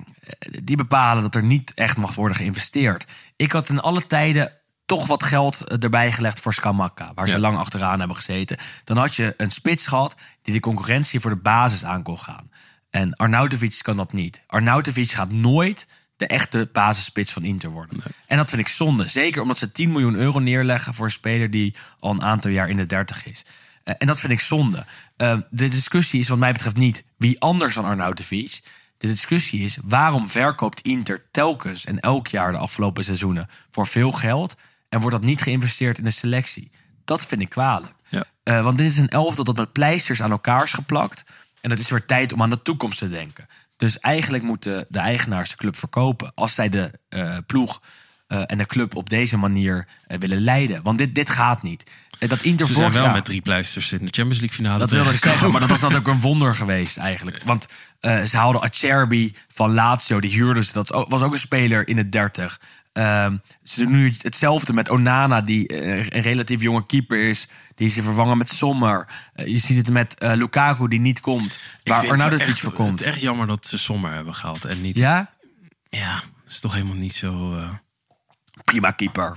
[0.62, 3.04] die bepalen dat er niet echt mag worden geïnvesteerd.
[3.36, 4.52] Ik had in alle tijden
[4.86, 7.40] toch wat geld eh, erbij gelegd voor Skamaka, waar ze Ja.
[7.40, 8.58] lang achteraan hebben gezeten.
[8.84, 12.50] Dan had je een spits gehad die de concurrentie voor de basis aan kon gaan.
[12.90, 14.42] En Arnautovic kan dat niet.
[14.46, 15.86] Arnautovic gaat nooit
[16.16, 18.02] de echte basisspits van Inter worden.
[18.26, 19.08] En dat vind ik zonde.
[19.08, 22.68] Zeker omdat ze 10 miljoen euro neerleggen voor een speler die al een aantal jaar
[22.68, 23.44] in de 30 is.
[23.84, 24.84] Eh, en dat vind ik zonde.
[25.16, 28.60] Eh, de discussie is wat mij betreft niet wie anders dan Arnautovic.
[28.98, 34.12] De discussie is waarom verkoopt Inter telkens en elk jaar de afgelopen seizoenen voor veel
[34.12, 34.56] geld
[34.88, 36.70] en wordt dat niet geïnvesteerd in de selectie?
[37.04, 37.94] Dat vind ik kwalijk.
[38.08, 38.24] Ja.
[38.42, 41.24] Eh, want dit is een elftal dat met pleisters aan elkaar is geplakt.
[41.60, 43.48] En het is weer tijd om aan de toekomst te denken.
[43.76, 46.32] Dus eigenlijk moeten de eigenaars de club verkopen.
[46.34, 47.82] Als zij de eh, ploeg
[48.26, 50.82] eh, en de club op deze manier willen leiden.
[50.82, 51.90] Want dit, dit gaat niet.
[52.18, 54.78] Dat Inter Ze zijn wel jaar- met drie pleisters in de Champions League finale.
[54.78, 57.42] dat wilde ik zeggen, maar dat was natuurlijk een wonder geweest eigenlijk.
[57.44, 57.66] Want
[58.00, 60.72] eh, ze haalden Acerbi van Lazio, die huurden ze.
[60.72, 62.60] Dat was ook een speler in de 30.
[62.92, 67.48] Ehm, ze doen nu hetzelfde met Onana, die eh, een relatief jonge keeper is.
[67.74, 69.08] Die ze vervangen met Sommer.
[69.32, 71.60] Eh, je ziet het met Lukaku, die niet komt.
[71.84, 72.90] Waar Arnautovic het voor komt.
[72.90, 74.98] Het is echt jammer dat ze Sommer hebben gehaald en niet...
[74.98, 75.30] Ja?
[75.88, 77.60] Ja, is toch helemaal niet zo...
[78.64, 79.36] Prima keeper.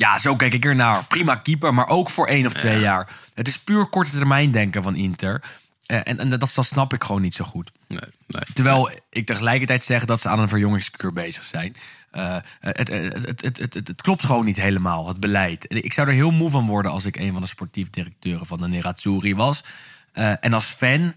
[0.00, 1.04] Ja, zo kijk ik ernaar.
[1.04, 3.08] Prima keeper, maar ook voor één of twee jaar.
[3.34, 5.42] Het is puur korte termijn denken van Inter.
[5.86, 7.72] Eh, en en dat, dat snap ik gewoon niet zo goed.
[7.88, 8.42] nee, nee.
[8.54, 11.76] Terwijl ik tegelijkertijd zeg dat ze aan een verjongingskuur bezig zijn.
[12.10, 15.64] Eh, het, het, het, het, klopt gewoon niet helemaal, het beleid.
[15.68, 18.60] Ik zou er heel moe van worden als ik een van de sportief directeuren van
[18.60, 19.64] de Nerazzurri was.
[20.12, 21.14] Eh, en als fan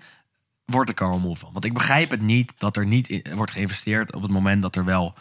[0.65, 1.49] word ik er al moe van.
[1.53, 4.75] Want ik begrijp het niet dat er niet in- wordt geïnvesteerd op het moment dat
[4.75, 5.13] er wel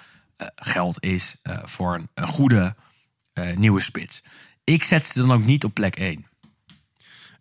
[0.56, 2.74] geld is voor een, een goede
[3.32, 4.22] eh, nieuwe spits.
[4.64, 6.26] Ik zet ze dan ook niet op plek 1.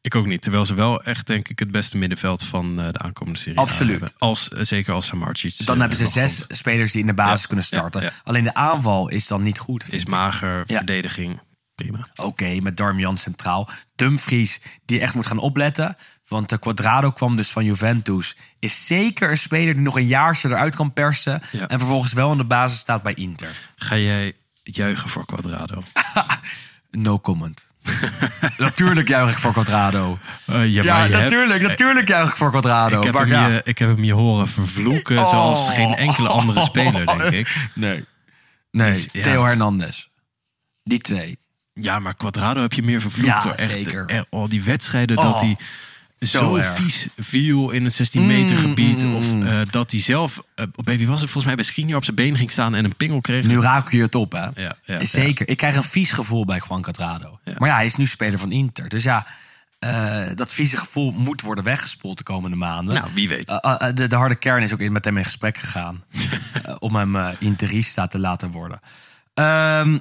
[0.01, 0.41] Ik ook niet.
[0.41, 3.61] Terwijl ze wel echt, denk ik, het beste middenveld van eh, de aankomende serie A
[3.61, 3.91] Absoluut.
[3.91, 4.11] hebben.
[4.18, 6.57] Als, eh, zeker als Samardzic Dan eh, hebben ze zes komt.
[6.57, 8.01] spelers die in de basis Ja, kunnen starten.
[8.01, 8.13] ja, ja.
[8.23, 9.93] Alleen de aanval is dan niet goed.
[9.93, 10.77] Is mager, Ja.
[10.77, 11.39] verdediging,
[11.76, 12.07] prima.
[12.15, 13.69] Oké, met Darmian centraal.
[13.95, 15.95] Dumfries, die echt moet gaan opletten.
[16.27, 18.38] Want de Quadrado kwam dus van Juventus.
[18.59, 21.41] Is zeker een speler die nog een jaartje eruit kan persen.
[21.68, 23.72] En vervolgens wel in de basis staat bij Inter.
[23.76, 25.83] Ga jij juichen voor Quadrado?
[26.91, 27.67] No comment.
[28.57, 30.19] natuurlijk juich ik voor Quadrado.
[30.45, 32.97] Eh, ja, hebt- natuurlijk, natuurlijk juich ik voor Quadrado.
[32.97, 33.47] ik, heb Maar hem ja.
[33.47, 35.29] je, ik heb hem je horen vervloeken Oh.
[35.29, 37.69] zoals geen enkele andere speler, denk ik.
[37.75, 38.05] Nee.
[38.71, 39.21] Nee, Dus, ja.
[39.23, 40.07] Theo Hernandez.
[40.83, 41.38] Die twee.
[41.73, 44.05] Ja, maar Quadrado heb je meer vervloekt Ja, door echt zeker.
[44.05, 45.57] eh, al die wedstrijden Oh, dat hij
[46.22, 49.03] zo vies viel in het 16 meter Mm, gebied.
[49.03, 49.41] mm, of mm.
[49.43, 50.43] eh, dat hij zelf,
[50.76, 52.95] op wie was het volgens mij bij Skriniar op zijn been ging staan en een
[52.95, 53.45] pingel kreeg.
[53.45, 54.48] Nu raak je het op, hè?
[54.61, 55.48] Ja, ja, Zeker.
[55.48, 57.39] Ik krijg een vies gevoel bij Juan Quadrado.
[57.57, 58.89] Maar ja, hij is nu speler van Inter.
[58.89, 59.27] Dus ja,
[59.80, 62.95] eh, dat vieze gevoel moet worden weggespoeld de komende maanden.
[62.95, 63.48] Nou, wie weet.
[63.93, 66.03] De, de harde kern is ook in- met hem in gesprek gegaan.
[66.80, 68.80] om hem Interista te laten worden.
[69.34, 69.98] Ehm,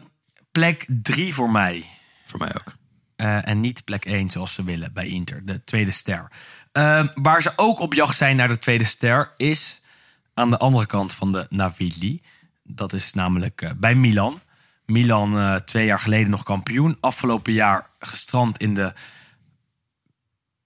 [0.52, 1.84] plek drie voor mij.
[2.26, 2.78] Voor mij ook.
[3.20, 6.30] Eh, en niet plek 1 zoals ze willen bij Inter, de tweede ster.
[6.72, 9.80] Ehm, waar ze ook op jacht zijn naar de tweede ster is
[10.34, 12.22] aan de andere kant van de Navili.
[12.62, 14.40] Dat is namelijk eh, bij Milan.
[14.86, 16.96] Milan eh, twee jaar geleden nog kampioen.
[17.00, 18.92] Afgelopen jaar gestrand in de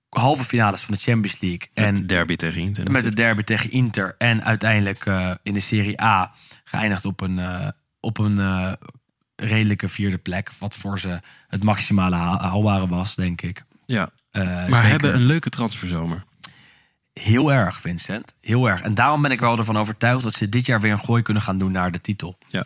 [0.08, 1.68] halve finales van de Champions League.
[1.72, 2.90] En En de derby tegen Inter.
[2.90, 4.14] met de derby tegen Inter.
[4.18, 5.06] En uiteindelijk
[5.42, 8.38] in de Serie A geëindigd op een, op een
[9.36, 10.50] redelijke vierde plek.
[10.58, 13.64] Wat voor ze het maximale haal- haalbare was, denk ik.
[13.86, 14.88] Ja, maar zeker.
[14.88, 16.24] hebben een leuke transferzomer.
[17.12, 18.34] Heel erg, Vincent.
[18.40, 18.80] Heel erg.
[18.80, 21.42] En daarom ben ik wel ervan overtuigd dat ze dit jaar weer een gooi kunnen
[21.42, 22.38] gaan doen naar de titel.
[22.48, 22.64] Ja.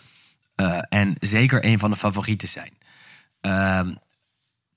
[0.55, 2.73] Eh, en zeker een van de favorieten zijn.
[3.40, 3.90] Ehm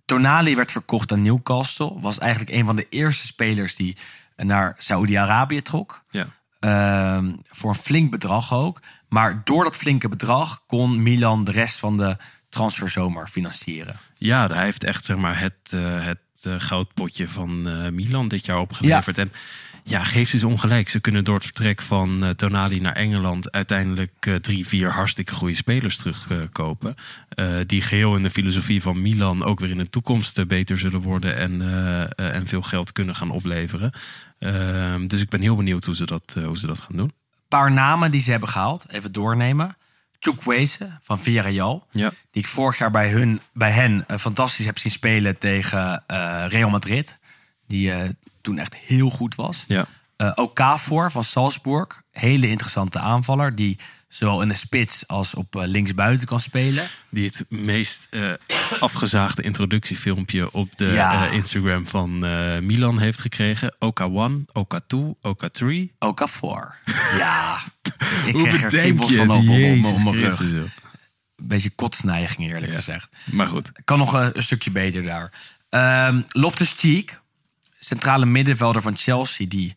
[0.06, 2.00] Tonali werd verkocht aan Newcastle.
[2.00, 3.98] Was eigenlijk een van de eerste spelers die
[4.36, 6.04] naar Saoedi-Arabië trok.
[6.10, 6.28] Ja.
[6.60, 8.80] Ehm, voor een flink bedrag ook.
[9.14, 12.18] Maar door dat flinke bedrag kon Milan de rest van de
[12.50, 13.96] transferzomer financieren.
[14.18, 18.46] Ja, hij heeft echt zeg maar, het, eh, het eh, goudpotje van eh, Milan dit
[18.46, 19.18] jaar opgeleverd.
[19.18, 19.32] En
[19.84, 20.90] ja, geef ze eens ongelijk.
[20.90, 25.98] Ze kunnen door het vertrek van Tonali naar Engeland uiteindelijk drie, vier hartstikke goede spelers
[25.98, 26.96] terugkopen.
[27.66, 31.36] Die geheel in de filosofie van Milan ook weer in de toekomst beter zullen worden
[31.36, 31.62] en,
[32.16, 33.92] en veel geld kunnen gaan opleveren.
[34.40, 37.12] Ehm, dus ik ben heel benieuwd hoe ze dat, hoe ze dat gaan doen.
[37.60, 39.76] Paar namen die ze hebben gehaald, even doornemen.
[40.20, 41.88] Chukwueze van Villarreal.
[41.92, 42.10] Ja.
[42.32, 46.46] Die ik vorig jaar bij, hun, bij hen eh, fantastisch heb zien spelen tegen eh,
[46.48, 47.18] Real Madrid.
[47.68, 48.10] Die eh,
[48.42, 49.64] toen echt heel goed was.
[49.68, 49.86] Ja.
[50.36, 52.02] Ook Kafor van Salzburg.
[52.12, 53.56] Hele interessante aanvaller.
[53.56, 53.80] Die
[54.12, 56.88] zowel in de spits als op eh, linksbuiten kan spelen.
[57.10, 58.32] Die het meest eh,
[58.80, 61.28] afgezaagde introductiefilmpje op de Ja.
[61.28, 62.20] eh, Instagram van
[62.66, 63.74] Milan heeft gekregen.
[63.74, 65.96] Oka1, Oka2, Oka3.
[66.00, 66.76] Okafor.
[67.18, 67.60] Ja.
[68.26, 70.40] Ik Hoe kreeg er je van op, mijn rug.
[70.52, 70.64] Joh.
[71.36, 73.10] beetje kotsneiging eerlijk gezegd.
[73.26, 73.72] Maar goed.
[73.84, 75.32] Kan nog een, een stukje beter daar.
[75.70, 77.22] Ehm Loftus Cheek,
[77.80, 79.76] centrale middenvelder van Chelsea, die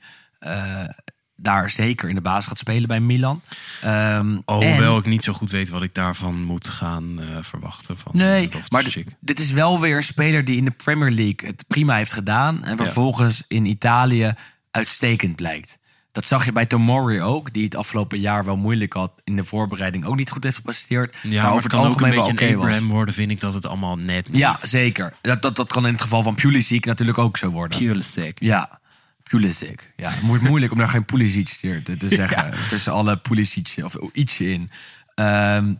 [1.36, 3.43] daar zeker in de basis gaat spelen bij Milan.
[3.82, 7.98] Ehm, Alhoewel en- ik niet zo goed weet wat ik daarvan moet gaan eh, verwachten.
[7.98, 11.47] Van Nee, Loftus maar dit is wel weer een speler die in de Premier League
[11.47, 12.65] het prima heeft gedaan.
[12.65, 14.35] En vervolgens in Italië
[14.70, 15.78] uitstekend blijkt.
[16.15, 19.12] Dat zag je bij Tomori ook, die het afgelopen jaar wel moeilijk had.
[19.24, 21.16] In de voorbereiding ook niet goed heeft gepresteerd.
[21.23, 22.81] Ja, maar, over het algemeen wel oké was.
[22.81, 24.36] Worden, vind ik dat het allemaal net niet.
[24.36, 25.12] Ja, zeker.
[25.20, 27.78] Dat, dat, dat kan in het geval van Pulisic natuurlijk ook zo worden.
[27.78, 28.40] Pulisic.
[28.40, 28.81] Ja,
[29.30, 29.92] Pulisic.
[29.96, 32.52] Ja, moeilijk om daar geen Pulisic te, te, te zeggen.
[32.68, 34.70] Tussen alle Pulisic of ietsje in.
[35.14, 35.74] Ehm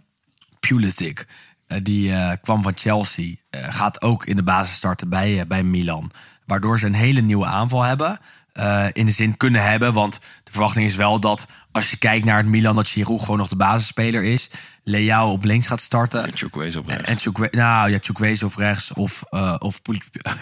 [0.60, 1.26] Pulisic,
[1.66, 3.34] eh, die eh, kwam van Chelsea.
[3.50, 6.10] eh, gaat ook in de basis starten bij, eh, bij Milan.
[6.46, 8.18] Waardoor ze een hele nieuwe aanval hebben.
[8.52, 9.92] Eh, in de zin kunnen hebben.
[9.92, 12.76] Want de verwachting is wel dat als je kijkt naar het Milan...
[12.76, 14.50] dat Giroud gewoon nog de basisspeler is.
[14.84, 16.24] Leao op links gaat starten.
[16.24, 17.08] En Chukwueze op rechts.
[17.08, 20.00] En Chukwe, nou ja, Chukwueze of rechts of, eh of Pul-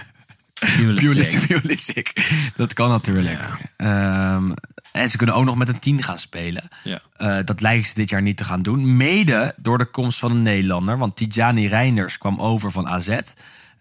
[0.77, 1.47] Pulisic.
[1.47, 2.13] Pulisic.
[2.57, 3.41] Dat kan natuurlijk.
[3.77, 4.51] Ehm,
[4.93, 6.69] en ze kunnen ook nog met een 10 gaan spelen.
[6.85, 7.01] Ja.
[7.17, 8.97] Eh, dat lijken ze dit jaar niet te gaan doen.
[8.97, 10.99] Mede door de komst van een Nederlander.
[10.99, 13.07] Want Tijani Reinders kwam over van AZ.
[13.07, 13.25] Daar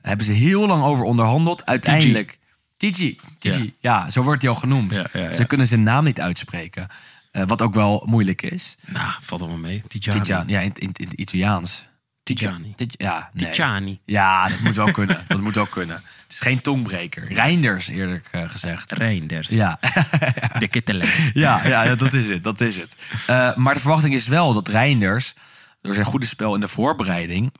[0.01, 1.65] hebben ze heel lang over onderhandeld.
[1.65, 2.39] Uiteindelijk...
[2.77, 3.17] Tiji.
[3.39, 3.75] Tiji.
[3.79, 4.09] Ja.
[4.09, 4.95] zo wordt hij al genoemd.
[4.95, 5.35] Ja, ja, ja.
[5.37, 6.87] Ze kunnen zijn naam niet uitspreken.
[7.31, 8.77] Eh, wat ook wel moeilijk is.
[8.87, 9.83] Nou, valt allemaal mee.
[9.87, 10.21] Tijani.
[10.21, 10.51] Tijani.
[10.51, 11.87] Ja, in, in, in het Italiaans.
[12.23, 12.73] Tijani.
[12.75, 13.51] Tij- Ja, nee.
[13.51, 13.99] Tijani.
[14.05, 15.23] Ja, dat moet wel kunnen.
[15.27, 16.03] Dat moet wel kunnen.
[16.31, 17.33] Het is geen tongbreker.
[17.33, 18.91] Reinders, eerlijk eh, gezegd.
[18.91, 19.49] Reinders.
[19.49, 19.79] Ja.
[20.59, 21.09] De Kittelen.
[21.33, 22.43] ja, ja, dat is het.
[22.43, 22.95] Dat is het.
[23.27, 25.33] Eh, maar de verwachting is wel dat Reinders,
[25.81, 27.53] door zijn goede spel in de voorbereiding,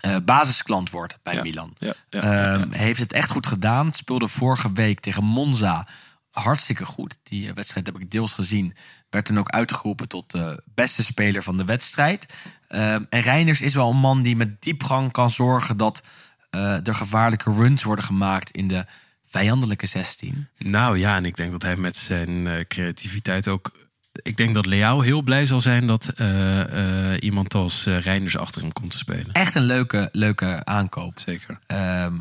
[0.00, 1.42] eh, basisklant wordt bij Ja.
[1.42, 1.74] Milan.
[1.78, 2.78] Ja, ja, Ehm, ja.
[2.78, 3.92] Heeft het echt goed gedaan.
[3.92, 5.86] Speelde vorige week tegen Monza
[6.30, 7.18] hartstikke goed.
[7.22, 8.74] Die wedstrijd heb ik deels gezien.
[9.10, 12.34] Werd toen ook uitgeroepen tot de beste speler van de wedstrijd.
[12.68, 16.02] Ehm, en Reinders is wel een man die met diepgang kan zorgen dat
[16.54, 18.84] eh, er gevaarlijke runs worden gemaakt in de
[19.26, 20.48] vijandelijke 16.
[20.58, 23.70] Nou ja, en ik denk dat hij met zijn eh, creativiteit ook...
[24.22, 28.72] Ik denk dat Leao heel blij zal zijn dat eh, iemand als Reinders achter hem
[28.72, 29.32] komt te spelen.
[29.32, 31.18] Echt een leuke, leuke aankoop.
[31.20, 31.58] Zeker.
[31.66, 32.14] Ehm,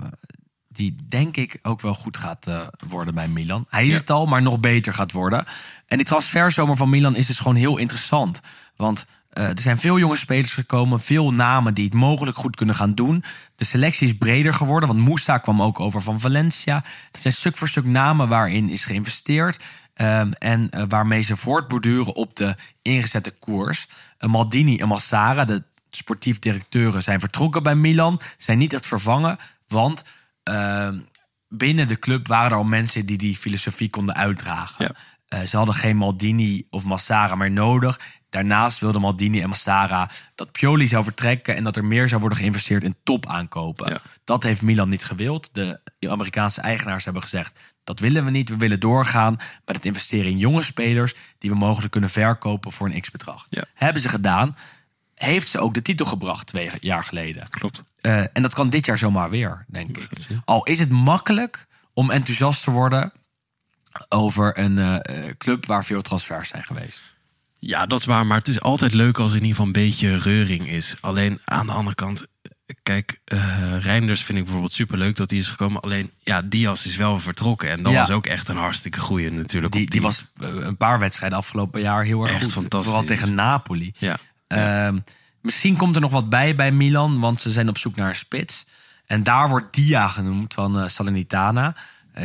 [0.70, 2.50] die denk ik ook wel goed gaat
[2.88, 3.66] worden bij Milan.
[3.70, 3.98] Hij is Ja.
[3.98, 5.46] het al, maar nog beter gaat worden.
[5.88, 8.40] En die transferzomer van Milan is dus gewoon heel interessant.
[8.76, 12.76] Want eh, er zijn veel jonge spelers gekomen, veel namen die het mogelijk goed kunnen
[12.76, 13.24] gaan doen.
[13.56, 16.76] De selectie is breder geworden, want Moussa kwam ook over van Valencia.
[17.12, 19.64] Er zijn stuk voor stuk namen waarin is geïnvesteerd.
[19.94, 23.88] ehm, en eh, waarmee ze voortborduren op de ingezette koers.
[24.18, 28.22] Eh, Maldini en Massara, de sportief directeuren, zijn vertrokken bij Milan.
[28.38, 29.38] Zijn niet echt vervangen,
[29.68, 30.04] want
[30.44, 31.00] ehm,
[31.48, 34.96] binnen de club waren er al mensen die die filosofie konden uitdragen.
[35.28, 35.46] Ja.
[35.46, 38.00] Ze hadden geen Maldini of Massara meer nodig.
[38.34, 42.40] Daarnaast wilden Maldini en Massara dat Pioli zou vertrekken en dat er meer zou worden
[42.40, 43.90] geïnvesteerd in top aankopen.
[43.90, 44.02] Ja.
[44.24, 45.50] Dat heeft Milan niet gewild.
[45.52, 48.50] De Amerikaanse eigenaars hebben gezegd: dat willen we niet.
[48.50, 52.90] We willen doorgaan met het investeren in jonge spelers die we mogelijk kunnen verkopen voor
[52.90, 53.46] een x-bedrag.
[53.50, 53.66] Ja.
[53.74, 54.58] Hebben ze gedaan.
[55.16, 57.50] Heeft ze ook de titel gebracht twee jaar geleden.
[57.50, 57.84] Klopt.
[58.02, 60.10] Eh, en dat kan dit jaar zomaar weer, denk ik.
[60.46, 63.14] Al is het makkelijk om enthousiast te worden
[64.10, 67.13] over een eh, eh, club waar veel transfers zijn geweest.
[67.66, 68.26] Ja, dat is waar.
[68.26, 70.96] Maar het is altijd leuk als er in ieder geval een beetje reuring is.
[71.02, 72.26] Alleen aan de andere kant,
[72.84, 75.82] kijk, eh Reinders vind ik bijvoorbeeld superleuk dat hij is gekomen.
[75.82, 77.70] Alleen, ja, Diaz is wel vertrokken.
[77.70, 78.00] En dat Ja.
[78.00, 79.74] was ook echt een hartstikke goeie natuurlijk.
[79.74, 82.52] Die, die was eh, een paar wedstrijden afgelopen jaar heel erg Echt goed.
[82.52, 82.84] fantastisch.
[82.92, 83.94] Vooral tegen Napoli.
[83.98, 84.18] Ja.
[84.48, 85.00] Ehm,
[85.42, 88.16] misschien komt er nog wat bij bij Milan, want ze zijn op zoek naar een
[88.16, 88.66] spits.
[89.06, 91.76] En daar wordt Dia genoemd van eh, Salernitana,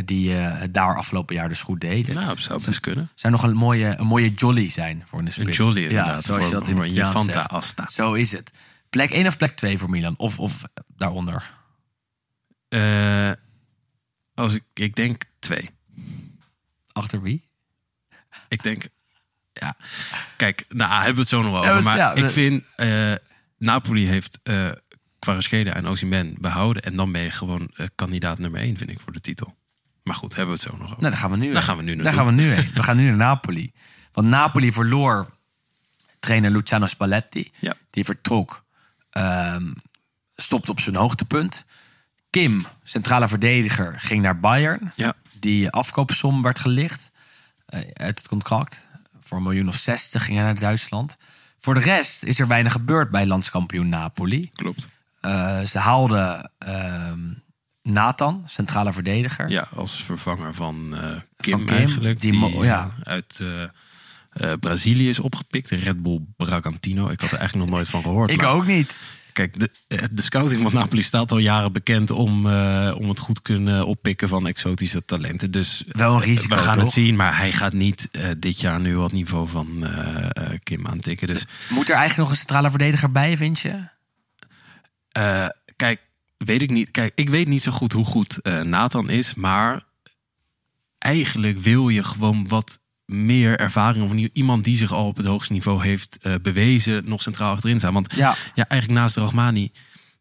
[0.05, 2.12] die eh, het daar afgelopen jaar dus goed deed.
[2.12, 3.10] Nou, dat zou best kunnen.
[3.15, 5.59] Zou nog een mooie, een mooie jolly zijn voor een spits.
[5.59, 6.24] Een jolly ja, inderdaad.
[6.24, 7.48] zoals je dat in het.
[7.48, 7.86] Asta.
[7.86, 8.51] Zo is het.
[8.90, 10.15] Plek 1 of plek 2 voor Milan?
[10.16, 10.62] Of, of
[10.97, 11.51] daaronder?
[12.69, 13.32] Eh,
[14.35, 15.70] als ik, ik denk twee.
[16.93, 17.48] Achter wie?
[18.48, 18.89] Ik denk,
[19.52, 19.77] ja.
[20.36, 21.82] Kijk, nou, hebben we het zo nog wel Ja, over.
[21.85, 23.15] Maar ja, ik we- vind, eh,
[23.59, 24.70] Napoli heeft eh
[25.19, 26.82] Kvaratskhelia en Osimhen behouden.
[26.82, 29.56] En dan ben je gewoon eh, kandidaat nummer één, vind ik, voor de titel.
[30.09, 31.01] Maar goed, hebben we het zo nog over.
[31.01, 32.70] Nou, daar gaan we nu Daar gaan we nu Daar gaan we nu heen.
[32.74, 33.72] We gaan nu naar Napoli.
[34.12, 35.36] Want Napoli verloor
[36.20, 37.51] trainer Luciano Spalletti.
[37.59, 37.74] Ja.
[37.90, 38.64] Die vertrok.
[39.10, 39.72] ehm
[40.36, 41.64] stopte op zijn hoogtepunt.
[42.30, 44.93] Kim, centrale verdediger, ging naar Bayern.
[44.97, 45.14] Ja.
[45.32, 47.10] Die afkoopsom werd gelicht
[47.66, 48.86] eh, uit het contract.
[49.20, 51.16] Voor een miljoen of zestig ging hij naar Duitsland.
[51.59, 54.51] Voor de rest is er weinig gebeurd bij landskampioen Napoli.
[54.55, 54.89] Klopt.
[55.20, 57.20] Eh, ze haalden ehm,
[57.89, 59.51] Nathan, centrale verdediger.
[59.51, 61.01] Ja, als vervanger van eh,
[61.36, 62.20] Kim, Van Kim, eigenlijk.
[62.20, 62.90] die ja.
[63.02, 63.40] eh, uit,
[64.32, 67.09] eh, Brazilië is opgepikt, Red Bull Bragantino.
[67.09, 68.31] Ik had er eigenlijk nog nooit van gehoord.
[68.31, 68.94] Ik maar- ook niet.
[69.32, 69.70] Kijk, de,
[70.12, 72.47] de scouting van Napoli staat al jaren bekend om,
[72.93, 75.51] om het goed kunnen oppikken van exotische talenten.
[75.51, 76.82] Dus Wel een risico, we gaan toch?
[76.82, 78.09] het zien, maar hij gaat niet
[78.39, 79.86] dit jaar nu wat niveau van
[80.62, 81.27] Kim aantikken.
[81.27, 83.89] Dus Moet er eigenlijk nog een centrale verdediger bij, vind je?
[85.77, 86.01] kijk,
[86.39, 86.90] weet ik niet.
[86.90, 89.85] Kijk, ik weet niet zo goed hoe goed eh, Nathan is, maar
[90.98, 95.52] eigenlijk wil je gewoon wat meer ervaring of iemand die zich al op het hoogste
[95.52, 97.93] niveau heeft eh, bewezen nog centraal achterin staan.
[97.93, 98.35] Want Ja.
[98.55, 99.70] ja, eigenlijk naast Rachmani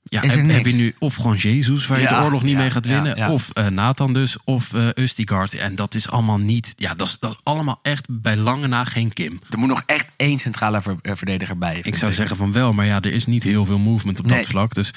[0.09, 2.69] ja, heb, heb je nu of gewoon Jezus waar je de oorlog niet ja, mee
[2.69, 5.53] gaat winnen, of eh, Nathan dus, of eh Ustigard.
[5.53, 8.83] En dat is allemaal niet, ja, dat is, dat is allemaal echt bij lange na
[8.83, 9.39] geen Kim.
[9.49, 11.79] Er moet nog echt één centrale ver- verdediger bij.
[11.81, 14.37] Ik zou zeggen van wel, maar ja, er is niet heel veel movement op Nee.
[14.37, 14.73] dat vlak.
[14.73, 14.91] Dus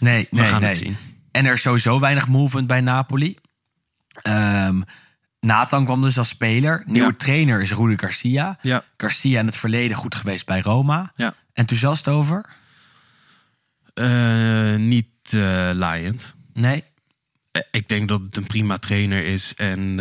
[0.00, 0.68] Nee, we nee, gaan nee.
[0.70, 0.96] het zien.
[1.30, 3.36] En er is sowieso weinig movement bij Napoli.
[4.22, 4.80] Ehm,
[5.40, 6.82] Nathan kwam dus als speler.
[6.86, 7.14] Nieuwe Ja.
[7.16, 8.58] trainer is Rudi Garcia.
[8.62, 8.84] Ja.
[8.96, 11.12] Garcia in het verleden goed geweest bij Roma.
[11.16, 11.34] Ja.
[11.52, 12.44] Enthousiast over?
[13.94, 16.34] Eh, niet eh laaiend.
[16.52, 16.84] Nee?
[17.52, 19.54] Eh, Ik denk dat het een prima trainer is.
[19.54, 19.98] En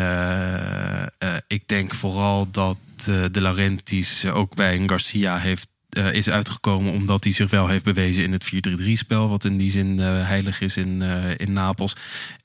[1.48, 6.94] ik denk vooral dat De Laurentiis ook bij een Garcia heeft, eh, is uitgekomen...
[6.94, 9.30] omdat hij zich wel heeft bewezen in het 4-3-3-spel...
[9.30, 11.96] wat in die zin eh, heilig is in, eh, in Napels.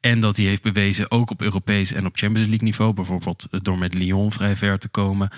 [0.00, 2.92] En dat hij heeft bewezen ook op Europees en op Champions League niveau...
[2.92, 5.30] bijvoorbeeld door met Lyon vrij ver te komen.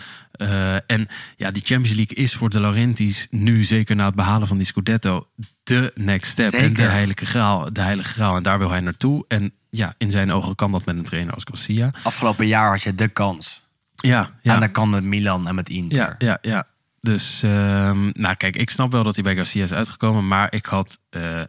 [0.87, 3.65] En ja, die Champions League is voor De Laurentiis nu...
[3.65, 5.28] zeker na het behalen van die Scudetto...
[5.62, 8.37] de next step en de heilige graal, de heilige graal.
[8.37, 9.24] En daar wil hij naartoe.
[9.28, 11.91] En ja, in zijn ogen kan dat met een trainer als Garcia.
[12.03, 13.65] Afgelopen jaar had je de kans.
[13.95, 14.55] Ja, ja.
[14.55, 15.99] En dat kan met Milan en met Inter.
[15.99, 16.66] Ja, ja, ja.
[17.07, 20.28] Dus, ehm, nou kijk, ik snap wel dat hij bij Garcia is uitgekomen.
[20.28, 21.43] Maar ik had eh,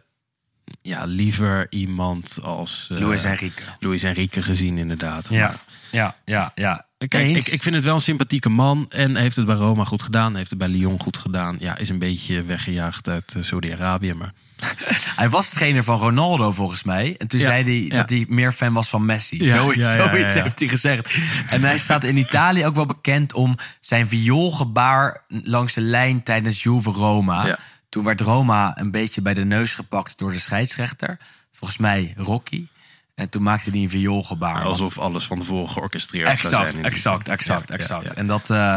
[0.82, 3.62] ja, liever iemand als eh, Luis Enrique.
[3.80, 5.28] Luis Enrique gezien, inderdaad.
[5.28, 5.60] Ja, Maar,
[5.90, 6.86] ja, ja, ja.
[7.08, 8.86] Kijk, ik, ik vind het wel een sympathieke man.
[8.88, 10.36] En heeft het bij Roma goed gedaan.
[10.36, 11.56] Heeft het bij Lyon goed gedaan.
[11.60, 14.14] Ja, is een beetje weggejaagd uit eh, Saudi-Arabië.
[14.14, 14.32] Maar
[15.16, 17.14] Hij was trainer van Ronaldo volgens mij.
[17.18, 17.96] En toen Ja, zei hij ja.
[17.96, 19.44] dat hij meer fan was van Messi.
[19.44, 21.18] Ja, zoiets zoiets heeft hij gezegd.
[21.50, 26.62] En hij staat in Italië ook wel bekend om zijn vioolgebaar langs de lijn tijdens
[26.62, 27.58] Juve Roma.
[27.88, 31.18] Toen werd Roma een beetje bij de neus gepakt door de scheidsrechter.
[31.52, 32.66] Volgens mij Rocky.
[33.14, 34.62] En toen maakte hij een vioolgebaar.
[34.64, 36.84] alsof alles van tevoren georchestreerd zou zijn.
[36.84, 38.12] Exact, exact, exact, exact.
[38.12, 38.74] En dat, eh,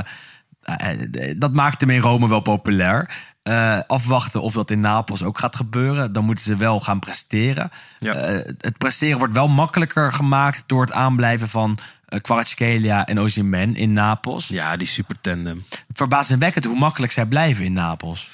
[0.62, 3.10] eh, dat maakt hem in Rome wel populair.
[3.42, 6.14] Eh, afwachten of dat in Napels ook gaat gebeuren.
[6.14, 7.70] Dan moeten ze wel gaan presteren.
[8.00, 8.14] Ja.
[8.14, 11.78] Eh, het presteren wordt wel makkelijker gemaakt door het aanblijven van
[12.10, 14.48] uh, Kvaratskhelia en Osimhen in Napels.
[14.48, 15.64] Ja, die super tandem.
[15.94, 18.30] Verbazingwekkend hoe makkelijk zij blijven in Napels.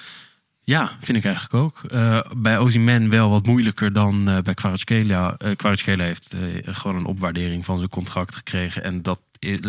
[0.64, 1.82] Ja, vind ik eigenlijk ook.
[2.38, 5.36] Bij Ozyman wel wat moeilijker dan eh, bij Kvaratskhelia.
[5.38, 8.84] Eh Kvaratskhelia heeft gewoon een opwaardering van zijn contract gekregen.
[8.84, 9.20] En dat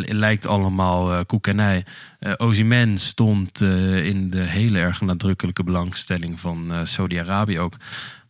[0.07, 1.85] lijkt allemaal eh koekenij.
[2.19, 7.75] Eh Ozyman stond eh, in de hele erg nadrukkelijke belangstelling van eh Saudi-Arabië ook.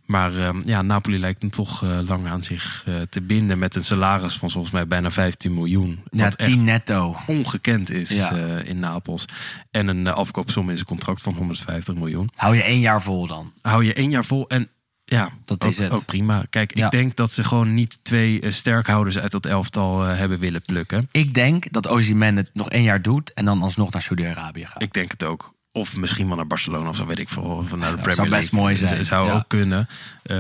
[0.07, 3.75] Maar eh, ja, Napoli lijkt hem toch eh, lang aan zich eh, te binden met
[3.75, 6.01] een salaris van volgens mij bijna 15 miljoen.
[6.11, 7.17] Ja, Wat echt 10 netto.
[7.27, 8.33] ongekend is Ja.
[8.37, 9.25] eh, in Napels.
[9.71, 13.27] En een eh, afkoopsom in zijn contract van 150 miljoen Hou je één jaar vol
[13.27, 13.53] dan.
[13.63, 14.69] hou je één jaar vol en
[15.09, 15.93] ja, Dat ook, is het.
[15.93, 16.45] ook prima.
[16.51, 16.85] Kijk, Ja.
[16.85, 20.63] ik denk dat ze gewoon niet twee eh, sterkhouders uit dat elftal eh, hebben willen
[20.63, 21.09] plukken.
[21.13, 24.83] Ik denk dat Osimhen het nog één jaar doet en dan alsnog naar Saudi-Arabië gaat.
[24.83, 25.57] Ik denk het ook.
[25.73, 27.43] Of misschien wel naar Barcelona of zo, weet ik veel.
[27.43, 28.61] Of naar de Premier zou best League.
[28.61, 29.35] mooi zijn, Dat Zou ja.
[29.35, 29.89] ook kunnen.
[30.23, 30.37] Eh,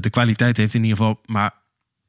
[0.00, 1.20] de kwaliteit heeft in ieder geval.
[1.26, 1.52] Maar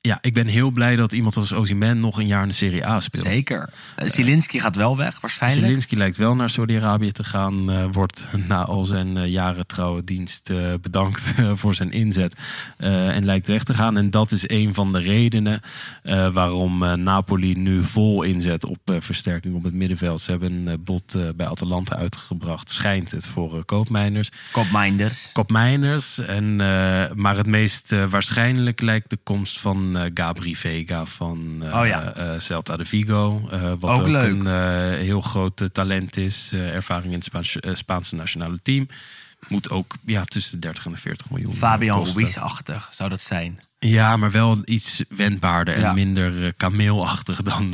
[0.07, 2.85] ja, ik ben heel blij dat iemand als Ozyman nog een jaar in de Serie
[2.85, 3.23] A speelt.
[3.23, 3.69] Zeker.
[3.99, 5.65] Uh, Zielinski gaat wel weg waarschijnlijk.
[5.65, 7.71] Zelensky lijkt wel naar Saudi-Arabië te gaan.
[7.71, 12.35] eh, wordt na al zijn eh, jaren trouwe dienst eh, bedankt eh, voor zijn inzet.
[12.77, 13.97] eh, en lijkt weg te gaan.
[13.97, 15.61] En dat is een van de redenen
[16.03, 20.21] eh, waarom eh, Napoli nu vol inzet op eh, versterking op het middenveld.
[20.21, 22.69] Ze hebben een eh, bod eh, bij Atalanta uitgebracht.
[22.69, 24.29] Schijnt het voor eh, koopmijners.
[24.51, 25.29] Kopminders.
[25.33, 26.19] Kopmijners.
[26.19, 31.63] En, eh, maar het meest eh, waarschijnlijk lijkt de komst van eh, Gabri Vega van
[31.73, 32.13] Oh ja.
[32.13, 33.49] eh, Celta de Vigo.
[33.79, 34.47] wat Ook een
[34.95, 36.51] heel groot talent is.
[36.53, 38.87] ervaring in het Spaanse, Spaanse nationale team.
[39.47, 42.05] Moet ook ja, tussen de 30 en de 40 miljoen Fabian.
[42.15, 43.59] Ruiz-achtig zou dat zijn.
[43.79, 45.93] Ja, maar wel iets wendbaarder en Ja.
[45.93, 47.73] minder kameelachtig dan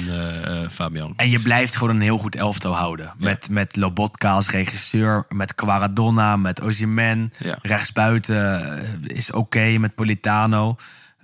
[0.69, 1.13] Fabian.
[1.15, 3.13] En je blijft gewoon een heel goed elftal houden.
[3.17, 6.61] Met, met Lobotka als regisseur, met Quaradonna, met.
[7.39, 7.57] Ja.
[7.61, 10.75] Rechtsbuiten is oké met Politano.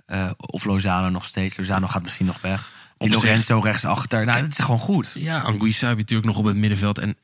[0.06, 1.56] Eh, of Lozano nog steeds.
[1.56, 2.70] Lozano gaat misschien nog weg.
[2.98, 4.24] Die Lorenzo rechtsachter.
[4.24, 5.12] Nou, dat is gewoon goed.
[5.18, 6.98] Ja, Anguissa heb je natuurlijk nog op het middenveld.
[6.98, 7.16] En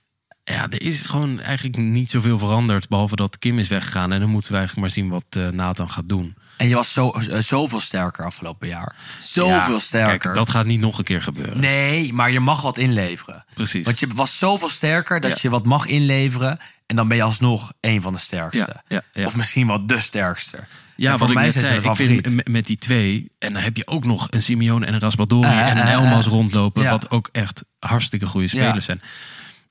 [0.44, 2.88] Ja, er is gewoon eigenlijk niet zoveel veranderd.
[2.88, 4.12] Behalve dat Kim is weggegaan.
[4.12, 6.34] En dan moeten we eigenlijk maar zien wat eh, Nathan gaat doen.
[6.62, 8.96] En je was zo, eh, zoveel sterker afgelopen jaar.
[9.20, 10.18] Zoveel Ja, sterker.
[10.18, 11.60] Kijk, dat gaat niet nog een keer gebeuren.
[11.60, 13.44] Nee, maar je mag wat inleveren.
[13.54, 13.84] Precies.
[13.84, 15.36] Want je was zoveel sterker dat Ja.
[15.42, 16.58] je wat mag inleveren.
[16.86, 18.82] En dan ben je alsnog een van de sterkste.
[18.88, 19.02] Ja.
[19.26, 20.58] Of misschien wel de sterkste.
[20.96, 23.32] Ja, En wat ik net zijn zei, ik vind met- die twee...
[23.38, 25.48] en dan heb je ook nog een Simeone en een Raspadori...
[25.48, 26.32] Eh, en een eh, Elmas eh.
[26.32, 26.84] rondlopen...
[26.84, 29.00] Wat ook echt hartstikke goede spelers zijn.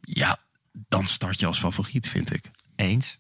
[0.02, 0.38] Ja,
[0.72, 2.44] dan start je als favoriet, vind ik.
[2.76, 3.18] Eens.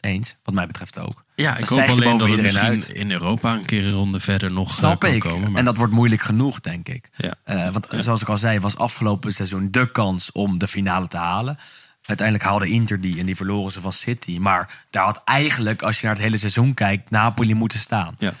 [0.00, 1.24] Eens, wat mij betreft ook.
[1.36, 2.88] Ja, ik hoop alleen dat iedereen misschien uit.
[2.88, 3.54] in Europa...
[3.54, 5.20] een keer een ronde verder nog eh, Snap kan ik.
[5.20, 5.50] komen.
[5.50, 7.10] Maar En dat wordt moeilijk genoeg, denk ik.
[7.16, 7.34] Ja.
[7.44, 11.08] Eh, want eh, zoals ik al zei, was afgelopen seizoen de kans om de finale
[11.08, 11.58] te halen.
[12.04, 14.38] Uiteindelijk haalde Inter die en die verloren ze van City.
[14.38, 18.16] Maar daar had eigenlijk, als je naar het hele seizoen kijkt, Napoli moeten staan.
[18.18, 18.32] Ja.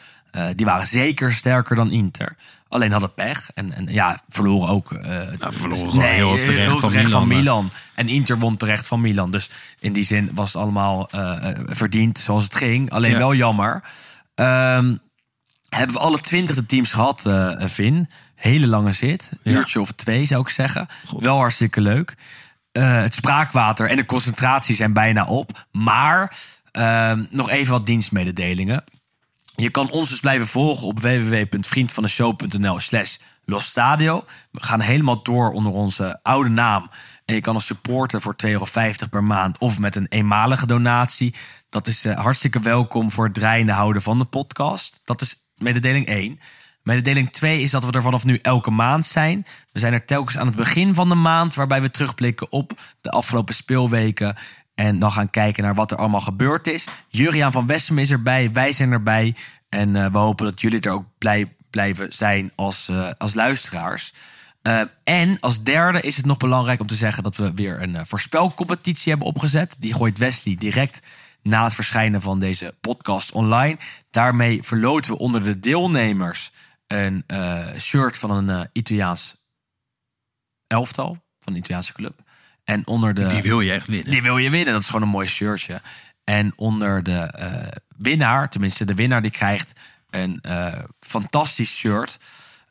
[0.54, 2.36] Die waren zeker sterker dan Inter.
[2.68, 3.50] Alleen hadden pech.
[3.54, 4.92] En, en ja, verloren ook.
[4.92, 7.70] eh Nou, verloren gewoon heel terecht heel van Milan.
[7.94, 9.30] En Inter won terecht van Milan.
[9.30, 12.90] Dus in die zin was het allemaal eh, eh, verdiend zoals het ging.
[12.90, 13.18] Alleen Ja.
[13.18, 13.82] wel jammer.
[14.34, 14.94] Ehm,
[15.68, 18.10] hebben we alle twintig teams gehad, eh Vin.
[18.34, 19.30] Hele lange zit.
[19.42, 19.58] Een Ja.
[19.58, 20.86] uurtje of twee zou ik zeggen.
[21.18, 22.14] Wel hartstikke leuk.
[22.72, 25.66] Het spraakwater en de concentratie zijn bijna op.
[25.72, 26.36] Maar
[26.72, 28.84] ehm, nog even wat dienstmededelingen.
[29.56, 34.24] Je kan ons dus blijven volgen op www.vriendvandeshow.nl slash Los Stadio.
[34.50, 36.90] We gaan helemaal door onder onze oude naam.
[37.24, 38.66] En je kan ons supporten voor 2,50 euro
[39.10, 41.34] per maand of met een eenmalige donatie.
[41.68, 45.00] Dat is eh, hartstikke welkom voor het draaiende houden van de podcast.
[45.04, 46.40] Dat is mededeling 1.
[46.82, 49.46] Mededeling 2 is dat we er vanaf nu elke maand zijn.
[49.72, 53.10] We zijn er telkens aan het begin van de maand, waarbij we terugblikken op de
[53.10, 54.36] afgelopen speelweken.
[54.76, 56.86] En dan gaan kijken naar wat er allemaal gebeurd is.
[57.08, 59.34] Juriaan van Wessem is erbij, wij zijn erbij.
[59.68, 64.14] En eh, we hopen dat jullie er ook blij blijven zijn als, eh, als luisteraars.
[64.62, 68.06] Eh, en als derde is het nog belangrijk om te zeggen dat we weer een
[68.06, 69.76] voorspelcompetitie hebben opgezet.
[69.78, 71.06] Die gooit Wesley direct
[71.42, 73.76] na het verschijnen van deze podcast online.
[74.10, 76.52] Daarmee verloten we onder de deelnemers
[76.86, 77.24] een
[77.78, 79.36] shirt van een Italiaans
[80.66, 82.24] elftal, van een Italiaanse club.
[82.66, 84.10] En onder de Die wil je echt winnen.
[84.10, 84.72] die wil je winnen.
[84.72, 85.80] Dat is gewoon een mooi shirtje.
[86.24, 87.52] En onder de eh,
[87.96, 89.72] winnaar, tenminste de winnaar, die krijgt
[90.10, 92.18] een eh, fantastisch shirt.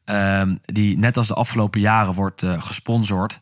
[0.06, 3.40] ehm, die net als de afgelopen jaren wordt eh, gesponsord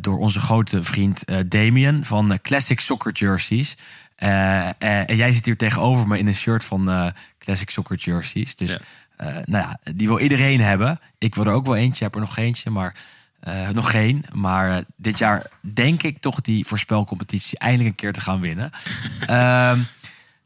[0.00, 3.76] door onze grote vriend Damien van Classic Soccer Jerseys.
[4.16, 8.56] En jij zit hier tegenover me in een shirt van Classic Soccer Jerseys.
[8.56, 8.78] Dus
[9.16, 9.42] Ja.
[9.44, 11.00] nou ja, die wil iedereen hebben.
[11.18, 12.94] Ik wil er ook wel eentje, heb er nog eentje, maar
[13.42, 14.24] eh, nog geen.
[14.32, 18.70] Maar eh, dit jaar denk ik toch die voorspelcompetitie eindelijk een keer te gaan winnen.
[19.26, 19.78] Ehm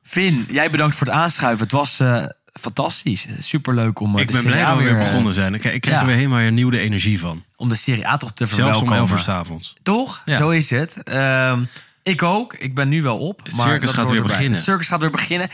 [0.09, 1.63] Vin, jij bedankt voor het aanschuiven.
[1.63, 3.27] Het was eh, fantastisch.
[3.39, 5.55] Superleuk om ik ben blij dat we weer begonnen zijn.
[5.55, 6.01] Ik, ik krijg ja.
[6.01, 7.45] er weer helemaal hernieuwde energie van.
[7.57, 8.99] om de Serie A toch te Zelfs om verwelkomen.
[8.99, 9.77] 11 uur 's avonds.
[9.83, 10.23] Toch?
[10.25, 10.37] Ja.
[10.37, 11.03] Zo is het.
[11.03, 11.65] Ehm,
[12.03, 12.55] ik ook.
[12.55, 13.45] Ik ben nu wel op.
[13.45, 14.31] Het maar circus gaat weer erbij.
[14.31, 14.55] beginnen.
[14.55, 15.49] Het circus gaat weer beginnen.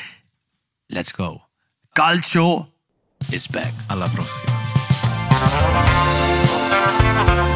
[0.86, 1.42] Let's go.
[1.92, 2.72] Calcio
[3.28, 3.72] is back.
[3.86, 4.52] Alla prossima.
[7.14, 7.51] Bye.